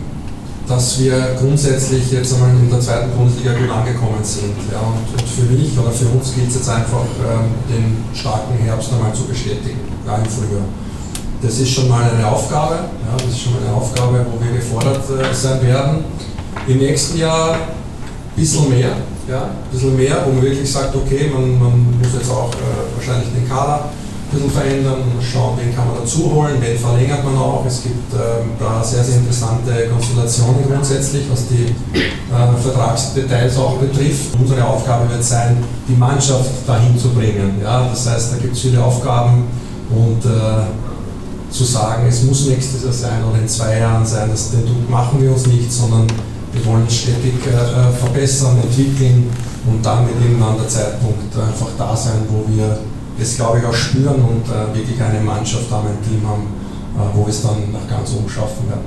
dass 0.67 0.99
wir 0.99 1.35
grundsätzlich 1.39 2.11
jetzt 2.11 2.33
einmal 2.33 2.49
in 2.49 2.69
der 2.69 2.79
zweiten 2.79 3.11
Bundesliga 3.11 3.53
gut 3.53 3.69
angekommen 3.69 4.23
sind. 4.23 4.55
Ja, 4.71 4.79
und, 4.79 5.19
und, 5.19 5.29
für 5.29 5.43
mich 5.43 5.77
oder 5.77 5.91
für 5.91 6.07
uns 6.07 6.35
gilt 6.35 6.49
es 6.49 6.55
jetzt 6.55 6.69
einfach, 6.69 7.05
ähm, 7.23 7.55
den 7.69 8.03
starken 8.13 8.57
Herbst 8.57 8.91
einmal 8.91 9.13
zu 9.13 9.23
bestätigen, 9.23 9.79
ja, 10.05 10.17
im 10.17 10.25
Frühjahr. 10.25 10.67
Das 11.41 11.59
ist 11.59 11.69
schon 11.69 11.87
mal 11.87 12.03
eine 12.03 12.27
Aufgabe, 12.27 12.75
ja, 12.75 13.15
das 13.17 13.27
ist 13.27 13.41
schon 13.41 13.53
mal 13.53 13.61
eine 13.61 13.73
Aufgabe, 13.75 14.25
wo 14.29 14.43
wir 14.43 14.51
gefordert 14.51 15.03
äh, 15.09 15.33
sein 15.33 15.61
werden. 15.61 16.03
Im 16.67 16.77
nächsten 16.77 17.17
Jahr 17.19 17.53
ein 17.53 17.59
bisschen 18.35 18.69
mehr, 18.69 18.95
ja, 19.27 19.43
ein 19.43 19.71
bisschen 19.71 19.95
mehr, 19.95 20.23
wo 20.25 20.31
man 20.31 20.41
wirklich 20.41 20.71
sagt, 20.71 20.95
okay, 20.95 21.29
man, 21.33 21.59
man 21.59 21.99
muss 21.99 22.13
jetzt 22.13 22.29
auch 22.31 22.51
äh, 22.53 22.95
wahrscheinlich 22.95 23.29
den 23.33 23.47
Kader 23.47 23.89
ein 24.29 24.35
bisschen 24.35 24.51
verändern, 24.51 25.03
schauen, 25.21 25.57
wen 25.57 25.73
kann 25.73 25.87
man 25.87 25.97
dazu 26.01 26.29
holen, 26.33 26.55
wen 26.59 26.77
verlängert 26.77 27.23
man 27.23 27.37
auch. 27.37 27.65
Es 27.65 27.83
gibt 27.83 28.13
ähm, 28.13 28.51
da 28.59 28.83
sehr, 28.83 29.03
sehr 29.03 29.17
interessante 29.17 29.87
Konstellationen 29.87 30.67
grundsätzlich, 30.67 31.23
was 31.31 31.47
die 31.47 31.73
äh, 31.95 32.61
Vertragsdetails 32.61 33.57
auch 33.57 33.77
betrifft. 33.77 34.35
Unsere 34.37 34.65
Aufgabe 34.65 35.09
wird 35.09 35.23
sein, 35.23 35.63
die 35.87 35.95
Mannschaft 35.95 36.49
dahin 36.67 36.97
zu 36.97 37.09
bringen. 37.09 37.61
Ja? 37.63 37.87
Das 37.89 38.09
heißt, 38.09 38.33
da 38.33 38.37
gibt 38.37 38.53
es 38.53 38.61
viele 38.61 38.83
Aufgaben 38.83 39.45
und 39.89 40.25
äh, 40.25 40.65
zu 41.49 41.63
sagen, 41.63 42.05
es 42.07 42.23
muss 42.23 42.47
nächstes 42.47 42.83
Jahr 42.83 42.91
sein 42.91 43.23
oder 43.23 43.39
in 43.39 43.47
zwei 43.47 43.79
Jahren 43.79 44.05
sein, 44.05 44.29
das, 44.29 44.51
den 44.51 44.65
Druck 44.65 44.89
machen 44.89 45.21
wir 45.21 45.31
uns 45.31 45.47
nicht, 45.47 45.71
sondern 45.71 46.05
wir 46.57 46.65
wollen 46.65 46.89
stetig 46.89 47.33
äh, 47.45 47.51
äh 47.51 47.91
verbessern, 47.93 48.57
entwickeln 48.61 49.29
und 49.67 49.85
dann 49.85 50.05
mit 50.05 50.15
irgendwann 50.21 50.57
der 50.57 50.67
Zeitpunkt 50.67 51.35
einfach 51.35 51.69
da 51.77 51.95
sein, 51.95 52.21
wo 52.29 52.45
wir 52.51 52.79
das 53.19 53.35
glaube 53.35 53.59
ich 53.59 53.65
auch 53.65 53.73
spüren 53.73 54.21
und 54.21 54.45
äh, 54.47 54.75
wirklich 54.75 55.01
eine 55.01 55.19
Mannschaft 55.19 55.69
haben, 55.71 55.87
ein 55.87 56.01
Team 56.03 56.27
haben, 56.27 56.47
äh, 56.95 57.15
wo 57.15 57.25
wir 57.25 57.29
es 57.29 57.41
dann 57.41 57.71
nach 57.71 57.87
ganz 57.89 58.13
oben 58.13 58.29
schaffen 58.29 58.69
werden. 58.69 58.85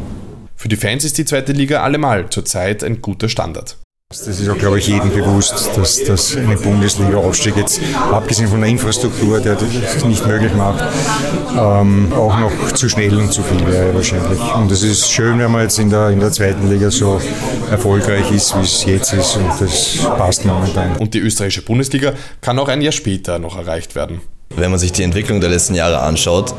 Für 0.57 0.69
die 0.69 0.77
Fans 0.77 1.05
ist 1.05 1.19
die 1.19 1.25
zweite 1.25 1.53
Liga 1.53 1.83
allemal 1.83 2.29
zurzeit 2.31 2.85
ein 2.85 3.01
guter 3.01 3.29
Standard. 3.29 3.80
Das 4.13 4.27
ist 4.27 4.49
auch, 4.49 4.59
glaube 4.59 4.81
ich, 4.81 4.89
jedem 4.89 5.11
bewusst, 5.11 5.71
dass, 5.77 6.03
dass 6.03 6.37
eine 6.37 6.57
Bundesliga-Aufstieg 6.57 7.57
jetzt, 7.57 7.81
abgesehen 8.11 8.49
von 8.49 8.61
der 8.61 8.69
Infrastruktur, 8.69 9.39
der 9.39 9.55
das 9.55 10.05
nicht 10.05 10.27
möglich 10.27 10.53
macht, 10.53 10.83
ähm, 11.57 12.13
auch 12.13 12.37
noch 12.41 12.73
zu 12.73 12.89
schnell 12.89 13.17
und 13.17 13.33
zu 13.33 13.41
viel 13.45 13.65
wäre 13.69 13.95
wahrscheinlich. 13.95 14.41
Und 14.57 14.69
es 14.73 14.83
ist 14.83 15.13
schön, 15.13 15.39
wenn 15.39 15.53
man 15.53 15.63
jetzt 15.63 15.79
in 15.79 15.91
der, 15.91 16.09
in 16.09 16.19
der 16.19 16.33
zweiten 16.33 16.69
Liga 16.69 16.91
so 16.91 17.21
erfolgreich 17.71 18.33
ist, 18.33 18.57
wie 18.57 18.65
es 18.65 18.85
jetzt 18.85 19.13
ist. 19.13 19.37
Und 19.37 19.49
das 19.61 19.99
passt 20.19 20.45
momentan. 20.45 20.97
Und 20.97 21.15
die 21.15 21.21
österreichische 21.21 21.63
Bundesliga 21.63 22.15
kann 22.41 22.59
auch 22.59 22.67
ein 22.67 22.83
Jahr 22.83 22.91
später 22.91 23.39
noch 23.39 23.57
erreicht 23.57 23.95
werden. 23.95 24.23
Wenn 24.57 24.73
man 24.73 24.81
sich 24.81 24.91
die 24.91 25.05
Entwicklung 25.05 25.41
der 25.41 25.51
letzten 25.51 25.77
Jahre 25.77 26.01
anschaut 26.01 26.53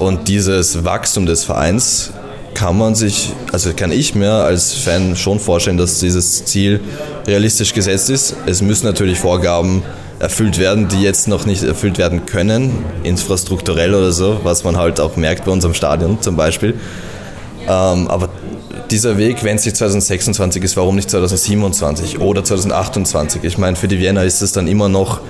und 0.00 0.26
dieses 0.26 0.84
Wachstum 0.84 1.26
des 1.26 1.44
Vereins, 1.44 2.10
kann 2.56 2.78
man 2.78 2.94
sich, 2.94 3.34
also 3.52 3.74
kann 3.74 3.92
ich 3.92 4.14
mir 4.14 4.32
als 4.32 4.72
Fan 4.72 5.14
schon 5.14 5.38
vorstellen, 5.38 5.76
dass 5.76 6.00
dieses 6.00 6.46
Ziel 6.46 6.80
realistisch 7.26 7.74
gesetzt 7.74 8.08
ist. 8.08 8.34
Es 8.46 8.62
müssen 8.62 8.86
natürlich 8.86 9.18
Vorgaben 9.18 9.82
erfüllt 10.20 10.56
werden, 10.56 10.88
die 10.88 11.02
jetzt 11.02 11.28
noch 11.28 11.44
nicht 11.44 11.62
erfüllt 11.62 11.98
werden 11.98 12.24
können, 12.24 12.82
infrastrukturell 13.02 13.94
oder 13.94 14.10
so, 14.10 14.40
was 14.42 14.64
man 14.64 14.78
halt 14.78 15.00
auch 15.00 15.16
merkt 15.16 15.44
bei 15.44 15.52
unserem 15.52 15.74
Stadion 15.74 16.22
zum 16.22 16.36
Beispiel. 16.36 16.72
Ähm, 17.68 18.08
aber 18.08 18.30
dieser 18.90 19.18
Weg, 19.18 19.44
wenn 19.44 19.56
es 19.56 19.66
nicht 19.66 19.76
2026 19.76 20.64
ist, 20.64 20.78
warum 20.78 20.96
nicht 20.96 21.10
2027 21.10 22.20
oder 22.20 22.42
2028? 22.42 23.44
Ich 23.44 23.58
meine, 23.58 23.76
für 23.76 23.86
die 23.86 23.98
Vienna 23.98 24.22
ist 24.22 24.40
es 24.40 24.52
dann 24.52 24.66
immer 24.66 24.88
noch 24.88 25.20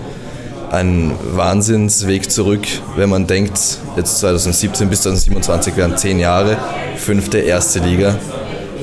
ein 0.71 1.13
Wahnsinnsweg 1.33 2.31
zurück, 2.31 2.67
wenn 2.97 3.09
man 3.09 3.27
denkt, 3.27 3.79
jetzt 3.97 4.19
2017 4.19 4.89
bis 4.89 5.03
2027 5.03 5.77
wären 5.77 5.97
zehn 5.97 6.19
Jahre, 6.19 6.57
fünfte, 6.97 7.39
erste 7.39 7.81
Liga. 7.81 8.19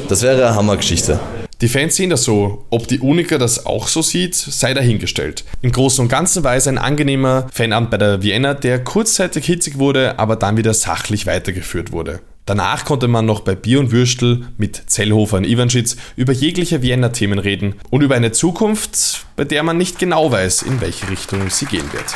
Das 0.10 0.22
wäre 0.22 0.48
eine 0.48 0.56
Hammergeschichte. 0.56 1.20
Die 1.62 1.70
Fans 1.70 1.96
sehen 1.96 2.10
das 2.10 2.24
so. 2.24 2.66
Ob 2.72 2.88
die 2.88 3.00
Unica 3.00 3.38
das 3.38 3.66
auch 3.66 3.88
so 3.88 4.02
sieht, 4.02 4.36
sei 4.36 4.74
dahingestellt. 4.74 5.46
Im 5.62 5.72
Großen 5.72 6.02
und 6.04 6.10
Ganzen 6.10 6.44
war 6.44 6.56
es 6.56 6.68
ein 6.68 6.78
angenehmer 6.78 7.48
Fanabend 7.54 7.90
bei 7.90 7.98
der 7.98 8.22
Vienna, 8.22 8.54
der 8.54 8.84
kurzzeitig 8.84 9.46
hitzig 9.46 9.80
wurde, 9.80 10.20
aber 10.20 10.36
dann 10.36 10.58
wieder 10.58 10.74
sachlich 10.74 11.26
weitergeführt 11.26 11.94
wurde. 11.94 12.20
Danach 12.46 12.84
konnte 12.84 13.08
man 13.08 13.26
noch 13.26 13.40
bei 13.40 13.56
Bier 13.56 13.80
und 13.80 13.92
Würstel 13.92 14.48
mit 14.58 14.76
Zellhofer 14.88 15.38
und 15.38 15.46
Ivanschitz 15.46 15.96
über 16.18 16.34
jegliche 16.34 16.82
Vienna-Themen 16.82 17.40
reden 17.40 17.76
und 17.90 18.02
über 18.02 18.16
eine 18.16 18.34
Zukunft, 18.34 19.26
bei 19.38 19.46
der 19.46 19.64
man 19.64 19.78
nicht 19.78 19.98
genau 19.98 20.30
weiß, 20.30 20.64
in 20.64 20.82
welche 20.82 21.10
Richtung 21.10 21.50
sie 21.50 21.66
gehen 21.66 21.92
wird. 21.94 22.16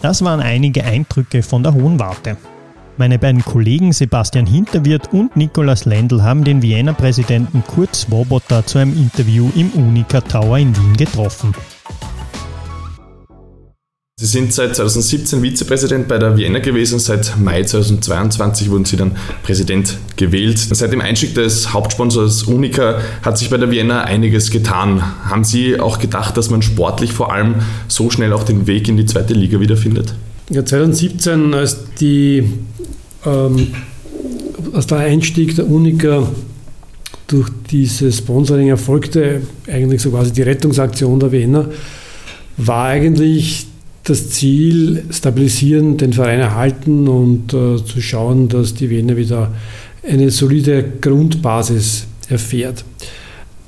Das 0.00 0.24
waren 0.24 0.40
einige 0.40 0.84
Eindrücke 0.84 1.42
von 1.42 1.64
der 1.64 1.74
Hohen 1.74 1.98
Warte. 1.98 2.36
Meine 2.96 3.18
beiden 3.18 3.44
Kollegen 3.44 3.92
Sebastian 3.92 4.46
Hinterwirt 4.46 5.12
und 5.12 5.34
Nikolaus 5.36 5.86
Lendl 5.86 6.22
haben 6.22 6.44
den 6.44 6.62
Vienna-Präsidenten 6.62 7.64
Kurt 7.66 7.96
Swoboda 7.96 8.64
zu 8.64 8.78
einem 8.78 8.96
Interview 8.96 9.50
im 9.56 9.70
Unica 9.70 10.20
Tower 10.20 10.58
in 10.58 10.76
Wien 10.76 10.96
getroffen. 10.96 11.52
Sie 14.22 14.26
sind 14.26 14.52
seit 14.52 14.76
2017 14.76 15.40
Vizepräsident 15.40 16.06
bei 16.06 16.18
der 16.18 16.36
Vienna 16.36 16.58
gewesen. 16.58 16.98
Seit 16.98 17.40
Mai 17.40 17.62
2022 17.62 18.70
wurden 18.70 18.84
Sie 18.84 18.98
dann 18.98 19.12
Präsident 19.42 19.96
gewählt. 20.16 20.58
Seit 20.58 20.92
dem 20.92 21.00
Einstieg 21.00 21.34
des 21.34 21.72
Hauptsponsors 21.72 22.42
Unica 22.42 22.98
hat 23.22 23.38
sich 23.38 23.48
bei 23.48 23.56
der 23.56 23.70
Vienna 23.70 24.02
einiges 24.02 24.50
getan. 24.50 25.00
Haben 25.24 25.42
Sie 25.42 25.80
auch 25.80 25.98
gedacht, 25.98 26.36
dass 26.36 26.50
man 26.50 26.60
sportlich 26.60 27.14
vor 27.14 27.32
allem 27.32 27.54
so 27.88 28.10
schnell 28.10 28.34
auch 28.34 28.42
den 28.42 28.66
Weg 28.66 28.88
in 28.88 28.98
die 28.98 29.06
zweite 29.06 29.32
Liga 29.32 29.58
wiederfindet? 29.58 30.12
Ja, 30.50 30.66
2017, 30.66 31.54
als, 31.54 31.78
die, 31.98 32.44
ähm, 33.24 33.68
als 34.74 34.86
der 34.86 34.98
Einstieg 34.98 35.56
der 35.56 35.66
Unica 35.66 36.28
durch 37.26 37.48
dieses 37.70 38.18
Sponsoring 38.18 38.68
erfolgte, 38.68 39.40
eigentlich 39.66 40.02
so 40.02 40.10
quasi 40.10 40.30
die 40.30 40.42
Rettungsaktion 40.42 41.18
der 41.18 41.32
Vienna, 41.32 41.70
war 42.58 42.84
eigentlich 42.84 43.69
das 44.10 44.30
Ziel, 44.30 45.04
stabilisieren, 45.10 45.96
den 45.96 46.12
Verein 46.12 46.40
erhalten 46.40 47.06
und 47.06 47.54
äh, 47.54 47.76
zu 47.84 48.00
schauen, 48.00 48.48
dass 48.48 48.74
die 48.74 48.90
Wiener 48.90 49.16
wieder 49.16 49.52
eine 50.02 50.30
solide 50.32 50.84
Grundbasis 51.00 52.06
erfährt. 52.28 52.84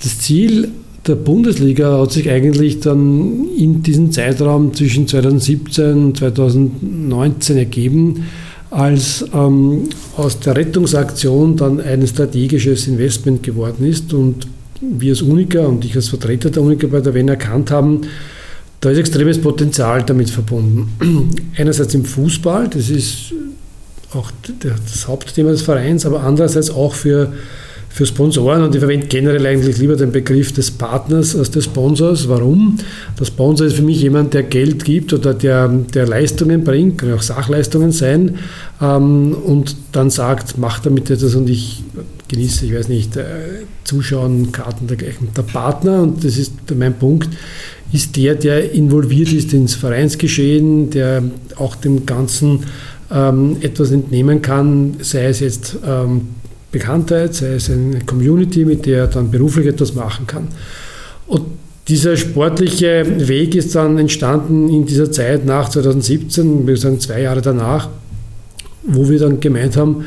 Das 0.02 0.18
Ziel 0.18 0.68
der 1.06 1.14
Bundesliga 1.14 2.00
hat 2.00 2.10
sich 2.10 2.28
eigentlich 2.28 2.80
dann 2.80 3.50
in 3.56 3.84
diesem 3.84 4.10
Zeitraum 4.10 4.74
zwischen 4.74 5.06
2017 5.06 6.06
und 6.06 6.16
2019 6.16 7.56
ergeben, 7.56 8.24
als 8.70 9.24
ähm, 9.32 9.90
aus 10.16 10.40
der 10.40 10.56
Rettungsaktion 10.56 11.56
dann 11.56 11.80
ein 11.80 12.04
strategisches 12.04 12.88
Investment 12.88 13.44
geworden 13.44 13.86
ist 13.86 14.12
und 14.12 14.48
wir 14.80 15.12
als 15.12 15.22
Unica 15.22 15.60
und 15.66 15.84
ich 15.84 15.94
als 15.94 16.08
Vertreter 16.08 16.50
der 16.50 16.62
Unica 16.62 16.88
bei 16.88 17.00
der 17.00 17.14
WEN 17.14 17.28
erkannt 17.28 17.70
haben, 17.70 18.00
da 18.82 18.90
ist 18.90 18.98
extremes 18.98 19.40
Potenzial 19.40 20.02
damit 20.02 20.28
verbunden. 20.28 21.30
Einerseits 21.56 21.94
im 21.94 22.04
Fußball, 22.04 22.68
das 22.68 22.90
ist 22.90 23.32
auch 24.12 24.30
das 24.60 25.08
Hauptthema 25.08 25.52
des 25.52 25.62
Vereins, 25.62 26.04
aber 26.04 26.22
andererseits 26.22 26.68
auch 26.68 26.92
für 26.92 27.32
für 27.92 28.06
Sponsoren 28.06 28.62
und 28.62 28.74
ich 28.74 28.78
verwende 28.78 29.06
generell 29.06 29.46
eigentlich 29.46 29.76
lieber 29.76 29.96
den 29.96 30.12
Begriff 30.12 30.52
des 30.52 30.70
Partners 30.70 31.36
als 31.36 31.50
des 31.50 31.66
Sponsors. 31.66 32.26
Warum? 32.26 32.78
Der 33.20 33.26
Sponsor 33.26 33.66
ist 33.66 33.76
für 33.76 33.82
mich 33.82 34.00
jemand, 34.00 34.32
der 34.32 34.44
Geld 34.44 34.82
gibt 34.86 35.12
oder 35.12 35.34
der, 35.34 35.68
der 35.68 36.06
Leistungen 36.06 36.64
bringt, 36.64 36.96
können 36.96 37.12
auch 37.12 37.22
Sachleistungen 37.22 37.92
sein 37.92 38.38
ähm, 38.80 39.34
und 39.34 39.76
dann 39.92 40.08
sagt, 40.08 40.56
mach 40.56 40.78
damit 40.78 41.10
etwas 41.10 41.34
und 41.34 41.50
ich 41.50 41.84
genieße, 42.28 42.64
ich 42.64 42.74
weiß 42.74 42.88
nicht, 42.88 43.14
äh, 43.16 43.24
Zuschauen, 43.84 44.52
Karten 44.52 44.86
dergleichen. 44.86 45.28
Der 45.36 45.42
Partner, 45.42 46.02
und 46.02 46.24
das 46.24 46.38
ist 46.38 46.54
mein 46.74 46.94
Punkt, 46.94 47.28
ist 47.92 48.16
der, 48.16 48.34
der 48.34 48.72
involviert 48.72 49.32
ist 49.32 49.52
ins 49.52 49.74
Vereinsgeschehen, 49.74 50.90
der 50.90 51.22
auch 51.56 51.76
dem 51.76 52.06
Ganzen 52.06 52.60
ähm, 53.10 53.56
etwas 53.60 53.90
entnehmen 53.90 54.40
kann, 54.40 54.94
sei 55.00 55.26
es 55.26 55.40
jetzt 55.40 55.76
ähm, 55.86 56.28
Bekanntheit, 56.70 57.34
sei 57.34 57.54
es 57.54 57.70
eine 57.70 58.00
Community, 58.00 58.64
mit 58.64 58.86
der 58.86 59.00
er 59.00 59.06
dann 59.08 59.30
beruflich 59.30 59.66
etwas 59.66 59.94
machen 59.94 60.26
kann. 60.26 60.48
Und 61.26 61.42
dieser 61.88 62.16
sportliche 62.16 63.04
Weg 63.28 63.54
ist 63.54 63.74
dann 63.74 63.98
entstanden 63.98 64.68
in 64.68 64.86
dieser 64.86 65.10
Zeit 65.12 65.44
nach 65.44 65.68
2017, 65.68 66.66
wir 66.66 66.76
sagen 66.76 67.00
zwei 67.00 67.22
Jahre 67.22 67.42
danach, 67.42 67.90
wo 68.84 69.08
wir 69.08 69.18
dann 69.18 69.40
gemeint 69.40 69.76
haben, 69.76 70.06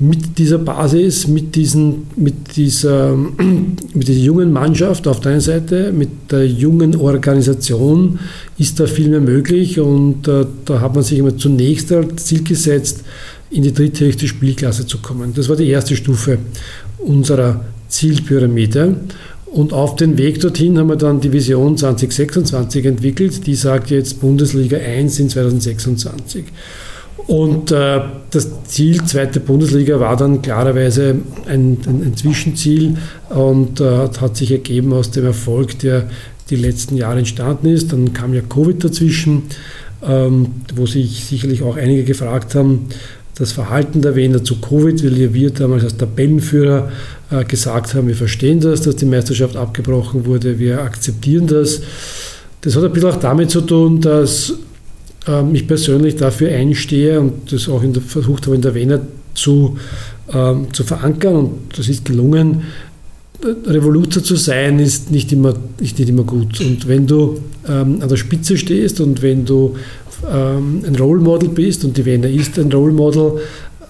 mit 0.00 0.38
dieser 0.38 0.56
Basis, 0.56 1.28
mit, 1.28 1.54
diesen, 1.54 2.06
mit, 2.16 2.56
dieser, 2.56 3.14
mit 3.94 4.08
dieser 4.08 4.20
jungen 4.20 4.52
Mannschaft 4.52 5.06
auf 5.06 5.20
der 5.20 5.32
einen 5.32 5.40
Seite, 5.42 5.92
mit 5.92 6.08
der 6.30 6.46
jungen 6.46 6.96
Organisation 6.96 8.18
ist 8.58 8.80
da 8.80 8.86
viel 8.86 9.10
mehr 9.10 9.20
möglich 9.20 9.78
und 9.78 10.26
äh, 10.26 10.46
da 10.64 10.80
hat 10.80 10.94
man 10.94 11.04
sich 11.04 11.18
immer 11.18 11.36
zunächst 11.36 11.92
als 11.92 12.24
Ziel 12.24 12.42
gesetzt, 12.42 13.04
in 13.50 13.62
die 13.62 13.74
dritthöchste 13.74 14.26
Spielklasse 14.26 14.86
zu 14.86 14.98
kommen. 14.98 15.34
Das 15.34 15.48
war 15.48 15.56
die 15.56 15.68
erste 15.68 15.96
Stufe 15.96 16.38
unserer 16.98 17.64
Zielpyramide. 17.88 18.96
Und 19.46 19.72
auf 19.72 19.96
den 19.96 20.16
Weg 20.16 20.40
dorthin 20.40 20.78
haben 20.78 20.88
wir 20.88 20.96
dann 20.96 21.20
die 21.20 21.32
Vision 21.32 21.76
2026 21.76 22.86
entwickelt, 22.86 23.46
die 23.46 23.56
sagt 23.56 23.90
jetzt 23.90 24.20
Bundesliga 24.20 24.78
1 24.78 25.18
in 25.18 25.28
2026. 25.28 26.44
Und 27.26 27.70
äh, 27.70 28.00
das 28.30 28.48
Ziel, 28.64 29.04
zweite 29.04 29.40
Bundesliga, 29.40 30.00
war 30.00 30.16
dann 30.16 30.42
klarerweise 30.42 31.16
ein, 31.46 31.78
ein, 31.86 32.02
ein 32.04 32.16
Zwischenziel 32.16 32.96
und 33.28 33.80
äh, 33.80 34.08
hat 34.20 34.36
sich 34.36 34.50
ergeben 34.50 34.92
aus 34.92 35.10
dem 35.10 35.26
Erfolg, 35.26 35.78
der 35.78 36.08
die 36.50 36.56
letzten 36.56 36.96
Jahre 36.96 37.18
entstanden 37.18 37.68
ist. 37.68 37.92
Dann 37.92 38.12
kam 38.12 38.34
ja 38.34 38.40
Covid 38.40 38.82
dazwischen, 38.82 39.44
ähm, 40.06 40.48
wo 40.74 40.86
sich 40.86 41.24
sicherlich 41.24 41.62
auch 41.62 41.76
einige 41.76 42.04
gefragt 42.04 42.54
haben, 42.54 42.88
das 43.36 43.52
Verhalten 43.52 44.02
der 44.02 44.16
Wiener 44.16 44.44
zu 44.44 44.60
Covid, 44.60 45.02
weil 45.02 45.32
wir 45.32 45.50
damals 45.50 45.84
als 45.84 45.96
Tabellenführer 45.96 46.90
äh, 47.30 47.44
gesagt 47.44 47.94
haben, 47.94 48.06
wir 48.06 48.14
verstehen 48.14 48.60
das, 48.60 48.82
dass 48.82 48.96
die 48.96 49.06
Meisterschaft 49.06 49.56
abgebrochen 49.56 50.26
wurde, 50.26 50.58
wir 50.58 50.82
akzeptieren 50.82 51.46
das. 51.46 51.80
Das 52.60 52.76
hat 52.76 52.84
ein 52.84 52.92
bisschen 52.92 53.10
auch 53.10 53.16
damit 53.16 53.50
zu 53.50 53.62
tun, 53.62 54.00
dass 54.00 54.52
ähm, 55.26 55.54
ich 55.54 55.66
persönlich 55.66 56.16
dafür 56.16 56.50
einstehe 56.50 57.20
und 57.20 57.52
das 57.52 57.68
auch 57.68 57.82
der, 57.82 58.02
versucht 58.02 58.46
habe, 58.46 58.56
in 58.56 58.62
der 58.62 58.74
Wiener 58.74 59.00
zu, 59.34 59.76
ähm, 60.32 60.72
zu 60.72 60.84
verankern 60.84 61.36
und 61.36 61.50
das 61.76 61.88
ist 61.88 62.04
gelungen. 62.04 62.62
Revoluzer 63.42 64.22
zu 64.22 64.36
sein 64.36 64.78
ist 64.78 65.10
nicht 65.10 65.32
immer, 65.32 65.54
nicht 65.80 65.98
immer 65.98 66.24
gut. 66.24 66.60
Und 66.60 66.86
wenn 66.86 67.06
du 67.06 67.40
ähm, 67.66 68.02
an 68.02 68.08
der 68.08 68.16
Spitze 68.16 68.58
stehst 68.58 69.00
und 69.00 69.22
wenn 69.22 69.46
du 69.46 69.76
ähm, 70.30 70.82
ein 70.86 70.94
Role 70.96 71.20
Model 71.20 71.48
bist 71.48 71.84
und 71.84 71.96
die 71.96 72.04
Wiener 72.04 72.28
ist 72.28 72.58
ein 72.58 72.70
Role 72.70 72.92
Model, 72.92 73.40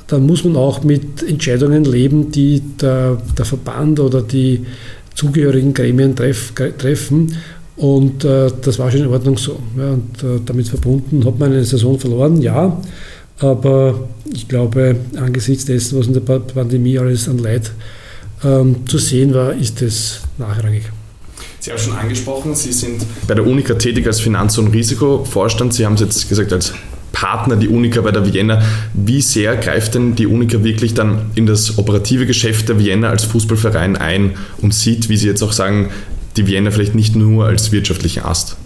dann 0.06 0.26
muss 0.26 0.44
man 0.44 0.56
auch 0.56 0.82
mit 0.84 1.22
Entscheidungen 1.22 1.84
leben, 1.84 2.30
die 2.30 2.60
der, 2.80 3.20
der 3.36 3.44
Verband 3.44 4.00
oder 4.00 4.22
die 4.22 4.64
zugehörigen 5.14 5.74
Gremien 5.74 6.16
treff, 6.16 6.52
treffen. 6.78 7.36
Und 7.80 8.24
äh, 8.26 8.50
das 8.60 8.78
war 8.78 8.90
schon 8.90 9.00
in 9.00 9.06
Ordnung 9.06 9.38
so. 9.38 9.58
Ja, 9.78 9.92
und 9.92 10.22
äh, 10.22 10.38
damit 10.44 10.68
verbunden 10.68 11.24
hat 11.24 11.38
man 11.38 11.50
eine 11.50 11.64
Saison 11.64 11.98
verloren, 11.98 12.42
ja. 12.42 12.78
Aber 13.38 14.06
ich 14.30 14.48
glaube, 14.48 14.96
angesichts 15.16 15.64
dessen, 15.64 15.98
was 15.98 16.06
in 16.06 16.12
der 16.12 16.20
Pandemie 16.20 16.98
alles 16.98 17.26
an 17.26 17.38
Leid 17.38 17.72
ähm, 18.44 18.86
zu 18.86 18.98
sehen 18.98 19.32
war, 19.32 19.54
ist 19.54 19.80
es 19.80 20.20
nachrangig. 20.36 20.82
Sie 21.58 21.70
haben 21.70 21.78
schon 21.78 21.94
angesprochen, 21.94 22.54
Sie 22.54 22.72
sind 22.72 23.02
bei 23.26 23.34
der 23.34 23.46
Unica 23.46 23.72
tätig 23.72 24.06
als 24.06 24.20
Finanz- 24.20 24.58
und 24.58 24.68
Risikovorstand. 24.68 25.72
Sie 25.72 25.86
haben 25.86 25.94
es 25.94 26.00
jetzt 26.00 26.28
gesagt 26.28 26.52
als 26.52 26.74
Partner 27.12 27.56
die 27.56 27.68
Unica 27.68 28.02
bei 28.02 28.12
der 28.12 28.30
Vienna. 28.30 28.62
Wie 28.92 29.22
sehr 29.22 29.56
greift 29.56 29.94
denn 29.94 30.14
die 30.14 30.26
Unica 30.26 30.62
wirklich 30.62 30.92
dann 30.92 31.30
in 31.34 31.46
das 31.46 31.78
operative 31.78 32.26
Geschäft 32.26 32.68
der 32.68 32.78
Vienna 32.78 33.08
als 33.08 33.24
Fußballverein 33.24 33.96
ein 33.96 34.32
und 34.60 34.74
sieht, 34.74 35.08
wie 35.08 35.16
Sie 35.16 35.28
jetzt 35.28 35.42
auch 35.42 35.52
sagen, 35.52 35.88
die 36.36 36.46
Vienna 36.46 36.70
vielleicht 36.70 36.94
nicht 36.94 37.16
nur 37.16 37.46
als 37.46 37.72
wirtschaftlichen 37.72 38.24
Ast? 38.24 38.56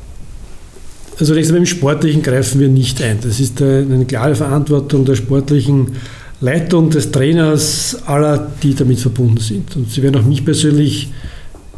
Also 1.13 1.27
zunächst 1.27 1.51
einmal 1.51 1.61
im 1.61 1.67
Sportlichen 1.67 2.23
greifen 2.23 2.61
wir 2.61 2.69
nicht 2.69 3.01
ein. 3.03 3.19
Das 3.23 3.39
ist 3.39 3.63
eine 3.63 4.05
klare 4.05 4.35
Verantwortung 4.35 5.05
der 5.05 5.15
sportlichen 5.15 5.93
Leitung, 6.41 6.91
des 6.91 7.11
Trainers, 7.13 7.97
aller, 8.07 8.51
die 8.63 8.75
damit 8.75 8.99
verbunden 8.99 9.39
sind. 9.39 9.77
Und 9.77 9.91
Sie 9.91 10.03
werden 10.03 10.21
auch 10.21 10.27
mich 10.27 10.45
persönlich 10.45 11.11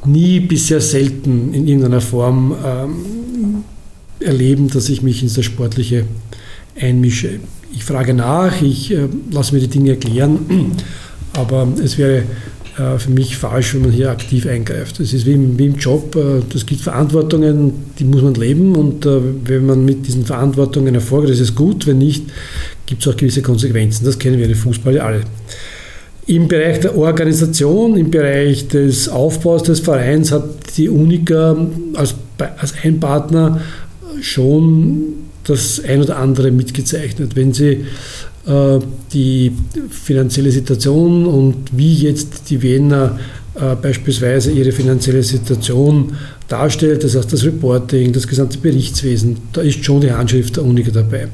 nie 0.04 0.40
bisher 0.40 0.80
selten 0.80 1.52
in 1.52 1.68
irgendeiner 1.68 2.00
Form 2.00 2.54
ähm, 2.64 3.64
erleben, 4.20 4.68
dass 4.68 4.88
ich 4.88 5.02
mich 5.02 5.22
ins 5.22 5.34
das 5.34 5.44
Sportliche 5.44 6.04
einmische. 6.80 7.40
Ich 7.72 7.84
frage 7.84 8.14
nach, 8.14 8.62
ich 8.62 8.92
äh, 8.92 9.08
lasse 9.30 9.54
mir 9.54 9.60
die 9.60 9.68
Dinge 9.68 9.90
erklären, 9.90 10.72
aber 11.34 11.68
es 11.82 11.98
wäre 11.98 12.22
für 12.98 13.10
mich 13.10 13.36
falsch, 13.36 13.74
wenn 13.74 13.82
man 13.82 13.90
hier 13.90 14.10
aktiv 14.10 14.46
eingreift. 14.46 15.00
Es 15.00 15.12
ist 15.12 15.24
wie 15.24 15.32
im, 15.32 15.58
wie 15.58 15.66
im 15.66 15.76
Job, 15.76 16.14
äh, 16.14 16.42
es 16.54 16.66
gibt 16.66 16.82
Verantwortungen, 16.82 17.72
die 17.98 18.04
muss 18.04 18.22
man 18.22 18.34
leben 18.34 18.76
und 18.76 19.06
äh, 19.06 19.20
wenn 19.44 19.66
man 19.66 19.84
mit 19.84 20.06
diesen 20.06 20.26
Verantwortungen 20.26 20.94
erfolgt, 20.94 21.30
ist 21.30 21.40
es 21.40 21.54
gut, 21.54 21.86
wenn 21.86 21.98
nicht, 21.98 22.24
gibt 22.84 23.00
es 23.00 23.08
auch 23.08 23.16
gewisse 23.16 23.42
Konsequenzen. 23.42 24.04
Das 24.04 24.18
kennen 24.18 24.38
wir 24.38 24.46
in 24.46 24.54
Fußball 24.54 24.98
alle. 24.98 25.22
Im 26.26 26.48
Bereich 26.48 26.80
der 26.80 26.96
Organisation, 26.96 27.96
im 27.96 28.10
Bereich 28.10 28.68
des 28.68 29.08
Aufbaus 29.08 29.62
des 29.62 29.80
Vereins 29.80 30.32
hat 30.32 30.76
die 30.76 30.88
Unica 30.88 31.56
als, 31.94 32.14
als 32.58 32.74
ein 32.82 33.00
Partner 33.00 33.60
schon 34.20 35.14
das 35.44 35.80
ein 35.86 36.02
oder 36.02 36.18
andere 36.18 36.50
mitgezeichnet. 36.50 37.36
Wenn 37.36 37.52
Sie 37.52 37.68
äh, 37.68 37.84
die 39.12 39.52
finanzielle 39.90 40.52
Situation 40.52 41.26
und 41.26 41.56
wie 41.72 41.94
jetzt 41.94 42.48
die 42.48 42.62
Wiener 42.62 43.18
äh, 43.56 43.74
beispielsweise 43.74 44.50
ihre 44.50 44.70
finanzielle 44.70 45.22
Situation 45.22 46.12
darstellt, 46.46 47.02
das 47.02 47.16
heißt 47.16 47.32
das 47.32 47.44
Reporting, 47.44 48.12
das 48.12 48.28
gesamte 48.28 48.58
Berichtswesen, 48.58 49.38
da 49.52 49.62
ist 49.62 49.82
schon 49.82 50.02
die 50.02 50.12
Handschrift 50.12 50.56
der 50.56 50.64
Unica 50.64 50.90
dabei. 50.90 51.28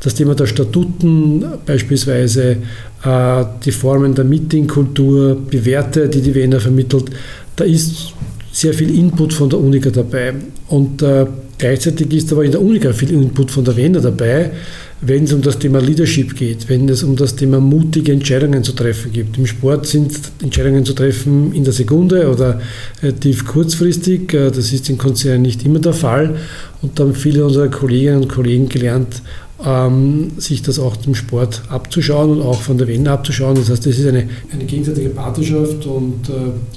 Das 0.00 0.14
Thema 0.14 0.36
der 0.36 0.46
Statuten 0.46 1.44
beispielsweise, 1.66 2.58
äh, 3.04 3.44
die 3.64 3.72
Formen 3.72 4.14
der 4.14 4.24
Meetingkultur, 4.24 5.36
die 5.52 5.64
Werte, 5.64 6.08
die 6.08 6.20
die 6.20 6.34
Wiener 6.36 6.60
vermittelt, 6.60 7.10
da 7.56 7.64
ist 7.64 8.12
sehr 8.52 8.72
viel 8.72 8.96
Input 8.96 9.32
von 9.32 9.50
der 9.50 9.58
Unica 9.58 9.90
dabei. 9.90 10.34
Und 10.68 11.02
äh, 11.02 11.26
gleichzeitig 11.58 12.12
ist 12.14 12.32
aber 12.32 12.44
in 12.44 12.52
der 12.52 12.62
Unica 12.62 12.92
viel 12.92 13.10
Input 13.10 13.50
von 13.50 13.64
der 13.64 13.76
Wiener 13.76 14.00
dabei, 14.00 14.52
wenn 15.00 15.24
es 15.24 15.32
um 15.32 15.42
das 15.42 15.58
Thema 15.58 15.80
Leadership 15.80 16.34
geht, 16.36 16.68
wenn 16.68 16.88
es 16.88 17.02
um 17.02 17.16
das 17.16 17.36
Thema 17.36 17.60
mutige 17.60 18.12
Entscheidungen 18.12 18.64
zu 18.64 18.72
treffen 18.72 19.12
gibt. 19.12 19.36
Im 19.36 19.46
Sport 19.46 19.86
sind 19.86 20.12
Entscheidungen 20.42 20.84
zu 20.84 20.94
treffen 20.94 21.52
in 21.52 21.64
der 21.64 21.72
Sekunde 21.72 22.30
oder 22.30 22.60
äh, 23.02 23.12
tief 23.12 23.44
kurzfristig. 23.44 24.32
Äh, 24.32 24.50
das 24.50 24.72
ist 24.72 24.88
in 24.88 24.96
Konzernen 24.96 25.42
nicht 25.42 25.64
immer 25.64 25.80
der 25.80 25.92
Fall. 25.92 26.36
Und 26.80 26.98
da 26.98 27.04
haben 27.04 27.14
viele 27.14 27.44
unserer 27.44 27.68
Kolleginnen 27.68 28.22
und 28.22 28.28
Kollegen 28.28 28.68
gelernt, 28.68 29.22
ähm, 29.64 30.32
sich 30.38 30.62
das 30.62 30.78
auch 30.78 30.96
zum 30.96 31.14
Sport 31.14 31.62
abzuschauen 31.68 32.30
und 32.30 32.42
auch 32.42 32.60
von 32.60 32.78
der 32.78 32.88
Wende 32.88 33.10
abzuschauen. 33.10 33.56
Das 33.56 33.68
heißt, 33.68 33.86
das 33.86 33.98
ist 33.98 34.06
eine, 34.06 34.28
eine 34.52 34.64
gegenseitige 34.64 35.10
Partnerschaft 35.10 35.84
und 35.86 36.28
äh, 36.28 36.32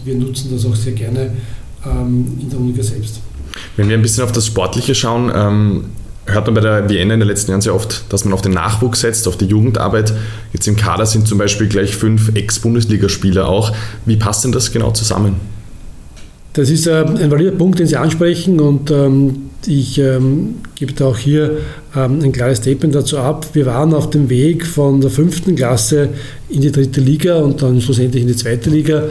wir 0.06 0.16
nutzen 0.16 0.50
das 0.52 0.66
auch 0.66 0.76
sehr 0.76 0.94
gerne 0.94 1.32
ähm, 1.86 2.38
in 2.42 2.50
der 2.50 2.60
Unica 2.60 2.84
selbst. 2.84 3.22
Wenn 3.78 3.88
wir 3.88 3.98
ein 3.98 4.02
bisschen 4.02 4.26
auf 4.26 4.32
das 4.32 4.46
Sportliche 4.46 4.94
schauen, 4.94 5.32
ähm, 5.34 5.86
hört 6.32 6.46
man 6.48 6.56
bei 6.56 6.62
der 6.62 6.90
Vienna 6.90 7.14
in 7.14 7.20
den 7.20 7.30
letzten 7.30 7.52
Jahren 7.52 7.62
sehr 7.62 7.76
oft, 7.76 8.04
dass 8.10 8.26
man 8.26 8.34
auf 8.34 8.42
den 8.42 8.54
Nachwuchs 8.54 9.02
setzt, 9.02 9.28
auf 9.28 9.38
die 9.38 9.46
Jugendarbeit. 9.46 10.14
Jetzt 10.54 10.68
im 10.68 10.76
Kader 10.76 11.06
sind 11.06 11.28
zum 11.28 11.38
Beispiel 11.38 11.68
gleich 11.68 11.96
fünf 11.96 12.32
Ex-Bundesligaspieler 12.36 13.48
auch. 13.48 13.74
Wie 14.06 14.16
passt 14.16 14.44
denn 14.44 14.52
das 14.52 14.72
genau 14.72 14.92
zusammen? 14.92 15.36
Das 16.54 16.70
ist 16.70 16.88
äh, 16.88 17.06
ein 17.06 17.30
valider 17.30 17.52
Punkt, 17.52 17.80
den 17.80 17.88
Sie 17.88 17.96
ansprechen 17.96 18.60
und 18.60 18.90
ähm, 18.92 19.50
ich 19.68 20.00
ähm, 20.00 20.56
gebe 20.76 21.06
auch 21.06 21.18
hier 21.18 21.60
ähm, 21.96 22.20
ein 22.24 22.32
klares 22.32 22.58
Statement 22.60 22.96
dazu 22.96 23.20
ab. 23.20 23.48
Wir 23.54 23.66
waren 23.66 23.94
auf 23.94 24.10
dem 24.10 24.30
Weg 24.30 24.66
von 24.66 25.00
der 25.00 25.12
fünften 25.12 25.56
Klasse 25.56 26.10
in 26.50 26.62
die 26.62 26.72
dritte 26.72 27.02
Liga 27.02 27.38
und 27.38 27.62
dann 27.62 27.80
schlussendlich 27.82 28.24
in 28.24 28.28
die 28.28 28.36
zweite 28.36 28.70
Liga 28.70 29.04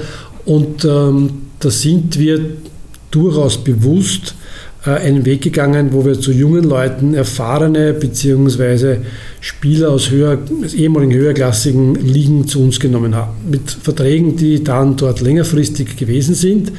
und 0.45 0.85
da 0.85 1.71
sind 1.71 2.19
wir 2.19 2.41
durchaus 3.11 3.59
bewusst 3.59 4.35
einen 4.85 5.25
Weg 5.25 5.43
gegangen, 5.43 5.93
wo 5.93 6.05
wir 6.05 6.21
zu 6.21 6.33
jungen 6.33 6.65
Leuten 6.65 7.15
erfahrene 7.15 7.93
bzw. 7.95 8.99
Spieler 9.41 9.91
aus, 9.91 10.11
höher, 10.11 10.39
aus 10.65 10.75
ehemaligen 10.75 11.13
höherklassigen 11.13 11.95
Ligen 11.97 12.47
zu 12.47 12.63
uns 12.63 12.79
genommen 12.79 13.15
haben. 13.15 13.33
Mit 13.51 13.71
Verträgen, 13.71 14.37
die 14.37 14.63
dann 14.63 14.97
dort 14.97 15.21
längerfristig 15.21 15.97
gewesen 15.97 16.35
sind 16.35 16.73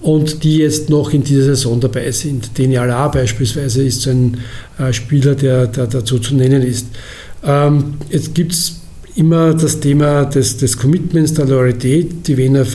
und 0.00 0.42
die 0.42 0.58
jetzt 0.58 0.90
noch 0.90 1.12
in 1.12 1.22
dieser 1.22 1.44
Saison 1.44 1.80
dabei 1.80 2.10
sind. 2.12 2.56
Deni 2.58 2.78
Ala 2.78 3.08
beispielsweise 3.08 3.82
ist 3.84 4.02
so 4.02 4.10
ein 4.10 4.38
äh, 4.78 4.92
Spieler, 4.92 5.34
der, 5.34 5.66
der, 5.66 5.86
dazu 5.86 6.18
zu 6.18 6.34
nennen 6.34 6.62
ist. 6.62 6.86
Ähm, 7.44 7.94
jetzt 8.10 8.34
gibt 8.34 8.52
es 8.52 8.80
immer 9.16 9.54
das 9.54 9.80
Thema 9.80 10.24
des, 10.24 10.56
des 10.56 10.76
Commitments, 10.76 11.34
der 11.34 11.46
Loyalität. 11.46 12.26
Die 12.26 12.36
Wiener 12.36 12.66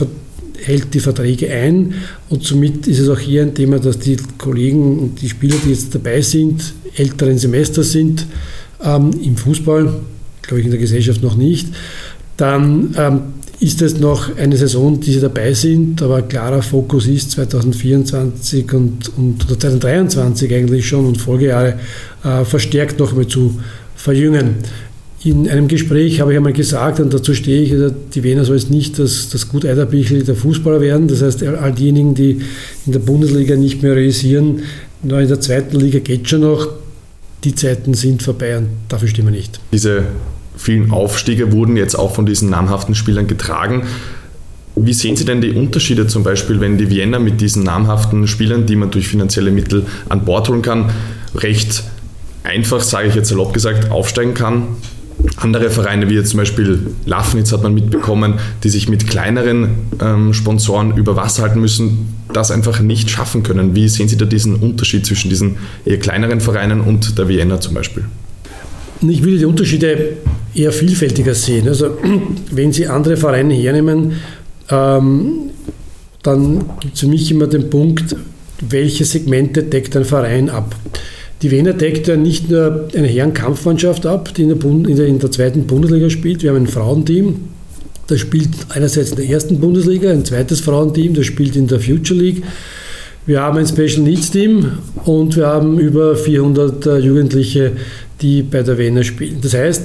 hält 0.64 0.94
die 0.94 1.00
Verträge 1.00 1.50
ein 1.50 1.94
und 2.28 2.44
somit 2.44 2.86
ist 2.86 2.98
es 2.98 3.08
auch 3.08 3.18
hier 3.18 3.42
ein 3.42 3.54
Thema, 3.54 3.78
dass 3.78 3.98
die 3.98 4.16
Kollegen 4.38 4.98
und 4.98 5.20
die 5.20 5.28
Spieler, 5.28 5.56
die 5.64 5.70
jetzt 5.70 5.94
dabei 5.94 6.20
sind, 6.22 6.74
älteren 6.96 7.38
Semester 7.38 7.82
sind 7.82 8.26
ähm, 8.82 9.10
im 9.22 9.36
Fußball, 9.36 9.92
glaube 10.42 10.60
ich 10.60 10.64
in 10.64 10.70
der 10.70 10.80
Gesellschaft 10.80 11.22
noch 11.22 11.36
nicht, 11.36 11.68
dann 12.36 12.94
ähm, 12.96 13.20
ist 13.60 13.82
es 13.82 13.98
noch 13.98 14.36
eine 14.36 14.56
Saison, 14.56 14.98
die 15.00 15.12
sie 15.12 15.20
dabei 15.20 15.52
sind, 15.52 16.00
aber 16.00 16.22
klarer 16.22 16.62
Fokus 16.62 17.06
ist 17.06 17.32
2024 17.32 18.72
und, 18.72 19.10
und 19.18 19.42
2023 19.42 20.54
eigentlich 20.54 20.88
schon 20.88 21.04
und 21.04 21.18
Folgejahre 21.18 21.78
äh, 22.24 22.44
verstärkt 22.44 22.98
noch 22.98 23.10
einmal 23.10 23.26
zu 23.26 23.60
verjüngen. 23.94 24.56
In 25.22 25.50
einem 25.50 25.68
Gespräch 25.68 26.20
habe 26.20 26.32
ich 26.32 26.38
einmal 26.38 26.54
gesagt, 26.54 26.98
und 26.98 27.12
dazu 27.12 27.34
stehe 27.34 27.60
ich, 27.60 27.72
also 27.72 27.90
die 27.90 28.22
Wiener 28.22 28.46
soll 28.46 28.56
es 28.56 28.70
nicht 28.70 28.98
das, 28.98 29.28
das 29.28 29.50
gut 29.50 29.66
Eiderbichel 29.66 30.24
der 30.24 30.34
Fußballer 30.34 30.80
werden. 30.80 31.08
Das 31.08 31.20
heißt, 31.20 31.42
all 31.42 31.72
diejenigen, 31.72 32.14
die 32.14 32.40
in 32.86 32.92
der 32.92 33.00
Bundesliga 33.00 33.54
nicht 33.54 33.82
mehr 33.82 33.96
realisieren, 33.96 34.62
nur 35.02 35.20
in 35.20 35.28
der 35.28 35.38
zweiten 35.40 35.78
Liga 35.78 35.98
geht 35.98 36.28
schon 36.28 36.40
noch, 36.40 36.68
die 37.44 37.54
Zeiten 37.54 37.92
sind 37.92 38.22
vorbei 38.22 38.56
und 38.56 38.68
dafür 38.88 39.08
stehen 39.08 39.26
wir 39.26 39.32
nicht. 39.32 39.60
Diese 39.72 40.04
vielen 40.56 40.90
Aufstiege 40.90 41.52
wurden 41.52 41.76
jetzt 41.76 41.96
auch 41.98 42.14
von 42.14 42.24
diesen 42.24 42.48
namhaften 42.48 42.94
Spielern 42.94 43.26
getragen. 43.26 43.82
Wie 44.74 44.94
sehen 44.94 45.16
Sie 45.16 45.26
denn 45.26 45.42
die 45.42 45.52
Unterschiede 45.52 46.06
zum 46.06 46.22
Beispiel, 46.22 46.60
wenn 46.60 46.78
die 46.78 46.88
Vienna 46.88 47.18
mit 47.18 47.42
diesen 47.42 47.62
namhaften 47.62 48.26
Spielern, 48.26 48.64
die 48.64 48.76
man 48.76 48.90
durch 48.90 49.08
finanzielle 49.08 49.50
Mittel 49.50 49.84
an 50.08 50.24
Bord 50.24 50.48
holen 50.48 50.62
kann, 50.62 50.90
recht 51.34 51.82
einfach, 52.42 52.80
sage 52.80 53.08
ich 53.08 53.14
jetzt 53.14 53.28
salopp 53.28 53.52
gesagt, 53.52 53.90
aufsteigen 53.90 54.32
kann 54.32 54.68
andere 55.36 55.70
Vereine, 55.70 56.08
wie 56.08 56.14
jetzt 56.14 56.30
zum 56.30 56.38
Beispiel 56.38 56.86
Lafnitz 57.06 57.52
hat 57.52 57.62
man 57.62 57.74
mitbekommen, 57.74 58.34
die 58.62 58.68
sich 58.68 58.88
mit 58.88 59.06
kleineren 59.06 59.70
ähm, 60.00 60.32
Sponsoren 60.32 60.96
über 60.96 61.16
Wasser 61.16 61.42
halten 61.42 61.60
müssen, 61.60 62.14
das 62.32 62.50
einfach 62.50 62.80
nicht 62.80 63.10
schaffen 63.10 63.42
können. 63.42 63.74
Wie 63.74 63.88
sehen 63.88 64.08
Sie 64.08 64.16
da 64.16 64.24
diesen 64.24 64.56
Unterschied 64.56 65.06
zwischen 65.06 65.28
diesen 65.28 65.56
eher 65.84 65.98
kleineren 65.98 66.40
Vereinen 66.40 66.80
und 66.80 67.18
der 67.18 67.28
Vienna 67.28 67.60
zum 67.60 67.74
Beispiel? 67.74 68.04
Ich 69.02 69.22
würde 69.22 69.38
die 69.38 69.44
Unterschiede 69.46 70.18
eher 70.54 70.72
vielfältiger 70.72 71.34
sehen. 71.34 71.68
Also 71.68 71.98
wenn 72.50 72.72
Sie 72.72 72.86
andere 72.86 73.16
Vereine 73.16 73.54
hernehmen, 73.54 74.12
ähm, 74.68 75.50
dann 76.22 76.64
gibt 76.80 76.94
es 76.94 77.00
für 77.00 77.08
mich 77.08 77.30
immer 77.30 77.46
den 77.46 77.70
Punkt, 77.70 78.14
welche 78.60 79.04
Segmente 79.04 79.62
deckt 79.62 79.96
ein 79.96 80.04
Verein 80.04 80.50
ab. 80.50 80.74
Die 81.42 81.50
Wiener 81.50 81.72
deckt 81.72 82.06
ja 82.06 82.16
nicht 82.16 82.50
nur 82.50 82.88
eine 82.94 83.06
Herrenkampfmannschaft 83.06 84.04
ab, 84.04 84.34
die 84.34 84.42
in 84.42 84.48
der, 84.50 84.56
Bund, 84.56 84.86
in, 84.86 84.96
der, 84.96 85.06
in 85.06 85.18
der, 85.18 85.30
zweiten 85.30 85.66
Bundesliga 85.66 86.10
spielt. 86.10 86.42
Wir 86.42 86.50
haben 86.50 86.64
ein 86.64 86.66
Frauenteam, 86.66 87.36
das 88.08 88.20
spielt 88.20 88.50
einerseits 88.68 89.10
in 89.10 89.16
der 89.16 89.28
ersten 89.28 89.58
Bundesliga, 89.58 90.10
ein 90.10 90.24
zweites 90.24 90.60
Frauenteam, 90.60 91.14
das 91.14 91.24
spielt 91.24 91.56
in 91.56 91.66
der 91.66 91.80
Future 91.80 92.20
League. 92.20 92.42
Wir 93.26 93.42
haben 93.42 93.58
ein 93.58 93.66
Special 93.66 94.00
Needs 94.00 94.30
Team 94.30 94.72
und 95.04 95.36
wir 95.36 95.46
haben 95.46 95.78
über 95.78 96.16
400 96.16 96.86
äh, 96.86 96.98
Jugendliche, 96.98 97.72
die 98.20 98.42
bei 98.42 98.62
der 98.62 98.78
Wiener 98.78 99.04
spielen. 99.04 99.38
Das 99.42 99.54
heißt, 99.54 99.82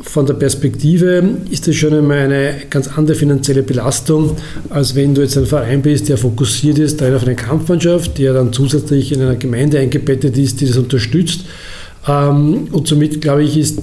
von 0.00 0.26
der 0.26 0.34
Perspektive 0.34 1.22
ist 1.50 1.68
das 1.68 1.76
schon 1.76 1.92
einmal 1.92 2.20
eine 2.20 2.54
ganz 2.70 2.88
andere 2.96 3.16
finanzielle 3.16 3.62
Belastung, 3.62 4.36
als 4.70 4.94
wenn 4.94 5.14
du 5.14 5.20
jetzt 5.22 5.36
ein 5.36 5.46
Verein 5.46 5.82
bist, 5.82 6.08
der 6.08 6.16
fokussiert 6.16 6.78
ist 6.78 7.02
auf 7.02 7.22
eine 7.24 7.34
Kampfmannschaft, 7.34 8.18
der 8.18 8.32
dann 8.32 8.52
zusätzlich 8.52 9.12
in 9.12 9.20
einer 9.20 9.36
Gemeinde 9.36 9.78
eingebettet 9.78 10.38
ist, 10.38 10.60
die 10.60 10.66
das 10.66 10.76
unterstützt. 10.76 11.40
Ähm, 12.06 12.68
und 12.72 12.88
somit, 12.88 13.20
glaube 13.20 13.44
ich, 13.44 13.58
ist 13.58 13.80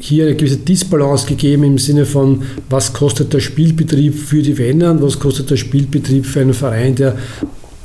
hier 0.00 0.26
eine 0.26 0.36
gewisse 0.36 0.58
Disbalance 0.58 1.26
gegeben 1.26 1.64
im 1.64 1.78
Sinne 1.78 2.06
von, 2.06 2.42
was 2.70 2.92
kostet 2.92 3.32
der 3.32 3.40
Spielbetrieb 3.40 4.14
für 4.14 4.42
die 4.42 4.56
Wiener 4.56 4.92
und 4.92 5.02
was 5.02 5.18
kostet 5.18 5.50
der 5.50 5.56
Spielbetrieb 5.56 6.24
für 6.24 6.40
einen 6.40 6.54
Verein, 6.54 6.94
der 6.94 7.16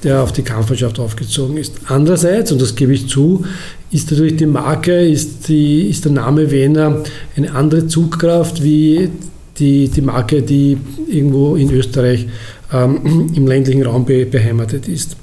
der 0.03 0.21
auf 0.21 0.31
die 0.31 0.41
Kampfmannschaft 0.41 0.99
aufgezogen 0.99 1.57
ist. 1.57 1.73
Andererseits, 1.87 2.51
und 2.51 2.61
das 2.61 2.75
gebe 2.75 2.93
ich 2.93 3.07
zu, 3.07 3.45
ist 3.91 4.11
natürlich 4.11 4.35
die 4.35 4.45
Marke, 4.45 5.07
ist, 5.07 5.47
die, 5.47 5.87
ist 5.89 6.05
der 6.05 6.11
Name 6.11 6.51
Wiener 6.51 7.03
eine 7.35 7.53
andere 7.53 7.87
Zugkraft 7.87 8.63
wie 8.63 9.09
die, 9.57 9.87
die 9.87 10.01
Marke, 10.01 10.41
die 10.41 10.77
irgendwo 11.07 11.55
in 11.55 11.71
Österreich 11.71 12.27
ähm, 12.71 13.31
im 13.35 13.47
ländlichen 13.47 13.83
Raum 13.83 14.05
be, 14.05 14.25
beheimatet 14.25 14.87
ist. 14.87 15.15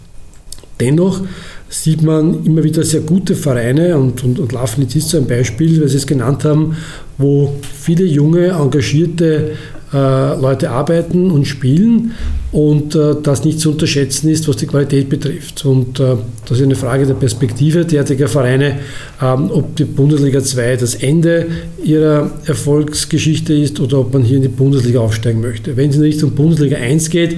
Dennoch 0.79 1.21
sieht 1.69 2.03
man 2.03 2.45
immer 2.45 2.65
wieder 2.65 2.83
sehr 2.83 3.03
gute 3.03 3.37
Vereine 3.37 3.97
und, 3.97 4.25
und, 4.25 4.39
und 4.39 4.53
Lafnitz 4.53 4.97
ist 4.97 5.11
so 5.11 5.19
ein 5.19 5.27
Beispiel, 5.27 5.81
weil 5.81 5.89
Sie 5.89 5.99
es 5.99 6.07
genannt 6.07 6.45
haben, 6.45 6.77
wo 7.19 7.55
viele 7.81 8.05
junge, 8.05 8.49
engagierte 8.49 9.53
Leute 9.97 10.71
arbeiten 10.71 11.31
und 11.31 11.47
spielen 11.47 12.13
und 12.53 12.95
äh, 12.95 13.17
das 13.23 13.45
nicht 13.45 13.61
zu 13.61 13.73
unterschätzen 13.73 14.29
ist, 14.29 14.49
was 14.49 14.57
die 14.57 14.67
Qualität 14.67 15.09
betrifft. 15.09 15.65
Und 15.65 16.01
äh, 16.01 16.17
das 16.49 16.59
ist 16.59 16.65
eine 16.65 16.77
Frage 16.77 17.07
der 17.07 17.15
Perspektive 17.15 17.85
derartiger 17.85 18.29
Vereine, 18.29 18.79
ähm, 19.23 19.51
ob 19.51 19.77
die 19.77 19.85
Bundesliga 19.85 20.43
2 20.43 20.77
das 20.77 20.95
Ende 20.95 21.47
ihrer 21.83 22.31
Erfolgsgeschichte 22.47 23.53
ist 23.53 23.81
oder 23.81 23.99
ob 23.99 24.13
man 24.13 24.23
hier 24.23 24.37
in 24.37 24.43
die 24.43 24.49
Bundesliga 24.49 25.01
aufsteigen 25.01 25.41
möchte. 25.41 25.77
Wenn 25.77 25.91
es 25.91 25.97
in 25.97 26.03
Richtung 26.03 26.33
Bundesliga 26.33 26.77
1 26.77 27.11
geht, 27.11 27.37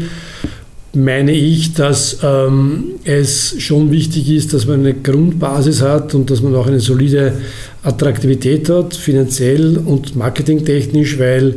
meine 0.95 1.33
ich, 1.33 1.73
dass 1.73 2.19
ähm, 2.23 2.85
es 3.05 3.55
schon 3.59 3.91
wichtig 3.91 4.31
ist, 4.31 4.53
dass 4.53 4.67
man 4.67 4.81
eine 4.81 4.95
Grundbasis 4.95 5.81
hat 5.81 6.15
und 6.15 6.31
dass 6.31 6.43
man 6.43 6.55
auch 6.55 6.67
eine 6.67 6.81
solide 6.81 7.33
Attraktivität 7.83 8.69
hat, 8.69 8.95
finanziell 8.95 9.79
und 9.79 10.17
marketingtechnisch, 10.17 11.19
weil 11.19 11.55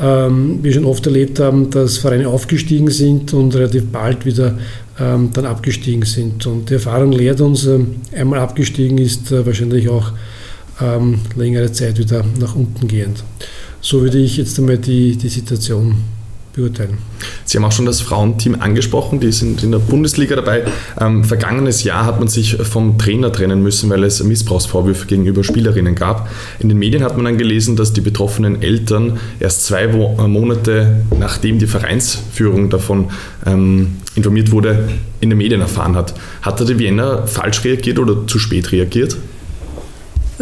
ähm, 0.00 0.58
wir 0.62 0.72
schon 0.72 0.84
oft 0.84 1.04
erlebt 1.06 1.38
haben, 1.40 1.70
dass 1.70 1.98
Vereine 1.98 2.28
aufgestiegen 2.28 2.90
sind 2.90 3.32
und 3.34 3.54
relativ 3.54 3.86
bald 3.90 4.24
wieder 4.24 4.58
ähm, 4.98 5.30
dann 5.32 5.46
abgestiegen 5.46 6.04
sind. 6.04 6.46
Und 6.46 6.70
die 6.70 6.74
Erfahrung 6.74 7.12
lehrt 7.12 7.40
uns, 7.40 7.66
äh, 7.66 7.80
einmal 8.14 8.40
abgestiegen 8.40 8.98
ist 8.98 9.30
äh, 9.32 9.44
wahrscheinlich 9.44 9.88
auch 9.88 10.12
ähm, 10.80 11.20
längere 11.36 11.70
Zeit 11.72 11.98
wieder 11.98 12.24
nach 12.40 12.54
unten 12.54 12.88
gehend. 12.88 13.22
So 13.80 14.00
würde 14.00 14.18
ich 14.18 14.36
jetzt 14.36 14.58
einmal 14.58 14.78
die, 14.78 15.16
die 15.16 15.28
Situation 15.28 15.96
beurteilen. 16.52 16.98
Sie 17.44 17.58
haben 17.58 17.64
auch 17.64 17.72
schon 17.72 17.86
das 17.86 18.00
Frauenteam 18.00 18.56
angesprochen, 18.60 19.20
die 19.20 19.32
sind 19.32 19.62
in 19.62 19.72
der 19.72 19.78
Bundesliga 19.78 20.36
dabei. 20.36 20.64
Ähm, 21.00 21.24
vergangenes 21.24 21.84
Jahr 21.84 22.06
hat 22.06 22.18
man 22.18 22.28
sich 22.28 22.56
vom 22.56 22.98
Trainer 22.98 23.32
trennen 23.32 23.62
müssen, 23.62 23.90
weil 23.90 24.04
es 24.04 24.22
Missbrauchsvorwürfe 24.22 25.06
gegenüber 25.06 25.44
Spielerinnen 25.44 25.94
gab. 25.94 26.28
In 26.58 26.68
den 26.68 26.78
Medien 26.78 27.02
hat 27.02 27.16
man 27.16 27.24
dann 27.24 27.38
gelesen, 27.38 27.76
dass 27.76 27.92
die 27.92 28.00
betroffenen 28.00 28.62
Eltern 28.62 29.18
erst 29.40 29.64
zwei 29.64 29.84
äh, 29.84 30.28
Monate 30.28 31.02
nachdem 31.18 31.58
die 31.58 31.66
Vereinsführung 31.66 32.70
davon 32.70 33.10
ähm, 33.46 33.96
informiert 34.14 34.50
wurde, 34.50 34.88
in 35.20 35.30
den 35.30 35.38
Medien 35.38 35.60
erfahren 35.60 35.96
hat. 35.96 36.14
Hat 36.42 36.60
da 36.60 36.64
die 36.64 36.78
Vienna 36.78 37.26
falsch 37.26 37.64
reagiert 37.64 37.98
oder 37.98 38.26
zu 38.26 38.38
spät 38.38 38.72
reagiert? 38.72 39.16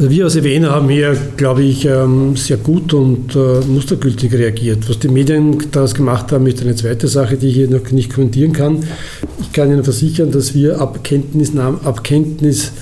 Also 0.01 0.11
wir 0.13 0.25
als 0.25 0.35
EWN 0.35 0.65
haben 0.65 0.89
hier, 0.89 1.15
glaube 1.37 1.63
ich, 1.63 1.85
ähm, 1.85 2.35
sehr 2.35 2.57
gut 2.57 2.95
und 2.95 3.37
äh, 3.37 3.61
mustergültig 3.69 4.33
reagiert. 4.33 4.89
Was 4.89 4.99
die 4.99 5.09
Medien 5.09 5.59
daraus 5.73 5.93
gemacht 5.93 6.33
haben, 6.33 6.47
ist 6.47 6.63
eine 6.63 6.75
zweite 6.75 7.07
Sache, 7.07 7.37
die 7.37 7.49
ich 7.49 7.57
hier 7.57 7.69
noch 7.69 7.91
nicht 7.91 8.11
kommentieren 8.11 8.55
kann. 8.55 8.83
Ich 9.43 9.53
kann 9.53 9.71
Ihnen 9.71 9.85
versichern, 9.85 10.31
dass 10.31 10.55
wir 10.55 10.81
ab 10.81 11.05
Kenntnis, 11.05 11.53
ab 11.55 12.03
Kenntnis 12.03 12.73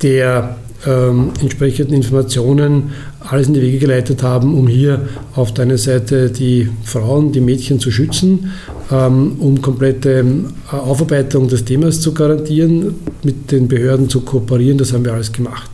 der 0.00 0.58
ähm, 0.86 1.30
entsprechenden 1.40 1.94
Informationen 1.94 2.92
alles 3.18 3.48
in 3.48 3.54
die 3.54 3.62
Wege 3.62 3.78
geleitet 3.78 4.22
haben, 4.22 4.56
um 4.56 4.68
hier 4.68 5.08
auf 5.34 5.52
der 5.54 5.64
einen 5.64 5.76
Seite 5.76 6.30
die 6.30 6.68
Frauen, 6.84 7.32
die 7.32 7.40
Mädchen 7.40 7.80
zu 7.80 7.90
schützen, 7.90 8.52
ähm, 8.92 9.32
um 9.40 9.60
komplette 9.60 10.20
äh, 10.20 10.76
Aufarbeitung 10.76 11.48
des 11.48 11.64
Themas 11.64 12.00
zu 12.00 12.14
garantieren, 12.14 12.94
mit 13.24 13.50
den 13.50 13.66
Behörden 13.66 14.08
zu 14.08 14.20
kooperieren. 14.20 14.78
Das 14.78 14.92
haben 14.92 15.04
wir 15.04 15.14
alles 15.14 15.32
gemacht 15.32 15.68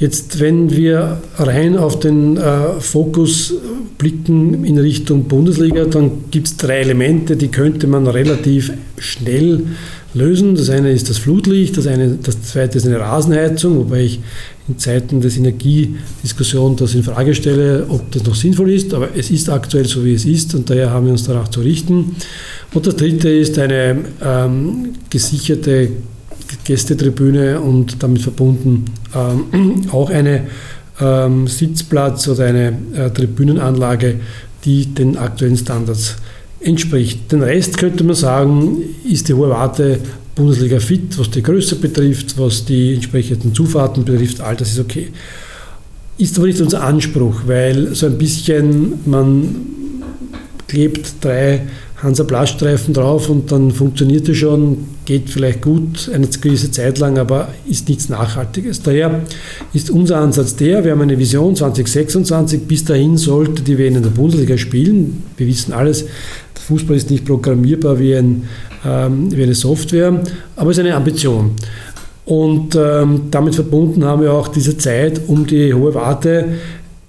Jetzt, 0.00 0.40
wenn 0.40 0.74
wir 0.74 1.20
rein 1.36 1.76
auf 1.76 2.00
den 2.00 2.38
äh, 2.38 2.80
Fokus 2.80 3.52
blicken 3.98 4.64
in 4.64 4.78
Richtung 4.78 5.24
Bundesliga, 5.24 5.84
dann 5.84 6.24
gibt 6.30 6.46
es 6.46 6.56
drei 6.56 6.78
Elemente, 6.78 7.36
die 7.36 7.48
könnte 7.48 7.86
man 7.86 8.06
relativ 8.06 8.72
schnell 8.96 9.66
lösen. 10.14 10.54
Das 10.54 10.70
eine 10.70 10.90
ist 10.90 11.10
das 11.10 11.18
Flutlicht, 11.18 11.76
das, 11.76 11.86
eine, 11.86 12.16
das 12.16 12.40
zweite 12.40 12.78
ist 12.78 12.86
eine 12.86 12.98
Rasenheizung, 12.98 13.76
wobei 13.76 14.04
ich 14.04 14.20
in 14.68 14.78
Zeiten 14.78 15.20
des 15.20 15.36
Energiediskussion 15.36 16.76
das 16.76 16.94
in 16.94 17.02
Frage 17.02 17.34
stelle, 17.34 17.84
ob 17.90 18.10
das 18.12 18.24
noch 18.24 18.34
sinnvoll 18.34 18.70
ist, 18.70 18.94
aber 18.94 19.10
es 19.14 19.30
ist 19.30 19.50
aktuell 19.50 19.84
so, 19.84 20.02
wie 20.02 20.14
es 20.14 20.24
ist 20.24 20.54
und 20.54 20.70
daher 20.70 20.88
haben 20.92 21.04
wir 21.04 21.12
uns 21.12 21.24
danach 21.24 21.48
zu 21.48 21.60
richten. 21.60 22.16
Und 22.72 22.86
das 22.86 22.96
dritte 22.96 23.28
ist 23.28 23.58
eine 23.58 23.98
ähm, 24.24 24.94
gesicherte 25.10 25.90
Gästetribüne 26.64 27.60
und 27.60 28.02
damit 28.02 28.22
verbunden 28.22 28.86
ähm, 29.14 29.86
auch 29.92 30.10
eine 30.10 30.46
ähm, 31.00 31.46
Sitzplatz 31.46 32.28
oder 32.28 32.46
eine 32.46 32.76
äh, 32.94 33.10
Tribünenanlage, 33.10 34.16
die 34.64 34.86
den 34.86 35.16
aktuellen 35.16 35.56
Standards 35.56 36.16
entspricht. 36.60 37.32
Den 37.32 37.42
Rest 37.42 37.78
könnte 37.78 38.04
man 38.04 38.14
sagen, 38.14 38.76
ist 39.08 39.28
die 39.28 39.34
hohe 39.34 39.48
Warte 39.48 39.98
Bundesliga 40.34 40.78
fit, 40.78 41.18
was 41.18 41.30
die 41.30 41.42
Größe 41.42 41.76
betrifft, 41.76 42.38
was 42.38 42.64
die 42.64 42.94
entsprechenden 42.94 43.54
Zufahrten 43.54 44.04
betrifft, 44.04 44.40
all 44.40 44.56
das 44.56 44.70
ist 44.70 44.78
okay. 44.78 45.08
Ist 46.18 46.36
aber 46.38 46.46
nicht 46.46 46.60
unser 46.60 46.82
Anspruch, 46.82 47.42
weil 47.46 47.94
so 47.94 48.06
ein 48.06 48.18
bisschen 48.18 48.94
man 49.06 49.54
klebt 50.68 51.14
drei 51.20 51.62
Hansa-Blaststreifen 52.02 52.94
drauf 52.94 53.28
und 53.28 53.50
dann 53.50 53.70
funktioniert 53.70 54.28
es 54.28 54.36
schon, 54.36 54.78
geht 55.10 55.28
vielleicht 55.28 55.60
gut 55.60 56.08
eine 56.14 56.28
gewisse 56.28 56.70
Zeit 56.70 57.00
lang, 57.00 57.18
aber 57.18 57.48
ist 57.68 57.88
nichts 57.88 58.08
Nachhaltiges. 58.08 58.80
Daher 58.80 59.22
ist 59.74 59.90
unser 59.90 60.18
Ansatz 60.18 60.54
der, 60.54 60.84
wir 60.84 60.92
haben 60.92 61.00
eine 61.00 61.18
Vision 61.18 61.56
2026, 61.56 62.60
bis 62.68 62.84
dahin 62.84 63.16
sollte 63.16 63.62
die 63.62 63.76
WN 63.76 63.96
in 63.96 64.02
der 64.04 64.10
Bundesliga 64.10 64.56
spielen. 64.56 65.24
Wir 65.36 65.48
wissen 65.48 65.72
alles, 65.72 66.04
der 66.04 66.62
Fußball 66.62 66.96
ist 66.96 67.10
nicht 67.10 67.24
programmierbar 67.24 67.98
wie, 67.98 68.14
ein, 68.14 68.44
ähm, 68.86 69.36
wie 69.36 69.42
eine 69.42 69.56
Software, 69.56 70.22
aber 70.54 70.70
es 70.70 70.78
ist 70.78 70.84
eine 70.84 70.94
Ambition. 70.94 71.56
Und 72.24 72.76
ähm, 72.76 73.22
damit 73.32 73.56
verbunden 73.56 74.04
haben 74.04 74.22
wir 74.22 74.32
auch 74.32 74.46
diese 74.46 74.78
Zeit 74.78 75.22
um 75.26 75.44
die 75.44 75.74
hohe 75.74 75.92
Warte 75.92 76.50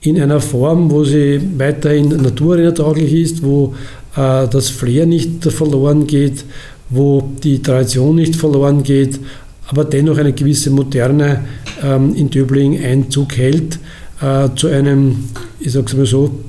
in 0.01 0.19
einer 0.19 0.39
Form, 0.39 0.89
wo 0.89 1.03
sie 1.03 1.39
weiterhin 1.55 2.07
naturarena 2.07 2.71
tauglich 2.71 3.13
ist, 3.13 3.43
wo 3.43 3.75
äh, 4.15 4.47
das 4.47 4.69
Flair 4.69 5.05
nicht 5.05 5.45
verloren 5.45 6.07
geht, 6.07 6.43
wo 6.91 7.31
die 7.43 7.61
Tradition 7.61 8.17
nicht 8.17 8.35
verloren 8.35 8.83
geht, 8.83 9.19
aber 9.67 9.85
dennoch 9.85 10.17
eine 10.17 10.33
gewisse 10.33 10.69
Moderne 10.69 11.45
ähm, 11.81 12.13
in 12.15 12.29
Döbling 12.29 12.83
Einzug 12.83 13.37
hält 13.37 13.79
äh, 14.21 14.49
zu 14.55 14.67
einem, 14.67 15.29
ich 15.59 15.71
sage 15.71 15.85
es 15.87 15.93
mal 15.95 16.05
so, 16.05 16.39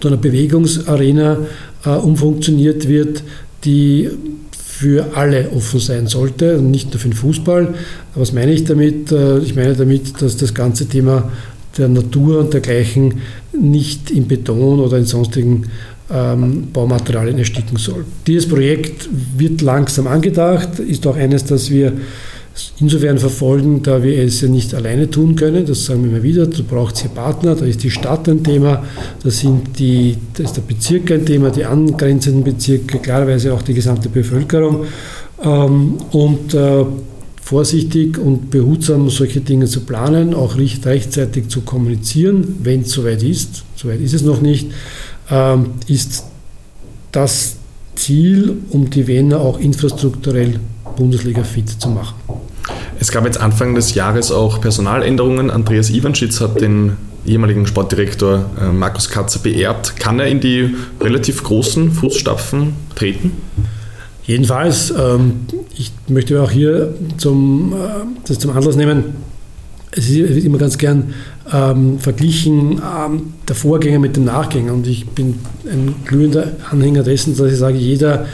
zu 0.00 0.08
einer 0.08 0.16
Bewegungsarena 0.16 1.38
äh, 1.84 1.88
umfunktioniert 1.90 2.88
wird, 2.88 3.22
die 3.64 4.08
für 4.56 5.16
alle 5.16 5.50
offen 5.50 5.80
sein 5.80 6.06
sollte 6.06 6.58
und 6.58 6.70
nicht 6.70 6.90
nur 6.90 7.00
für 7.00 7.08
den 7.08 7.14
Fußball. 7.14 7.74
Was 8.14 8.32
meine 8.32 8.52
ich 8.52 8.64
damit? 8.64 9.12
Ich 9.44 9.54
meine 9.54 9.74
damit, 9.74 10.20
dass 10.20 10.36
das 10.36 10.54
ganze 10.54 10.86
Thema 10.86 11.30
der 11.78 11.88
Natur 11.88 12.40
und 12.40 12.52
dergleichen 12.52 13.20
nicht 13.52 14.10
in 14.10 14.26
Beton 14.26 14.80
oder 14.80 14.98
in 14.98 15.04
sonstigen 15.04 15.66
ähm, 16.12 16.68
Baumaterialien 16.72 17.38
ersticken 17.38 17.76
soll. 17.76 18.04
Dieses 18.26 18.48
Projekt 18.48 19.08
wird 19.36 19.62
langsam 19.62 20.06
angedacht, 20.06 20.78
ist 20.78 21.06
auch 21.06 21.16
eines, 21.16 21.44
das 21.44 21.70
wir 21.70 21.92
insofern 22.80 23.18
verfolgen, 23.18 23.82
da 23.82 24.02
wir 24.02 24.18
es 24.18 24.40
ja 24.42 24.48
nicht 24.48 24.74
alleine 24.74 25.08
tun 25.08 25.36
können. 25.36 25.64
Das 25.64 25.86
sagen 25.86 26.04
wir 26.04 26.10
immer 26.10 26.22
wieder. 26.22 26.46
Du 26.46 26.62
brauchst 26.64 26.98
hier 26.98 27.10
Partner, 27.10 27.54
da 27.54 27.64
ist 27.64 27.82
die 27.82 27.90
Stadt 27.90 28.28
ein 28.28 28.44
Thema, 28.44 28.84
da, 29.22 29.30
sind 29.30 29.78
die, 29.78 30.16
da 30.34 30.42
ist 30.42 30.56
der 30.56 30.62
Bezirk 30.62 31.10
ein 31.10 31.24
Thema, 31.24 31.50
die 31.50 31.64
angrenzenden 31.64 32.44
Bezirke, 32.44 32.98
klarerweise 32.98 33.54
auch 33.54 33.62
die 33.62 33.74
gesamte 33.74 34.08
Bevölkerung. 34.08 34.84
Ähm, 35.42 35.94
und 36.10 36.52
äh, 36.54 36.84
vorsichtig 37.42 38.18
und 38.18 38.50
behutsam 38.50 39.10
solche 39.10 39.40
Dinge 39.40 39.66
zu 39.66 39.80
planen, 39.80 40.32
auch 40.32 40.56
rechtzeitig 40.56 41.48
zu 41.48 41.62
kommunizieren, 41.62 42.56
wenn 42.62 42.82
es 42.82 42.90
soweit 42.90 43.22
ist. 43.22 43.64
Soweit 43.76 44.00
ist 44.00 44.14
es 44.14 44.22
noch 44.22 44.40
nicht 44.40 44.70
ähm, 45.32 45.70
ist 45.88 46.24
das 47.10 47.56
Ziel, 47.96 48.58
um 48.70 48.88
die 48.88 49.06
Wiener 49.06 49.40
auch 49.40 49.58
infrastrukturell 49.58 50.60
Bundesliga 50.96 51.42
fit 51.42 51.68
zu 51.68 51.88
machen. 51.88 52.14
Es 53.00 53.10
gab 53.10 53.24
jetzt 53.24 53.40
Anfang 53.40 53.74
des 53.74 53.94
Jahres 53.94 54.30
auch 54.30 54.60
Personaländerungen. 54.60 55.50
Andreas 55.50 55.90
Iwanschitz 55.90 56.40
hat 56.40 56.60
den 56.60 56.96
ehemaligen 57.26 57.66
Sportdirektor 57.66 58.44
äh, 58.60 58.66
Markus 58.66 59.08
Katzer 59.08 59.40
beerbt. 59.40 59.96
Kann 59.98 60.20
er 60.20 60.26
in 60.26 60.40
die 60.40 60.74
relativ 61.00 61.42
großen 61.42 61.90
Fußstapfen 61.92 62.74
treten? 62.94 63.32
Jedenfalls, 64.24 64.92
ähm, 64.96 65.46
ich 65.76 65.92
möchte 66.08 66.40
auch 66.42 66.50
hier 66.50 66.94
zum, 67.16 67.72
äh, 67.72 67.76
das 68.26 68.38
zum 68.38 68.56
Anlass 68.56 68.76
nehmen, 68.76 69.16
es 69.94 70.10
wird 70.10 70.44
immer 70.44 70.58
ganz 70.58 70.78
gern 70.78 71.14
ähm, 71.52 71.98
verglichen 71.98 72.80
ähm, 72.80 73.34
der 73.48 73.54
Vorgänger 73.54 73.98
mit 73.98 74.16
dem 74.16 74.24
Nachgänger. 74.24 74.72
Und 74.72 74.86
ich 74.86 75.06
bin 75.06 75.34
ein 75.64 75.94
glühender 76.04 76.52
Anhänger 76.70 77.02
dessen, 77.02 77.36
dass 77.36 77.52
ich 77.52 77.58
sage, 77.58 77.78
jeder, 77.78 78.26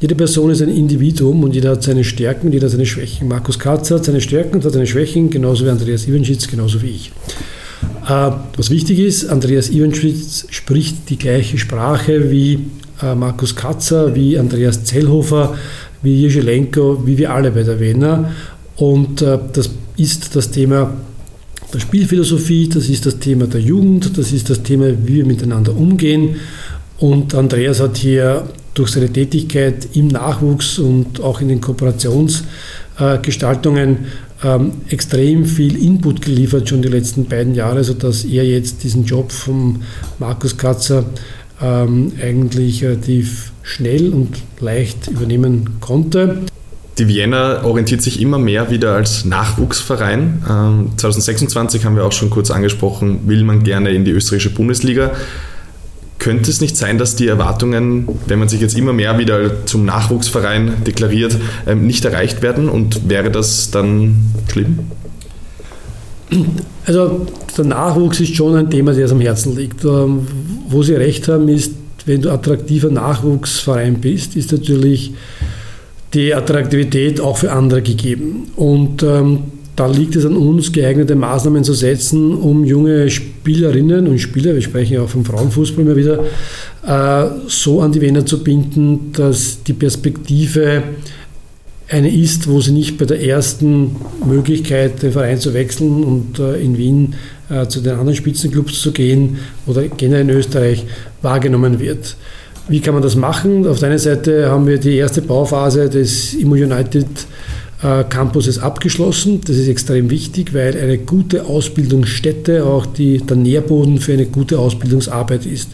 jede 0.00 0.14
Person 0.14 0.50
ist 0.50 0.62
ein 0.62 0.68
Individuum 0.68 1.42
und 1.44 1.54
jeder 1.54 1.72
hat 1.72 1.82
seine 1.82 2.04
Stärken 2.04 2.46
und 2.46 2.52
jeder 2.52 2.66
hat 2.66 2.72
seine 2.72 2.86
Schwächen. 2.86 3.28
Markus 3.28 3.58
Katz 3.58 3.90
hat 3.90 4.04
seine 4.04 4.20
Stärken 4.20 4.56
und 4.56 4.64
hat 4.64 4.72
seine 4.72 4.86
Schwächen, 4.86 5.30
genauso 5.30 5.64
wie 5.64 5.70
Andreas 5.70 6.06
Iwanschitz, 6.06 6.46
genauso 6.46 6.82
wie 6.82 6.90
ich. 6.90 7.12
Äh, 8.08 8.30
was 8.56 8.70
wichtig 8.70 8.98
ist, 8.98 9.28
Andreas 9.28 9.70
Iwanschitz 9.70 10.46
spricht 10.50 11.08
die 11.10 11.18
gleiche 11.18 11.58
Sprache 11.58 12.30
wie 12.30 12.66
äh, 13.02 13.14
Markus 13.14 13.56
Katzer, 13.56 14.14
wie 14.14 14.38
Andreas 14.38 14.84
Zellhofer, 14.84 15.54
wie 16.02 16.14
Jeschelenko, 16.14 17.06
wie 17.06 17.18
wir 17.18 17.32
alle 17.32 17.50
bei 17.50 17.62
der 17.62 17.80
Wiener. 17.80 18.30
Und 18.76 19.22
äh, 19.22 19.38
das 19.52 19.70
ist 19.96 20.36
das 20.36 20.50
Thema 20.50 20.92
der 21.74 21.80
Spielphilosophie, 21.80 22.68
das 22.68 22.88
ist 22.88 23.04
das 23.04 23.18
Thema 23.18 23.46
der 23.46 23.60
Jugend, 23.60 24.16
das 24.16 24.32
ist 24.32 24.48
das 24.48 24.62
Thema, 24.62 24.86
wie 25.06 25.16
wir 25.16 25.26
miteinander 25.26 25.76
umgehen. 25.76 26.36
Und 26.98 27.34
Andreas 27.34 27.80
hat 27.80 27.96
hier 27.96 28.48
durch 28.74 28.90
seine 28.90 29.12
Tätigkeit 29.12 29.88
im 29.94 30.06
Nachwuchs 30.08 30.78
und 30.78 31.20
auch 31.20 31.40
in 31.40 31.48
den 31.48 31.60
Kooperationsgestaltungen 31.60 33.98
ähm, 34.42 34.72
extrem 34.88 35.46
viel 35.46 35.80
Input 35.82 36.22
geliefert, 36.22 36.68
schon 36.68 36.82
die 36.82 36.88
letzten 36.88 37.24
beiden 37.24 37.54
Jahre, 37.54 37.82
sodass 37.82 38.24
er 38.24 38.44
jetzt 38.44 38.84
diesen 38.84 39.04
Job 39.04 39.32
von 39.32 39.82
Markus 40.18 40.54
Katzer 40.56 41.04
ähm, 41.60 42.12
eigentlich 42.20 42.84
relativ 42.84 43.52
schnell 43.62 44.12
und 44.12 44.36
leicht 44.60 45.08
übernehmen 45.08 45.78
konnte. 45.80 46.42
Die 46.98 47.08
Vienna 47.08 47.64
orientiert 47.64 48.02
sich 48.02 48.20
immer 48.20 48.38
mehr 48.38 48.70
wieder 48.70 48.94
als 48.94 49.24
Nachwuchsverein. 49.24 50.42
2026 50.96 51.80
ähm, 51.80 51.86
haben 51.86 51.96
wir 51.96 52.04
auch 52.04 52.12
schon 52.12 52.30
kurz 52.30 52.50
angesprochen, 52.52 53.20
will 53.26 53.42
man 53.42 53.64
gerne 53.64 53.90
in 53.90 54.04
die 54.04 54.12
österreichische 54.12 54.50
Bundesliga. 54.50 55.10
Könnte 56.20 56.50
es 56.50 56.60
nicht 56.60 56.76
sein, 56.76 56.96
dass 56.96 57.16
die 57.16 57.26
Erwartungen, 57.26 58.08
wenn 58.26 58.38
man 58.38 58.48
sich 58.48 58.60
jetzt 58.60 58.78
immer 58.78 58.92
mehr 58.92 59.18
wieder 59.18 59.66
zum 59.66 59.84
Nachwuchsverein 59.84 60.84
deklariert, 60.86 61.36
ähm, 61.66 61.86
nicht 61.86 62.04
erreicht 62.04 62.42
werden? 62.42 62.68
Und 62.68 63.08
wäre 63.08 63.30
das 63.30 63.72
dann 63.72 64.32
schlimm? 64.50 64.78
Also 66.86 67.26
der 67.58 67.64
Nachwuchs 67.64 68.20
ist 68.20 68.36
schon 68.36 68.56
ein 68.56 68.70
Thema, 68.70 68.94
das 68.94 69.10
am 69.10 69.20
Herzen 69.20 69.56
liegt. 69.56 69.84
Ähm, 69.84 70.26
wo 70.68 70.84
Sie 70.84 70.94
recht 70.94 71.26
haben, 71.26 71.48
ist, 71.48 71.72
wenn 72.06 72.22
du 72.22 72.30
attraktiver 72.30 72.90
Nachwuchsverein 72.90 74.00
bist, 74.00 74.36
ist 74.36 74.52
natürlich 74.52 75.12
die 76.14 76.34
Attraktivität 76.34 77.20
auch 77.20 77.36
für 77.36 77.52
andere 77.52 77.82
gegeben. 77.82 78.48
Und 78.56 79.02
ähm, 79.02 79.40
da 79.76 79.88
liegt 79.88 80.14
es 80.14 80.24
an 80.24 80.36
uns, 80.36 80.72
geeignete 80.72 81.16
Maßnahmen 81.16 81.64
zu 81.64 81.74
setzen, 81.74 82.32
um 82.32 82.64
junge 82.64 83.10
Spielerinnen 83.10 84.06
und 84.06 84.18
Spieler, 84.20 84.54
wir 84.54 84.62
sprechen 84.62 84.94
ja 84.94 85.02
auch 85.02 85.08
vom 85.08 85.24
Frauenfußball 85.24 85.84
immer 85.84 85.96
wieder, 85.96 86.20
äh, 86.86 87.30
so 87.48 87.80
an 87.80 87.90
die 87.90 88.00
Vena 88.00 88.24
zu 88.24 88.44
binden, 88.44 89.12
dass 89.12 89.62
die 89.64 89.72
Perspektive 89.72 90.84
eine 91.88 92.14
ist, 92.14 92.48
wo 92.48 92.60
sie 92.60 92.72
nicht 92.72 92.96
bei 92.98 93.04
der 93.04 93.22
ersten 93.22 93.96
Möglichkeit, 94.24 95.02
den 95.02 95.12
Verein 95.12 95.38
zu 95.38 95.52
wechseln 95.54 96.04
und 96.04 96.38
äh, 96.38 96.60
in 96.60 96.78
Wien 96.78 97.14
äh, 97.50 97.66
zu 97.66 97.80
den 97.80 97.92
anderen 97.92 98.16
Spitzenclubs 98.16 98.80
zu 98.80 98.92
gehen 98.92 99.38
oder 99.66 99.86
generell 99.88 100.22
in 100.22 100.30
Österreich 100.30 100.86
wahrgenommen 101.20 101.80
wird. 101.80 102.16
Wie 102.68 102.80
kann 102.80 102.94
man 102.94 103.02
das 103.02 103.14
machen? 103.14 103.66
Auf 103.66 103.80
der 103.80 103.90
einen 103.90 103.98
Seite 103.98 104.48
haben 104.50 104.66
wir 104.66 104.78
die 104.78 104.96
erste 104.96 105.20
Bauphase 105.20 105.90
des 105.90 106.32
Immo 106.32 106.54
United 106.54 107.06
äh, 107.82 108.04
Campuses 108.04 108.58
abgeschlossen. 108.58 109.42
Das 109.46 109.56
ist 109.56 109.68
extrem 109.68 110.08
wichtig, 110.08 110.54
weil 110.54 110.78
eine 110.80 110.96
gute 110.96 111.44
Ausbildungsstätte 111.44 112.64
auch 112.64 112.86
die, 112.86 113.18
der 113.18 113.36
Nährboden 113.36 113.98
für 113.98 114.14
eine 114.14 114.26
gute 114.26 114.58
Ausbildungsarbeit 114.58 115.44
ist. 115.44 115.70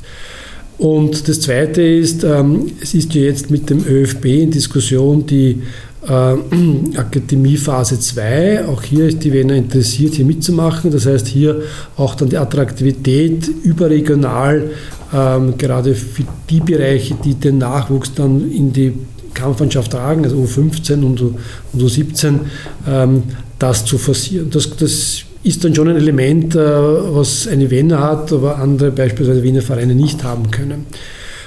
Und 0.78 1.28
das 1.28 1.40
Zweite 1.42 1.82
ist, 1.82 2.24
ähm, 2.24 2.72
es 2.82 2.94
ist 2.94 3.14
ja 3.14 3.22
jetzt 3.22 3.50
mit 3.50 3.70
dem 3.70 3.84
ÖFB 3.86 4.24
in 4.24 4.50
Diskussion 4.50 5.26
die 5.26 5.62
äh, 6.08 6.10
Akademie 6.96 7.56
Phase 7.56 8.00
2. 8.00 8.66
Auch 8.66 8.82
hier 8.82 9.06
ist 9.06 9.22
die 9.22 9.32
Wiener 9.32 9.54
interessiert, 9.54 10.14
hier 10.14 10.24
mitzumachen. 10.24 10.90
Das 10.90 11.06
heißt, 11.06 11.28
hier 11.28 11.62
auch 11.96 12.16
dann 12.16 12.30
die 12.30 12.38
Attraktivität 12.38 13.48
überregional 13.62 14.70
ähm, 15.12 15.56
gerade 15.58 15.94
für 15.94 16.24
die 16.48 16.60
Bereiche, 16.60 17.14
die 17.24 17.34
den 17.34 17.58
Nachwuchs 17.58 18.14
dann 18.14 18.50
in 18.50 18.72
die 18.72 18.92
Kampfmannschaft 19.34 19.92
tragen, 19.92 20.24
also 20.24 20.36
U15 20.36 21.04
und, 21.04 21.20
und 21.20 21.36
U17, 21.76 22.40
ähm, 22.88 23.22
das 23.58 23.84
zu 23.84 23.98
forcieren. 23.98 24.50
Das, 24.50 24.76
das 24.76 25.22
ist 25.42 25.64
dann 25.64 25.74
schon 25.74 25.88
ein 25.88 25.96
Element, 25.96 26.54
äh, 26.54 26.58
was 26.58 27.48
eine 27.48 27.70
Wiener 27.70 28.00
hat, 28.00 28.32
aber 28.32 28.58
andere 28.58 28.90
beispielsweise 28.90 29.42
Wiener 29.42 29.62
Vereine 29.62 29.94
nicht 29.94 30.22
haben 30.24 30.50
können. 30.50 30.86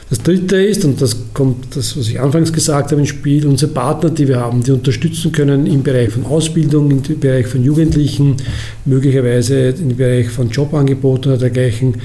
Das 0.10 0.22
dritte 0.22 0.58
ist, 0.58 0.86
und 0.86 1.02
das 1.02 1.18
kommt 1.34 1.76
das, 1.76 1.98
was 1.98 2.08
ich 2.08 2.20
anfangs 2.20 2.54
gesagt 2.54 2.92
habe, 2.92 3.02
ins 3.02 3.10
Spiel, 3.10 3.48
unsere 3.48 3.72
Partner, 3.72 4.10
die 4.10 4.28
wir 4.28 4.40
haben, 4.40 4.62
die 4.62 4.72
unterstützen 4.72 5.32
können 5.32 5.66
im 5.66 5.82
Bereich 5.82 6.12
von 6.12 6.26
Ausbildung, 6.26 6.92
im 6.92 7.20
Bereich 7.20 7.48
von 7.48 7.64
Jugendlichen, 7.64 8.36
möglicherweise 8.86 9.70
im 9.70 9.96
Bereich 9.96 10.30
von 10.30 10.50
Jobangeboten 10.50 11.32
oder 11.32 11.40
dergleichen 11.40 11.96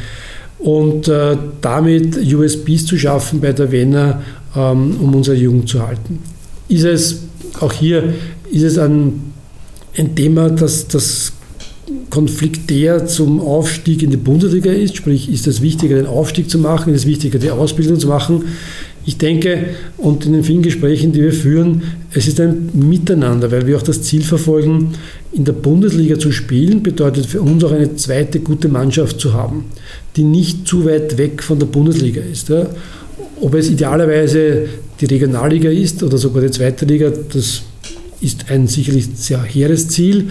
und 0.58 1.08
äh, 1.08 1.36
damit 1.60 2.16
USBs 2.16 2.86
zu 2.86 2.98
schaffen 2.98 3.40
bei 3.40 3.52
der 3.52 3.70
Wiener, 3.70 4.22
ähm, 4.56 4.96
um 5.00 5.14
unsere 5.14 5.36
Jugend 5.36 5.68
zu 5.68 5.86
halten. 5.86 6.18
Ist 6.68 6.84
es, 6.84 7.22
auch 7.60 7.72
hier, 7.72 8.14
ist 8.50 8.62
es 8.62 8.78
ein, 8.78 9.32
ein 9.96 10.14
Thema, 10.14 10.50
das, 10.50 10.88
das 10.88 11.32
konfliktär 12.10 13.06
zum 13.06 13.40
Aufstieg 13.40 14.02
in 14.02 14.10
die 14.10 14.16
Bundesliga 14.16 14.70
ist, 14.70 14.96
sprich, 14.96 15.30
ist 15.30 15.46
es 15.46 15.62
wichtiger, 15.62 15.96
den 15.96 16.06
Aufstieg 16.06 16.50
zu 16.50 16.58
machen, 16.58 16.92
ist 16.92 17.02
es 17.02 17.06
wichtiger, 17.06 17.38
die 17.38 17.50
Ausbildung 17.50 17.98
zu 17.98 18.08
machen. 18.08 18.44
Ich 19.08 19.16
denke, 19.16 19.70
und 19.96 20.26
in 20.26 20.34
den 20.34 20.44
vielen 20.44 20.60
Gesprächen, 20.60 21.12
die 21.12 21.22
wir 21.22 21.32
führen, 21.32 21.80
es 22.12 22.28
ist 22.28 22.38
ein 22.40 22.68
Miteinander, 22.74 23.50
weil 23.50 23.66
wir 23.66 23.78
auch 23.78 23.82
das 23.82 24.02
Ziel 24.02 24.20
verfolgen, 24.20 24.92
in 25.32 25.46
der 25.46 25.54
Bundesliga 25.54 26.18
zu 26.18 26.30
spielen, 26.30 26.82
bedeutet 26.82 27.24
für 27.24 27.40
uns 27.40 27.64
auch 27.64 27.72
eine 27.72 27.96
zweite 27.96 28.40
gute 28.40 28.68
Mannschaft 28.68 29.18
zu 29.18 29.32
haben, 29.32 29.64
die 30.16 30.24
nicht 30.24 30.68
zu 30.68 30.84
weit 30.84 31.16
weg 31.16 31.42
von 31.42 31.58
der 31.58 31.64
Bundesliga 31.68 32.20
ist. 32.20 32.50
Ja. 32.50 32.66
Ob 33.40 33.54
es 33.54 33.70
idealerweise 33.70 34.66
die 35.00 35.06
Regionalliga 35.06 35.70
ist 35.70 36.02
oder 36.02 36.18
sogar 36.18 36.42
die 36.42 36.50
zweite 36.50 36.84
Liga, 36.84 37.10
das 37.32 37.62
ist 38.20 38.50
ein 38.50 38.66
sicherlich 38.66 39.08
sehr 39.14 39.42
hehres 39.42 39.88
Ziel, 39.88 40.28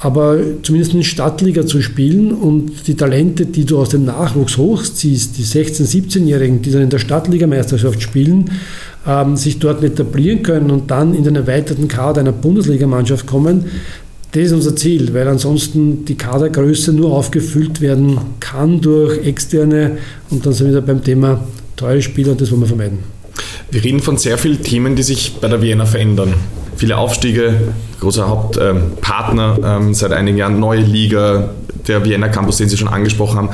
aber 0.00 0.38
zumindest 0.62 0.94
in 0.94 1.02
Stadtliga 1.02 1.66
zu 1.66 1.82
spielen 1.82 2.32
und 2.32 2.86
die 2.86 2.94
Talente, 2.94 3.46
die 3.46 3.64
du 3.64 3.78
aus 3.78 3.88
dem 3.88 4.04
Nachwuchs 4.04 4.56
hochziehst, 4.56 5.36
die 5.36 5.44
16-, 5.44 5.82
17-Jährigen, 5.82 6.62
die 6.62 6.70
dann 6.70 6.82
in 6.82 6.90
der 6.90 6.98
Stadtligameisterschaft 6.98 8.00
spielen, 8.00 8.50
ähm, 9.06 9.36
sich 9.36 9.58
dort 9.58 9.82
etablieren 9.82 10.42
können 10.42 10.70
und 10.70 10.90
dann 10.90 11.14
in 11.14 11.24
den 11.24 11.34
erweiterten 11.34 11.88
Kader 11.88 12.20
einer 12.20 12.32
Bundesligamannschaft 12.32 13.26
kommen, 13.26 13.64
das 14.32 14.42
ist 14.42 14.52
unser 14.52 14.76
Ziel, 14.76 15.14
weil 15.14 15.26
ansonsten 15.26 16.04
die 16.04 16.14
Kadergröße 16.14 16.92
nur 16.92 17.12
aufgefüllt 17.12 17.80
werden 17.80 18.18
kann 18.40 18.80
durch 18.80 19.26
externe 19.26 19.98
und 20.30 20.44
dann 20.44 20.52
sind 20.52 20.66
wir 20.66 20.74
wieder 20.74 20.82
beim 20.82 21.02
Thema 21.02 21.44
teure 21.76 22.02
Spieler 22.02 22.32
und 22.32 22.40
das 22.40 22.50
wollen 22.50 22.60
wir 22.60 22.68
vermeiden. 22.68 22.98
Wir 23.70 23.82
reden 23.82 24.00
von 24.00 24.16
sehr 24.18 24.36
vielen 24.36 24.62
Themen, 24.62 24.96
die 24.96 25.02
sich 25.02 25.32
bei 25.40 25.48
der 25.48 25.62
Vienna 25.62 25.86
verändern 25.86 26.34
viele 26.78 26.96
Aufstiege, 26.96 27.54
großer 28.00 28.28
Hauptpartner 28.28 29.58
ähm, 29.64 29.94
seit 29.94 30.12
einigen 30.12 30.38
Jahren, 30.38 30.60
neue 30.60 30.80
Liga, 30.80 31.50
der 31.86 32.04
Vienna 32.04 32.28
Campus, 32.28 32.58
den 32.58 32.68
Sie 32.68 32.76
schon 32.76 32.88
angesprochen 32.88 33.36
haben. 33.36 33.48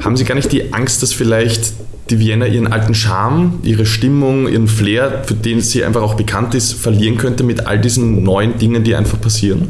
Haben 0.00 0.16
Sie 0.16 0.24
gar 0.24 0.34
nicht 0.34 0.50
die 0.50 0.72
Angst, 0.72 1.02
dass 1.02 1.12
vielleicht 1.12 1.72
die 2.08 2.18
Vienna 2.18 2.46
ihren 2.46 2.66
alten 2.72 2.94
Charme, 2.94 3.60
ihre 3.62 3.86
Stimmung, 3.86 4.48
ihren 4.48 4.66
Flair, 4.66 5.22
für 5.24 5.34
den 5.34 5.60
sie 5.60 5.84
einfach 5.84 6.02
auch 6.02 6.14
bekannt 6.14 6.54
ist, 6.54 6.72
verlieren 6.72 7.18
könnte 7.18 7.44
mit 7.44 7.66
all 7.66 7.78
diesen 7.78 8.24
neuen 8.24 8.58
Dingen, 8.58 8.82
die 8.82 8.96
einfach 8.96 9.20
passieren? 9.20 9.68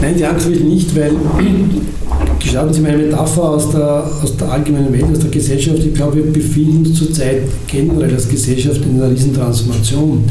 Nein, 0.00 0.16
die 0.16 0.24
Angst 0.24 0.48
will 0.48 0.56
ich 0.56 0.64
nicht, 0.64 0.96
weil 0.96 1.12
gestatten 2.40 2.72
Sie 2.72 2.80
mir 2.80 2.88
eine 2.88 2.98
Metapher 3.04 3.44
aus 3.44 3.70
der, 3.70 4.10
aus 4.22 4.36
der 4.36 4.50
allgemeinen 4.50 4.92
Welt, 4.92 5.04
aus 5.12 5.20
der 5.20 5.30
Gesellschaft. 5.30 5.78
Ich 5.78 5.94
glaube, 5.94 6.16
wir 6.16 6.32
befinden 6.32 6.84
uns 6.84 6.98
zurzeit 6.98 7.42
generell 7.68 8.12
als 8.12 8.28
Gesellschaft 8.28 8.80
in 8.84 9.00
einer 9.00 9.10
Riesentransformation 9.12 10.24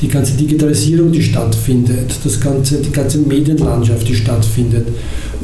die 0.00 0.08
ganze 0.08 0.36
Digitalisierung, 0.36 1.12
die 1.12 1.22
stattfindet, 1.22 2.14
das 2.24 2.40
ganze, 2.40 2.78
die 2.78 2.90
ganze 2.90 3.18
Medienlandschaft, 3.18 4.08
die 4.08 4.14
stattfindet. 4.14 4.88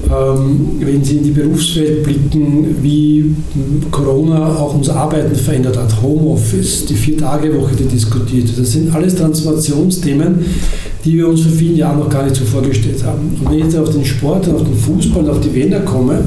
Ähm, 0.07 0.77
wenn 0.81 1.05
Sie 1.05 1.17
in 1.17 1.25
die 1.25 1.31
Berufswelt 1.31 2.03
blicken, 2.03 2.77
wie 2.83 3.35
Corona 3.91 4.57
auch 4.57 4.75
unser 4.75 4.97
Arbeiten 4.97 5.35
verändert 5.35 5.77
hat, 5.77 6.01
Homeoffice, 6.01 6.87
die 6.87 6.95
Vier-Tage-Woche, 6.95 7.75
die 7.77 7.85
diskutiert 7.85 8.49
wird, 8.49 8.59
das 8.59 8.73
sind 8.73 8.95
alles 8.95 9.17
Transformationsthemen, 9.17 10.45
die 11.05 11.15
wir 11.15 11.29
uns 11.29 11.43
vor 11.43 11.53
vielen 11.53 11.77
Jahren 11.77 11.99
noch 11.99 12.09
gar 12.09 12.25
nicht 12.25 12.37
so 12.37 12.45
vorgestellt 12.45 13.03
haben. 13.05 13.37
Und 13.41 13.51
wenn 13.51 13.59
ich 13.59 13.65
jetzt 13.65 13.77
auf 13.77 13.91
den 13.91 14.05
Sport, 14.05 14.49
auf 14.49 14.65
den 14.65 14.77
Fußball, 14.77 15.29
auf 15.29 15.41
die 15.41 15.55
Wiener 15.55 15.81
komme, 15.81 16.25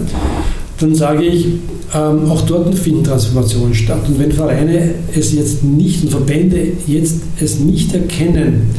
dann 0.79 0.95
sage 0.95 1.25
ich, 1.25 1.45
ähm, 1.93 2.29
auch 2.29 2.41
dort 2.41 2.73
finden 2.75 3.03
Transformationen 3.03 3.73
statt. 3.73 4.01
Und 4.07 4.19
wenn 4.19 4.31
Vereine 4.31 4.95
es 5.13 5.33
jetzt 5.33 5.63
nicht 5.63 6.03
und 6.03 6.09
Verbände 6.09 6.59
jetzt 6.87 7.17
es 7.39 7.59
nicht 7.59 7.93
erkennen, 7.93 8.69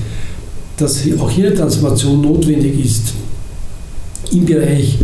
dass 0.77 1.03
auch 1.19 1.31
hier 1.31 1.49
eine 1.49 1.55
Transformation 1.55 2.23
notwendig 2.23 2.85
ist, 2.85 3.13
im 4.33 4.47
Bereich 4.47 4.99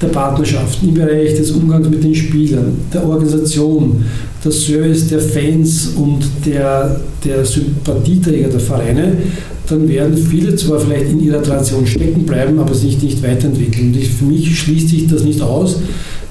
der 0.00 0.08
Partnerschaften, 0.08 0.88
im 0.88 0.94
Bereich 0.94 1.36
des 1.36 1.52
Umgangs 1.52 1.88
mit 1.88 2.02
den 2.02 2.14
Spielern, 2.14 2.76
der 2.92 3.06
Organisation, 3.06 4.04
der 4.44 4.50
Service 4.50 5.06
der 5.06 5.20
Fans 5.20 5.90
und 5.96 6.24
der, 6.44 7.00
der 7.24 7.44
Sympathieträger 7.44 8.48
der 8.48 8.60
Vereine, 8.60 9.12
dann 9.68 9.88
werden 9.88 10.16
viele 10.16 10.56
zwar 10.56 10.80
vielleicht 10.80 11.10
in 11.10 11.22
ihrer 11.22 11.42
Tradition 11.42 11.86
stecken 11.86 12.24
bleiben, 12.24 12.58
aber 12.58 12.74
sich 12.74 13.00
nicht 13.00 13.22
weiterentwickeln. 13.22 13.88
Und 13.88 13.96
ich, 13.96 14.10
für 14.10 14.24
mich 14.24 14.58
schließt 14.58 14.88
sich 14.88 15.06
das 15.06 15.22
nicht 15.22 15.40
aus, 15.40 15.76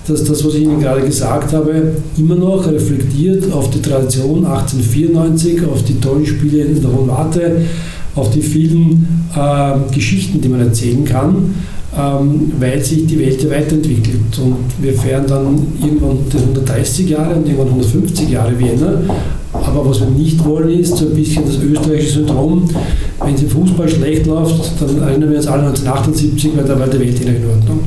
dass 0.08 0.24
das, 0.24 0.44
was 0.46 0.56
ich 0.56 0.64
Ihnen 0.64 0.80
gerade 0.80 1.02
gesagt 1.02 1.54
habe, 1.54 1.94
immer 2.18 2.36
noch 2.36 2.66
reflektiert 2.70 3.52
auf 3.52 3.70
die 3.70 3.82
Tradition 3.82 4.46
1894, 4.46 5.66
auf 5.66 5.84
die 5.84 6.00
tollen 6.00 6.26
Spiele 6.26 6.64
in 6.64 6.82
der 6.82 6.92
Hohen 6.92 7.08
Warte, 7.08 7.62
auf 8.16 8.30
die 8.32 8.42
vielen 8.42 9.26
äh, 9.36 9.94
Geschichten, 9.94 10.42
die 10.42 10.50
man 10.50 10.62
erzählen 10.62 11.06
kann. 11.06 11.54
ähm, 11.98 12.54
weil 12.60 12.82
sich 12.84 13.06
die 13.06 13.20
Welt 13.20 13.44
ja 13.44 13.50
weiterentwickelt. 13.50 14.40
Und 14.42 14.58
wir 14.82 14.94
feiern 14.94 15.26
dann 15.28 15.60
irgendwann 15.82 16.20
die 16.32 16.38
130 16.38 17.10
Jahre 17.10 17.36
und 17.36 17.46
irgendwann 17.46 17.68
150 17.68 18.30
Jahre 18.30 18.58
Vienna. 18.58 19.02
Aber 19.52 19.90
was 19.90 20.00
wir 20.00 20.08
nicht 20.08 20.44
wollen, 20.46 20.80
ist 20.80 20.96
so 20.96 21.08
ein 21.08 21.16
bisschen 21.16 21.44
das 21.46 21.58
österreichische 21.58 22.20
Syndrom. 22.20 22.70
Wenn 23.20 23.36
es 23.36 23.42
im 23.42 23.50
Fußball 23.50 23.90
schlecht 23.90 24.26
läuft, 24.26 24.72
dann 24.80 25.02
erinnern 25.02 25.30
wir 25.32 25.38
uns 25.38 25.48
alle 25.48 25.64
1978, 25.68 26.52
weil 26.56 26.64
da 26.64 26.80
war 26.80 26.88
die 26.88 27.00
Welt 27.00 27.20
in 27.20 27.28
Ordnung. 27.28 27.80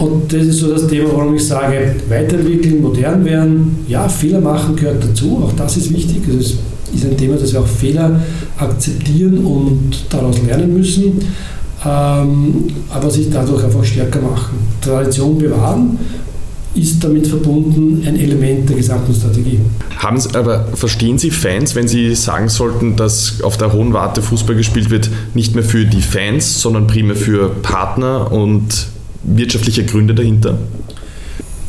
Und 0.00 0.32
das 0.32 0.46
ist 0.46 0.58
so 0.58 0.72
das 0.72 0.86
Thema, 0.86 1.10
warum 1.12 1.34
ich 1.36 1.46
sage, 1.46 1.94
weiterentwickeln, 2.08 2.80
modern 2.80 3.24
werden. 3.24 3.84
Ja, 3.86 4.08
Fehler 4.08 4.40
machen 4.40 4.74
gehört 4.76 5.04
dazu, 5.04 5.42
auch 5.44 5.52
das 5.52 5.76
ist 5.76 5.92
wichtig. 5.92 6.22
Also 6.26 6.38
es 6.38 6.54
ist 6.94 7.04
ein 7.04 7.16
Thema, 7.16 7.36
dass 7.36 7.52
wir 7.52 7.60
auch 7.60 7.66
Fehler 7.66 8.20
akzeptieren 8.58 9.38
und 9.44 10.06
daraus 10.10 10.42
lernen 10.42 10.74
müssen 10.74 11.20
ähm, 11.84 12.66
aber 12.90 13.10
sich 13.10 13.30
dadurch 13.30 13.64
einfach 13.64 13.84
stärker 13.84 14.20
machen. 14.20 14.58
Tradition 14.80 15.38
bewahren 15.38 15.98
ist 16.74 17.02
damit 17.02 17.26
verbunden 17.26 18.04
ein 18.06 18.16
Element 18.16 18.68
der 18.68 18.76
gesamten 18.76 19.12
Strategie. 19.12 19.58
Haben 19.96 20.20
Sie, 20.20 20.32
aber 20.36 20.66
verstehen 20.74 21.18
Sie 21.18 21.30
Fans, 21.30 21.74
wenn 21.74 21.88
Sie 21.88 22.14
sagen 22.14 22.48
sollten, 22.48 22.96
dass 22.96 23.42
auf 23.42 23.56
der 23.56 23.72
Hohen 23.72 23.92
Warte 23.92 24.22
Fußball 24.22 24.54
gespielt 24.54 24.88
wird, 24.90 25.10
nicht 25.34 25.54
mehr 25.54 25.64
für 25.64 25.84
die 25.84 26.00
Fans, 26.00 26.60
sondern 26.60 26.86
primär 26.86 27.16
für 27.16 27.48
Partner 27.48 28.30
und 28.30 28.86
wirtschaftliche 29.22 29.84
Gründe 29.84 30.14
dahinter? 30.14 30.58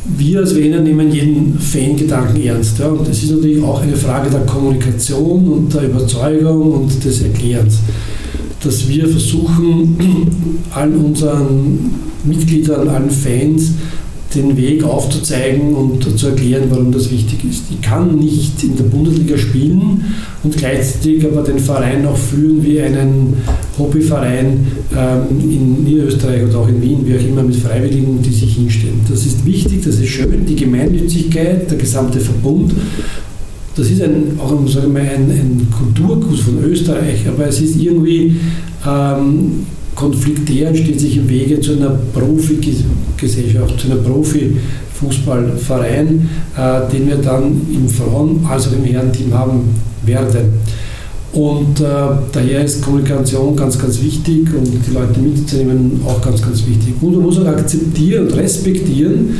Wir 0.04 0.40
als 0.40 0.56
Wiener 0.56 0.80
nehmen 0.80 1.12
jeden 1.12 1.58
Fangedanken 1.58 2.42
ernst. 2.42 2.78
Ja, 2.78 2.88
und 2.88 3.06
das 3.06 3.22
ist 3.22 3.30
natürlich 3.30 3.62
auch 3.62 3.80
eine 3.82 3.96
Frage 3.96 4.30
der 4.30 4.40
Kommunikation 4.40 5.48
und 5.48 5.72
der 5.72 5.84
Überzeugung 5.84 6.72
und 6.72 7.04
des 7.04 7.22
Erklärens 7.22 7.78
dass 8.64 8.88
wir 8.88 9.08
versuchen, 9.08 9.96
allen 10.74 10.96
unseren 10.96 11.90
Mitgliedern, 12.24 12.88
allen 12.88 13.10
Fans 13.10 13.72
den 14.34 14.56
Weg 14.56 14.84
aufzuzeigen 14.84 15.74
und 15.74 16.18
zu 16.18 16.28
erklären, 16.28 16.64
warum 16.70 16.92
das 16.92 17.10
wichtig 17.10 17.44
ist. 17.48 17.64
Ich 17.70 17.80
kann 17.80 18.16
nicht 18.16 18.62
in 18.62 18.76
der 18.76 18.84
Bundesliga 18.84 19.36
spielen 19.38 20.04
und 20.42 20.56
gleichzeitig 20.56 21.24
aber 21.24 21.42
den 21.42 21.58
Verein 21.58 22.06
auch 22.06 22.16
führen 22.16 22.62
wie 22.64 22.80
einen 22.80 23.36
Hobbyverein 23.78 24.66
ähm, 24.96 25.22
in 25.40 25.84
Niederösterreich 25.84 26.44
oder 26.44 26.58
auch 26.58 26.68
in 26.68 26.80
Wien, 26.82 27.00
wie 27.04 27.16
auch 27.16 27.28
immer, 27.28 27.42
mit 27.42 27.56
Freiwilligen, 27.56 28.22
die 28.22 28.32
sich 28.32 28.54
hinstellen. 28.54 29.00
Das 29.08 29.24
ist 29.24 29.44
wichtig, 29.44 29.82
das 29.84 29.96
ist 29.96 30.08
schön, 30.08 30.46
die 30.46 30.56
Gemeinnützigkeit, 30.56 31.70
der 31.70 31.78
gesamte 31.78 32.20
Verbund 32.20 32.72
das 33.74 33.90
ist 33.90 34.02
ein, 34.02 34.38
auch 34.38 34.50
sagen 34.68 34.94
wir, 34.94 35.00
ein, 35.00 35.30
ein 35.30 35.68
Kulturgut 35.70 36.38
von 36.38 36.62
Österreich, 36.62 37.26
aber 37.26 37.46
es 37.46 37.60
ist 37.60 37.76
irgendwie 37.76 38.36
ähm, 38.86 39.66
konfliktär 39.94 40.70
und 40.70 40.76
steht 40.76 41.00
sich 41.00 41.16
im 41.16 41.28
Wege 41.28 41.60
zu 41.60 41.72
einer 41.72 41.98
Profigesellschaft, 42.12 43.80
zu 43.80 43.90
einer 43.90 43.96
Profifußballverein, 43.96 46.28
äh, 46.56 46.80
den 46.92 47.08
wir 47.08 47.16
dann 47.16 47.60
im 47.72 47.88
Frauen- 47.88 48.46
als 48.48 48.68
auch 48.68 48.72
im 48.72 48.84
Herrenteam 48.84 49.34
haben 49.34 49.74
werden. 50.04 50.60
Und 51.32 51.80
äh, 51.80 51.84
daher 52.30 52.64
ist 52.64 52.82
Kommunikation 52.82 53.56
ganz, 53.56 53.78
ganz 53.78 54.02
wichtig 54.02 54.48
und 54.54 54.68
die 54.86 54.92
Leute 54.92 55.18
mitzunehmen 55.18 56.02
auch 56.06 56.20
ganz, 56.20 56.42
ganz 56.42 56.66
wichtig. 56.66 56.94
Und 57.00 57.12
man 57.12 57.22
muss 57.22 57.38
auch 57.38 57.46
akzeptieren 57.46 58.26
und 58.26 58.36
respektieren, 58.36 59.36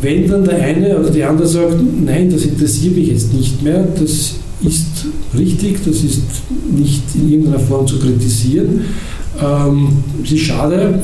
wenn 0.00 0.28
dann 0.28 0.44
der 0.44 0.62
eine 0.62 0.96
oder 0.96 1.10
die 1.10 1.24
andere 1.24 1.48
sagt, 1.48 1.76
nein, 2.04 2.30
das 2.30 2.44
interessiert 2.44 2.96
mich 2.96 3.08
jetzt 3.08 3.34
nicht 3.34 3.60
mehr, 3.62 3.84
das 3.98 4.34
ist 4.62 5.06
richtig, 5.36 5.78
das 5.84 5.96
ist 5.96 6.22
nicht 6.72 7.02
in 7.16 7.32
irgendeiner 7.32 7.58
Form 7.58 7.84
zu 7.86 7.98
kritisieren. 7.98 8.82
Ähm, 9.42 10.04
es 10.22 10.32
ist 10.32 10.42
schade 10.42 11.00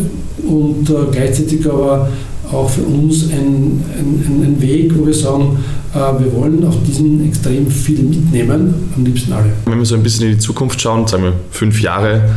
und 0.46 0.88
äh, 0.88 0.94
gleichzeitig 1.10 1.68
aber 1.68 2.08
auch 2.52 2.68
für 2.68 2.82
uns 2.82 3.30
ein, 3.30 3.82
ein, 3.96 4.42
ein 4.42 4.56
Weg, 4.60 4.92
wo 4.96 5.06
wir 5.06 5.14
sagen, 5.14 5.58
äh, 5.94 5.98
wir 5.98 6.32
wollen 6.34 6.64
auf 6.64 6.76
diesen 6.86 7.26
extrem 7.26 7.70
viel 7.70 8.02
mitnehmen, 8.02 8.90
am 8.96 9.04
liebsten 9.04 9.32
alle. 9.32 9.52
Wenn 9.66 9.78
wir 9.78 9.84
so 9.84 9.94
ein 9.94 10.02
bisschen 10.02 10.26
in 10.26 10.32
die 10.32 10.38
Zukunft 10.38 10.80
schauen, 10.80 11.06
sagen 11.06 11.24
wir 11.24 11.32
fünf 11.50 11.80
Jahre, 11.80 12.30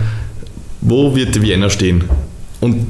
wo 0.81 1.15
wird 1.15 1.35
die 1.35 1.41
Vienna 1.41 1.69
stehen? 1.69 2.03
Und 2.59 2.87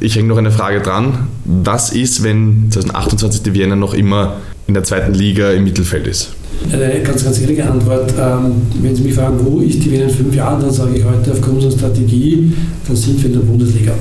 ich 0.00 0.16
hänge 0.16 0.28
noch 0.28 0.36
eine 0.36 0.50
Frage 0.50 0.80
dran. 0.80 1.28
Was 1.44 1.92
ist, 1.92 2.22
wenn 2.22 2.70
2028 2.70 3.42
die 3.42 3.54
Vienna 3.54 3.76
noch 3.76 3.94
immer 3.94 4.36
in 4.66 4.74
der 4.74 4.84
zweiten 4.84 5.14
Liga 5.14 5.52
im 5.52 5.64
Mittelfeld 5.64 6.06
ist? 6.06 6.35
Eine 6.72 7.02
ganz, 7.02 7.24
ganz 7.24 7.40
ehrliche 7.40 7.68
Antwort. 7.68 8.12
Ähm, 8.18 8.62
wenn 8.80 8.94
Sie 8.94 9.02
mich 9.02 9.14
fragen, 9.14 9.38
wo 9.44 9.60
ist 9.60 9.84
die 9.84 9.90
Vienna 9.90 10.04
in 10.04 10.10
fünf 10.10 10.34
Jahren, 10.34 10.60
dann 10.60 10.72
sage 10.72 10.96
ich 10.96 11.04
heute 11.04 11.32
aufgrund 11.32 11.56
unserer 11.56 11.72
Strategie, 11.72 12.52
dann 12.86 12.96
sind 12.96 13.22
wir 13.22 13.26
in 13.26 13.32
der 13.34 13.40
Bundesliga. 13.40 13.92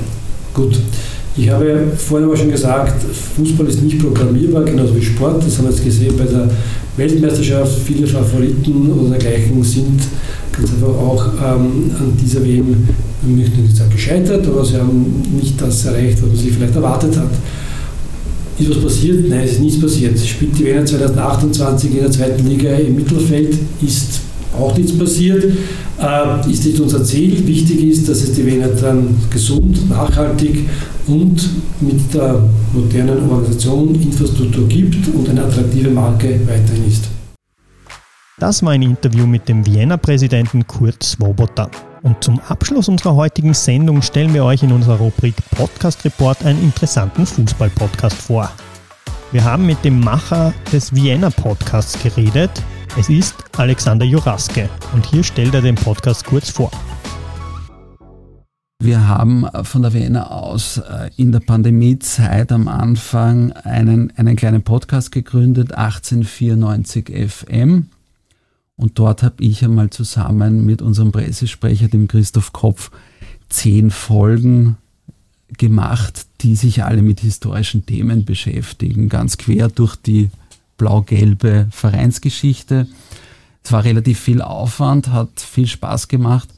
Gut. 0.53 0.79
Ich 1.37 1.49
habe 1.49 1.87
vorhin 1.97 2.27
aber 2.27 2.37
schon 2.37 2.49
gesagt, 2.49 3.03
Fußball 3.35 3.67
ist 3.67 3.81
nicht 3.81 3.99
programmierbar, 3.99 4.63
genauso 4.63 4.95
wie 4.95 5.01
Sport. 5.01 5.45
Das 5.45 5.57
haben 5.57 5.65
wir 5.65 5.71
jetzt 5.71 5.83
gesehen 5.83 6.15
bei 6.17 6.23
der 6.23 6.49
Weltmeisterschaft. 6.95 7.77
Viele 7.85 8.07
Favoriten 8.07 8.89
oder 8.89 9.17
dergleichen 9.17 9.61
sind 9.61 9.99
ganz 10.53 10.71
einfach 10.71 10.87
auch 10.87 11.25
ähm, 11.33 11.91
an 11.99 12.13
dieser 12.21 12.41
WM, 12.43 12.87
ich 13.27 13.35
möchte 13.35 13.59
nicht 13.59 13.75
sagen 13.75 13.89
gescheitert, 13.91 14.47
aber 14.47 14.63
sie 14.63 14.77
haben 14.77 15.23
nicht 15.37 15.59
das 15.61 15.85
erreicht, 15.85 16.21
was 16.21 16.29
man 16.29 16.37
sich 16.37 16.53
vielleicht 16.53 16.75
erwartet 16.75 17.17
hat. 17.17 17.31
Ist 18.57 18.69
was 18.69 18.83
passiert? 18.83 19.27
Nein, 19.27 19.41
es 19.43 19.53
ist 19.53 19.61
nichts 19.61 19.81
passiert. 19.81 20.17
Spielt 20.19 20.57
die 20.57 20.65
WM 20.65 20.85
2028 20.85 21.91
in 21.91 21.99
der 21.99 22.11
zweiten 22.11 22.47
Liga 22.47 22.69
im 22.75 22.95
Mittelfeld, 22.95 23.57
ist 23.81 24.21
auch 24.57 24.77
nichts 24.77 24.97
passiert, 24.97 25.43
äh, 26.01 26.51
ist 26.51 26.65
nicht 26.65 26.79
unser 26.79 27.03
Ziel. 27.03 27.45
Wichtig 27.45 27.83
ist, 27.83 28.07
dass 28.07 28.21
es 28.21 28.33
die 28.33 28.45
Wiener 28.45 28.69
dann 28.69 29.17
gesund, 29.29 29.89
nachhaltig 29.89 30.69
und 31.07 31.49
mit 31.81 32.13
der 32.13 32.47
modernen 32.73 33.29
Organisation 33.29 33.93
Infrastruktur 33.95 34.67
gibt 34.67 35.07
und 35.13 35.29
eine 35.29 35.43
attraktive 35.43 35.89
Marke 35.89 36.39
weiterhin 36.47 36.87
ist. 36.87 37.05
Das 38.39 38.63
war 38.63 38.71
ein 38.71 38.81
Interview 38.81 39.25
mit 39.25 39.47
dem 39.47 39.65
Vienna-Präsidenten 39.65 40.65
Kurt 40.67 41.03
Swoboda. 41.03 41.69
Und 42.05 42.23
zum 42.23 42.39
Abschluss 42.39 42.87
unserer 42.87 43.15
heutigen 43.15 43.55
Sendung 43.55 44.03
stellen 44.03 44.31
wir 44.35 44.45
euch 44.45 44.61
in 44.61 44.71
unserer 44.71 44.97
Rubrik 44.97 45.33
Podcast 45.49 46.05
Report 46.05 46.45
einen 46.45 46.61
interessanten 46.61 47.25
Fußball-Podcast 47.25 48.15
vor. 48.15 48.51
Wir 49.31 49.43
haben 49.43 49.65
mit 49.65 49.83
dem 49.83 50.01
Macher 50.01 50.53
des 50.71 50.93
Vienna 50.93 51.31
Podcasts 51.31 51.97
geredet, 52.03 52.51
es 52.95 53.09
ist 53.09 53.33
Alexander 53.57 54.05
Juraske 54.05 54.69
und 54.93 55.03
hier 55.07 55.23
stellt 55.23 55.55
er 55.55 55.63
den 55.63 55.73
Podcast 55.73 56.23
kurz 56.25 56.51
vor. 56.51 56.69
Wir 58.83 59.07
haben 59.07 59.47
von 59.63 59.81
der 59.81 59.93
Vienna 59.93 60.29
aus 60.29 60.77
äh, 60.77 61.09
in 61.17 61.31
der 61.31 61.39
Pandemiezeit 61.39 62.51
am 62.51 62.67
Anfang 62.67 63.51
einen, 63.51 64.13
einen 64.15 64.35
kleinen 64.35 64.61
Podcast 64.61 65.11
gegründet, 65.11 65.73
1894 65.73 67.31
FM. 67.31 67.89
Und 68.78 68.99
dort 68.99 69.23
habe 69.23 69.43
ich 69.43 69.63
einmal 69.63 69.89
zusammen 69.89 70.65
mit 70.65 70.82
unserem 70.82 71.11
Pressesprecher, 71.11 71.88
dem 71.88 72.07
Christoph 72.07 72.51
Kopf, 72.51 72.91
zehn 73.49 73.89
Folgen 73.89 74.78
gemacht, 75.57 76.26
die 76.41 76.55
sich 76.55 76.84
alle 76.84 77.01
mit 77.01 77.21
historischen 77.21 77.86
Themen 77.86 78.26
beschäftigen, 78.26 79.07
ganz 79.07 79.38
quer 79.38 79.69
durch 79.69 79.95
die 79.95 80.30
blau-gelbe 80.78 81.67
Vereinsgeschichte. 81.71 82.88
Es 83.63 83.71
war 83.71 83.84
relativ 83.84 84.19
viel 84.19 84.41
Aufwand, 84.41 85.09
hat 85.09 85.39
viel 85.39 85.67
Spaß 85.67 86.07
gemacht, 86.07 86.49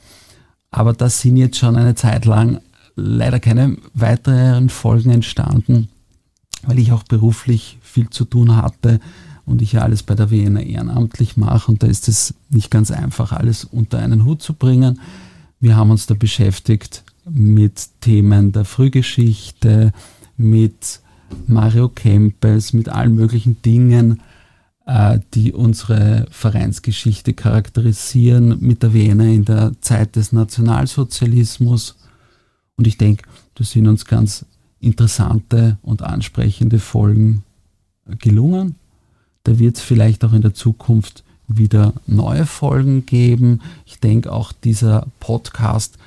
aber 0.72 0.94
da 0.94 1.10
sind 1.10 1.38
jetzt 1.38 1.58
schon 1.58 1.76
eine 1.76 1.96
Zeit 1.96 2.26
lang 2.26 2.62
leider 2.96 3.40
keine 3.40 3.78
weiteren 3.94 4.70
Folgen 4.70 5.12
entstanden, 5.12 5.90
weil 6.64 6.80
ich 6.80 6.92
auch 6.92 7.04
beruflich 7.04 7.78
viel 7.84 8.10
zu 8.10 8.26
tun 8.26 8.56
hatte 8.56 9.00
und 9.48 9.62
ich 9.62 9.72
ja 9.72 9.82
alles 9.82 10.04
bei 10.04 10.14
der 10.14 10.30
Wiener 10.30 10.62
ehrenamtlich 10.62 11.38
mache 11.38 11.72
und 11.72 11.82
da 11.82 11.88
ist 11.88 12.08
es 12.10 12.36
nicht 12.50 12.70
ganz 12.70 12.92
einfach, 12.92 13.32
alles 13.32 13.64
unter 13.64 13.98
einen 13.98 14.26
Hut 14.26 14.44
zu 14.44 14.54
bringen. 14.54 15.00
Wir 15.60 15.78
haben 15.78 15.90
uns 15.90 16.06
da 16.06 16.14
beschäftigt 16.14 17.04
mit 17.28 18.02
Themen 18.02 18.52
der 18.52 18.66
Frühgeschichte, 18.66 19.94
mit 20.36 21.00
Mario 21.48 21.88
Kempes, 21.88 22.74
mit 22.74 22.90
allen 22.90 23.16
möglichen 23.16 23.62
Dingen, 23.62 24.22
äh, 24.86 25.20
die 25.34 25.54
unsere 25.54 26.28
Vereinsgeschichte 26.30 27.34
charakterisieren, 27.34 28.58
mit 28.60 28.84
der 28.84 28.94
Wiener 28.94 29.26
in 29.26 29.46
der 29.46 29.72
Zeit 29.80 30.18
des 30.18 30.34
Nationalsozialismus. 30.34 31.96
Und 32.76 32.86
ich 32.86 32.98
denke, 32.98 33.24
das 33.56 33.72
sind 33.72 33.88
uns 33.88 34.06
ganz 34.06 34.46
interessante 34.82 35.78
und 35.82 36.02
ansprechende 36.02 36.80
Folgen 36.80 37.44
gelungen. 38.20 38.76
Da 39.48 39.58
wird 39.60 39.78
es 39.78 39.82
vielleicht 39.82 40.26
auch 40.26 40.34
in 40.34 40.42
der 40.42 40.54
Zukunft 40.54 41.24
wieder 41.48 41.94
neue 42.06 42.46
Folgen 42.46 43.06
geben. 43.06 43.62
Ich 43.86 44.02
denke 44.02 44.30
auch 44.30 44.52
dieser 44.52 45.08
Podcast 45.22 45.98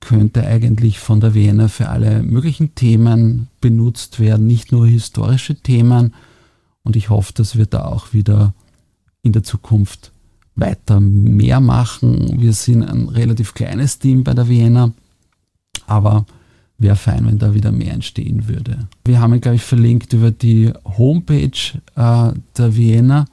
könnte 0.00 0.46
eigentlich 0.46 0.98
von 0.98 1.18
der 1.18 1.32
Wiener 1.32 1.70
für 1.70 1.88
alle 1.88 2.22
möglichen 2.22 2.74
Themen 2.74 3.48
benutzt 3.62 4.20
werden, 4.20 4.46
nicht 4.46 4.70
nur 4.70 4.86
historische 4.86 5.54
Themen. 5.54 6.12
Und 6.82 6.94
ich 6.94 7.08
hoffe, 7.08 7.32
dass 7.32 7.56
wir 7.56 7.64
da 7.64 7.86
auch 7.86 8.12
wieder 8.12 8.52
in 9.22 9.32
der 9.32 9.44
Zukunft 9.44 10.12
weiter 10.54 11.00
mehr 11.00 11.60
machen. 11.60 12.38
Wir 12.38 12.52
sind 12.52 12.82
ein 12.82 13.08
relativ 13.08 13.54
kleines 13.54 13.98
Team 13.98 14.24
bei 14.24 14.34
der 14.34 14.50
Wiener, 14.50 14.92
aber 15.86 16.26
wäre 16.80 16.96
fein, 16.96 17.26
wenn 17.26 17.38
da 17.38 17.54
wieder 17.54 17.70
mehr 17.70 17.92
entstehen 17.92 18.48
würde. 18.48 18.88
Wir 19.04 19.20
haben, 19.20 19.40
glaube 19.40 19.56
ich, 19.56 19.62
verlinkt 19.62 20.12
über 20.12 20.30
die 20.30 20.72
Homepage 20.84 21.50
äh, 21.94 22.32
der 22.56 22.76
Vienna 22.76 23.26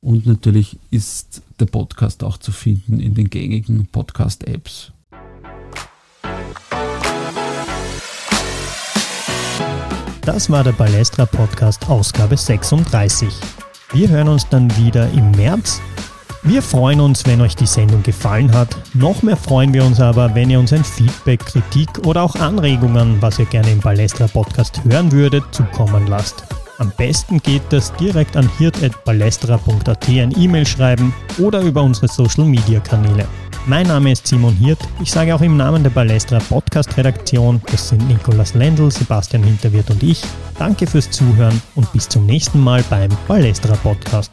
und 0.00 0.26
natürlich 0.26 0.78
ist 0.90 1.42
der 1.58 1.66
Podcast 1.66 2.22
auch 2.22 2.36
zu 2.36 2.52
finden 2.52 3.00
in 3.00 3.14
den 3.14 3.30
gängigen 3.30 3.86
Podcast-Apps. 3.86 4.92
Das 10.20 10.48
war 10.50 10.64
der 10.64 10.72
Balestra 10.72 11.26
Podcast 11.26 11.88
Ausgabe 11.88 12.36
36. 12.36 13.28
Wir 13.92 14.08
hören 14.08 14.28
uns 14.28 14.48
dann 14.48 14.74
wieder 14.76 15.10
im 15.12 15.30
März. 15.32 15.80
Wir 16.46 16.60
freuen 16.60 17.00
uns, 17.00 17.24
wenn 17.24 17.40
euch 17.40 17.56
die 17.56 17.66
Sendung 17.66 18.02
gefallen 18.02 18.52
hat. 18.52 18.76
Noch 18.92 19.22
mehr 19.22 19.36
freuen 19.36 19.72
wir 19.72 19.82
uns 19.82 19.98
aber, 19.98 20.34
wenn 20.34 20.50
ihr 20.50 20.60
uns 20.60 20.74
ein 20.74 20.84
Feedback, 20.84 21.40
Kritik 21.40 21.88
oder 22.06 22.22
auch 22.22 22.34
Anregungen, 22.34 23.16
was 23.22 23.38
ihr 23.38 23.46
gerne 23.46 23.70
im 23.70 23.80
Balestra 23.80 24.26
Podcast 24.26 24.84
hören 24.84 25.10
würdet, 25.10 25.42
zukommen 25.52 26.06
lasst. 26.06 26.44
Am 26.76 26.92
besten 26.98 27.38
geht 27.38 27.62
das 27.70 27.94
direkt 27.94 28.36
an 28.36 28.50
hirt.balestra.at 28.58 30.08
ein 30.08 30.34
E-Mail 30.38 30.66
schreiben 30.66 31.14
oder 31.38 31.62
über 31.62 31.82
unsere 31.82 32.08
Social 32.08 32.44
Media 32.44 32.78
Kanäle. 32.78 33.26
Mein 33.64 33.86
Name 33.86 34.12
ist 34.12 34.26
Simon 34.26 34.54
Hirt. 34.54 34.80
Ich 35.00 35.10
sage 35.10 35.34
auch 35.34 35.40
im 35.40 35.56
Namen 35.56 35.82
der 35.82 35.90
Balestra 35.90 36.40
Podcast 36.40 36.94
Redaktion, 36.98 37.62
das 37.72 37.88
sind 37.88 38.06
Nikolas 38.06 38.52
Lendl, 38.52 38.90
Sebastian 38.90 39.44
Hinterwirt 39.44 39.90
und 39.90 40.02
ich. 40.02 40.20
Danke 40.58 40.86
fürs 40.86 41.10
Zuhören 41.10 41.62
und 41.74 41.90
bis 41.94 42.06
zum 42.06 42.26
nächsten 42.26 42.60
Mal 42.60 42.84
beim 42.90 43.08
Balestra 43.26 43.76
Podcast. 43.76 44.32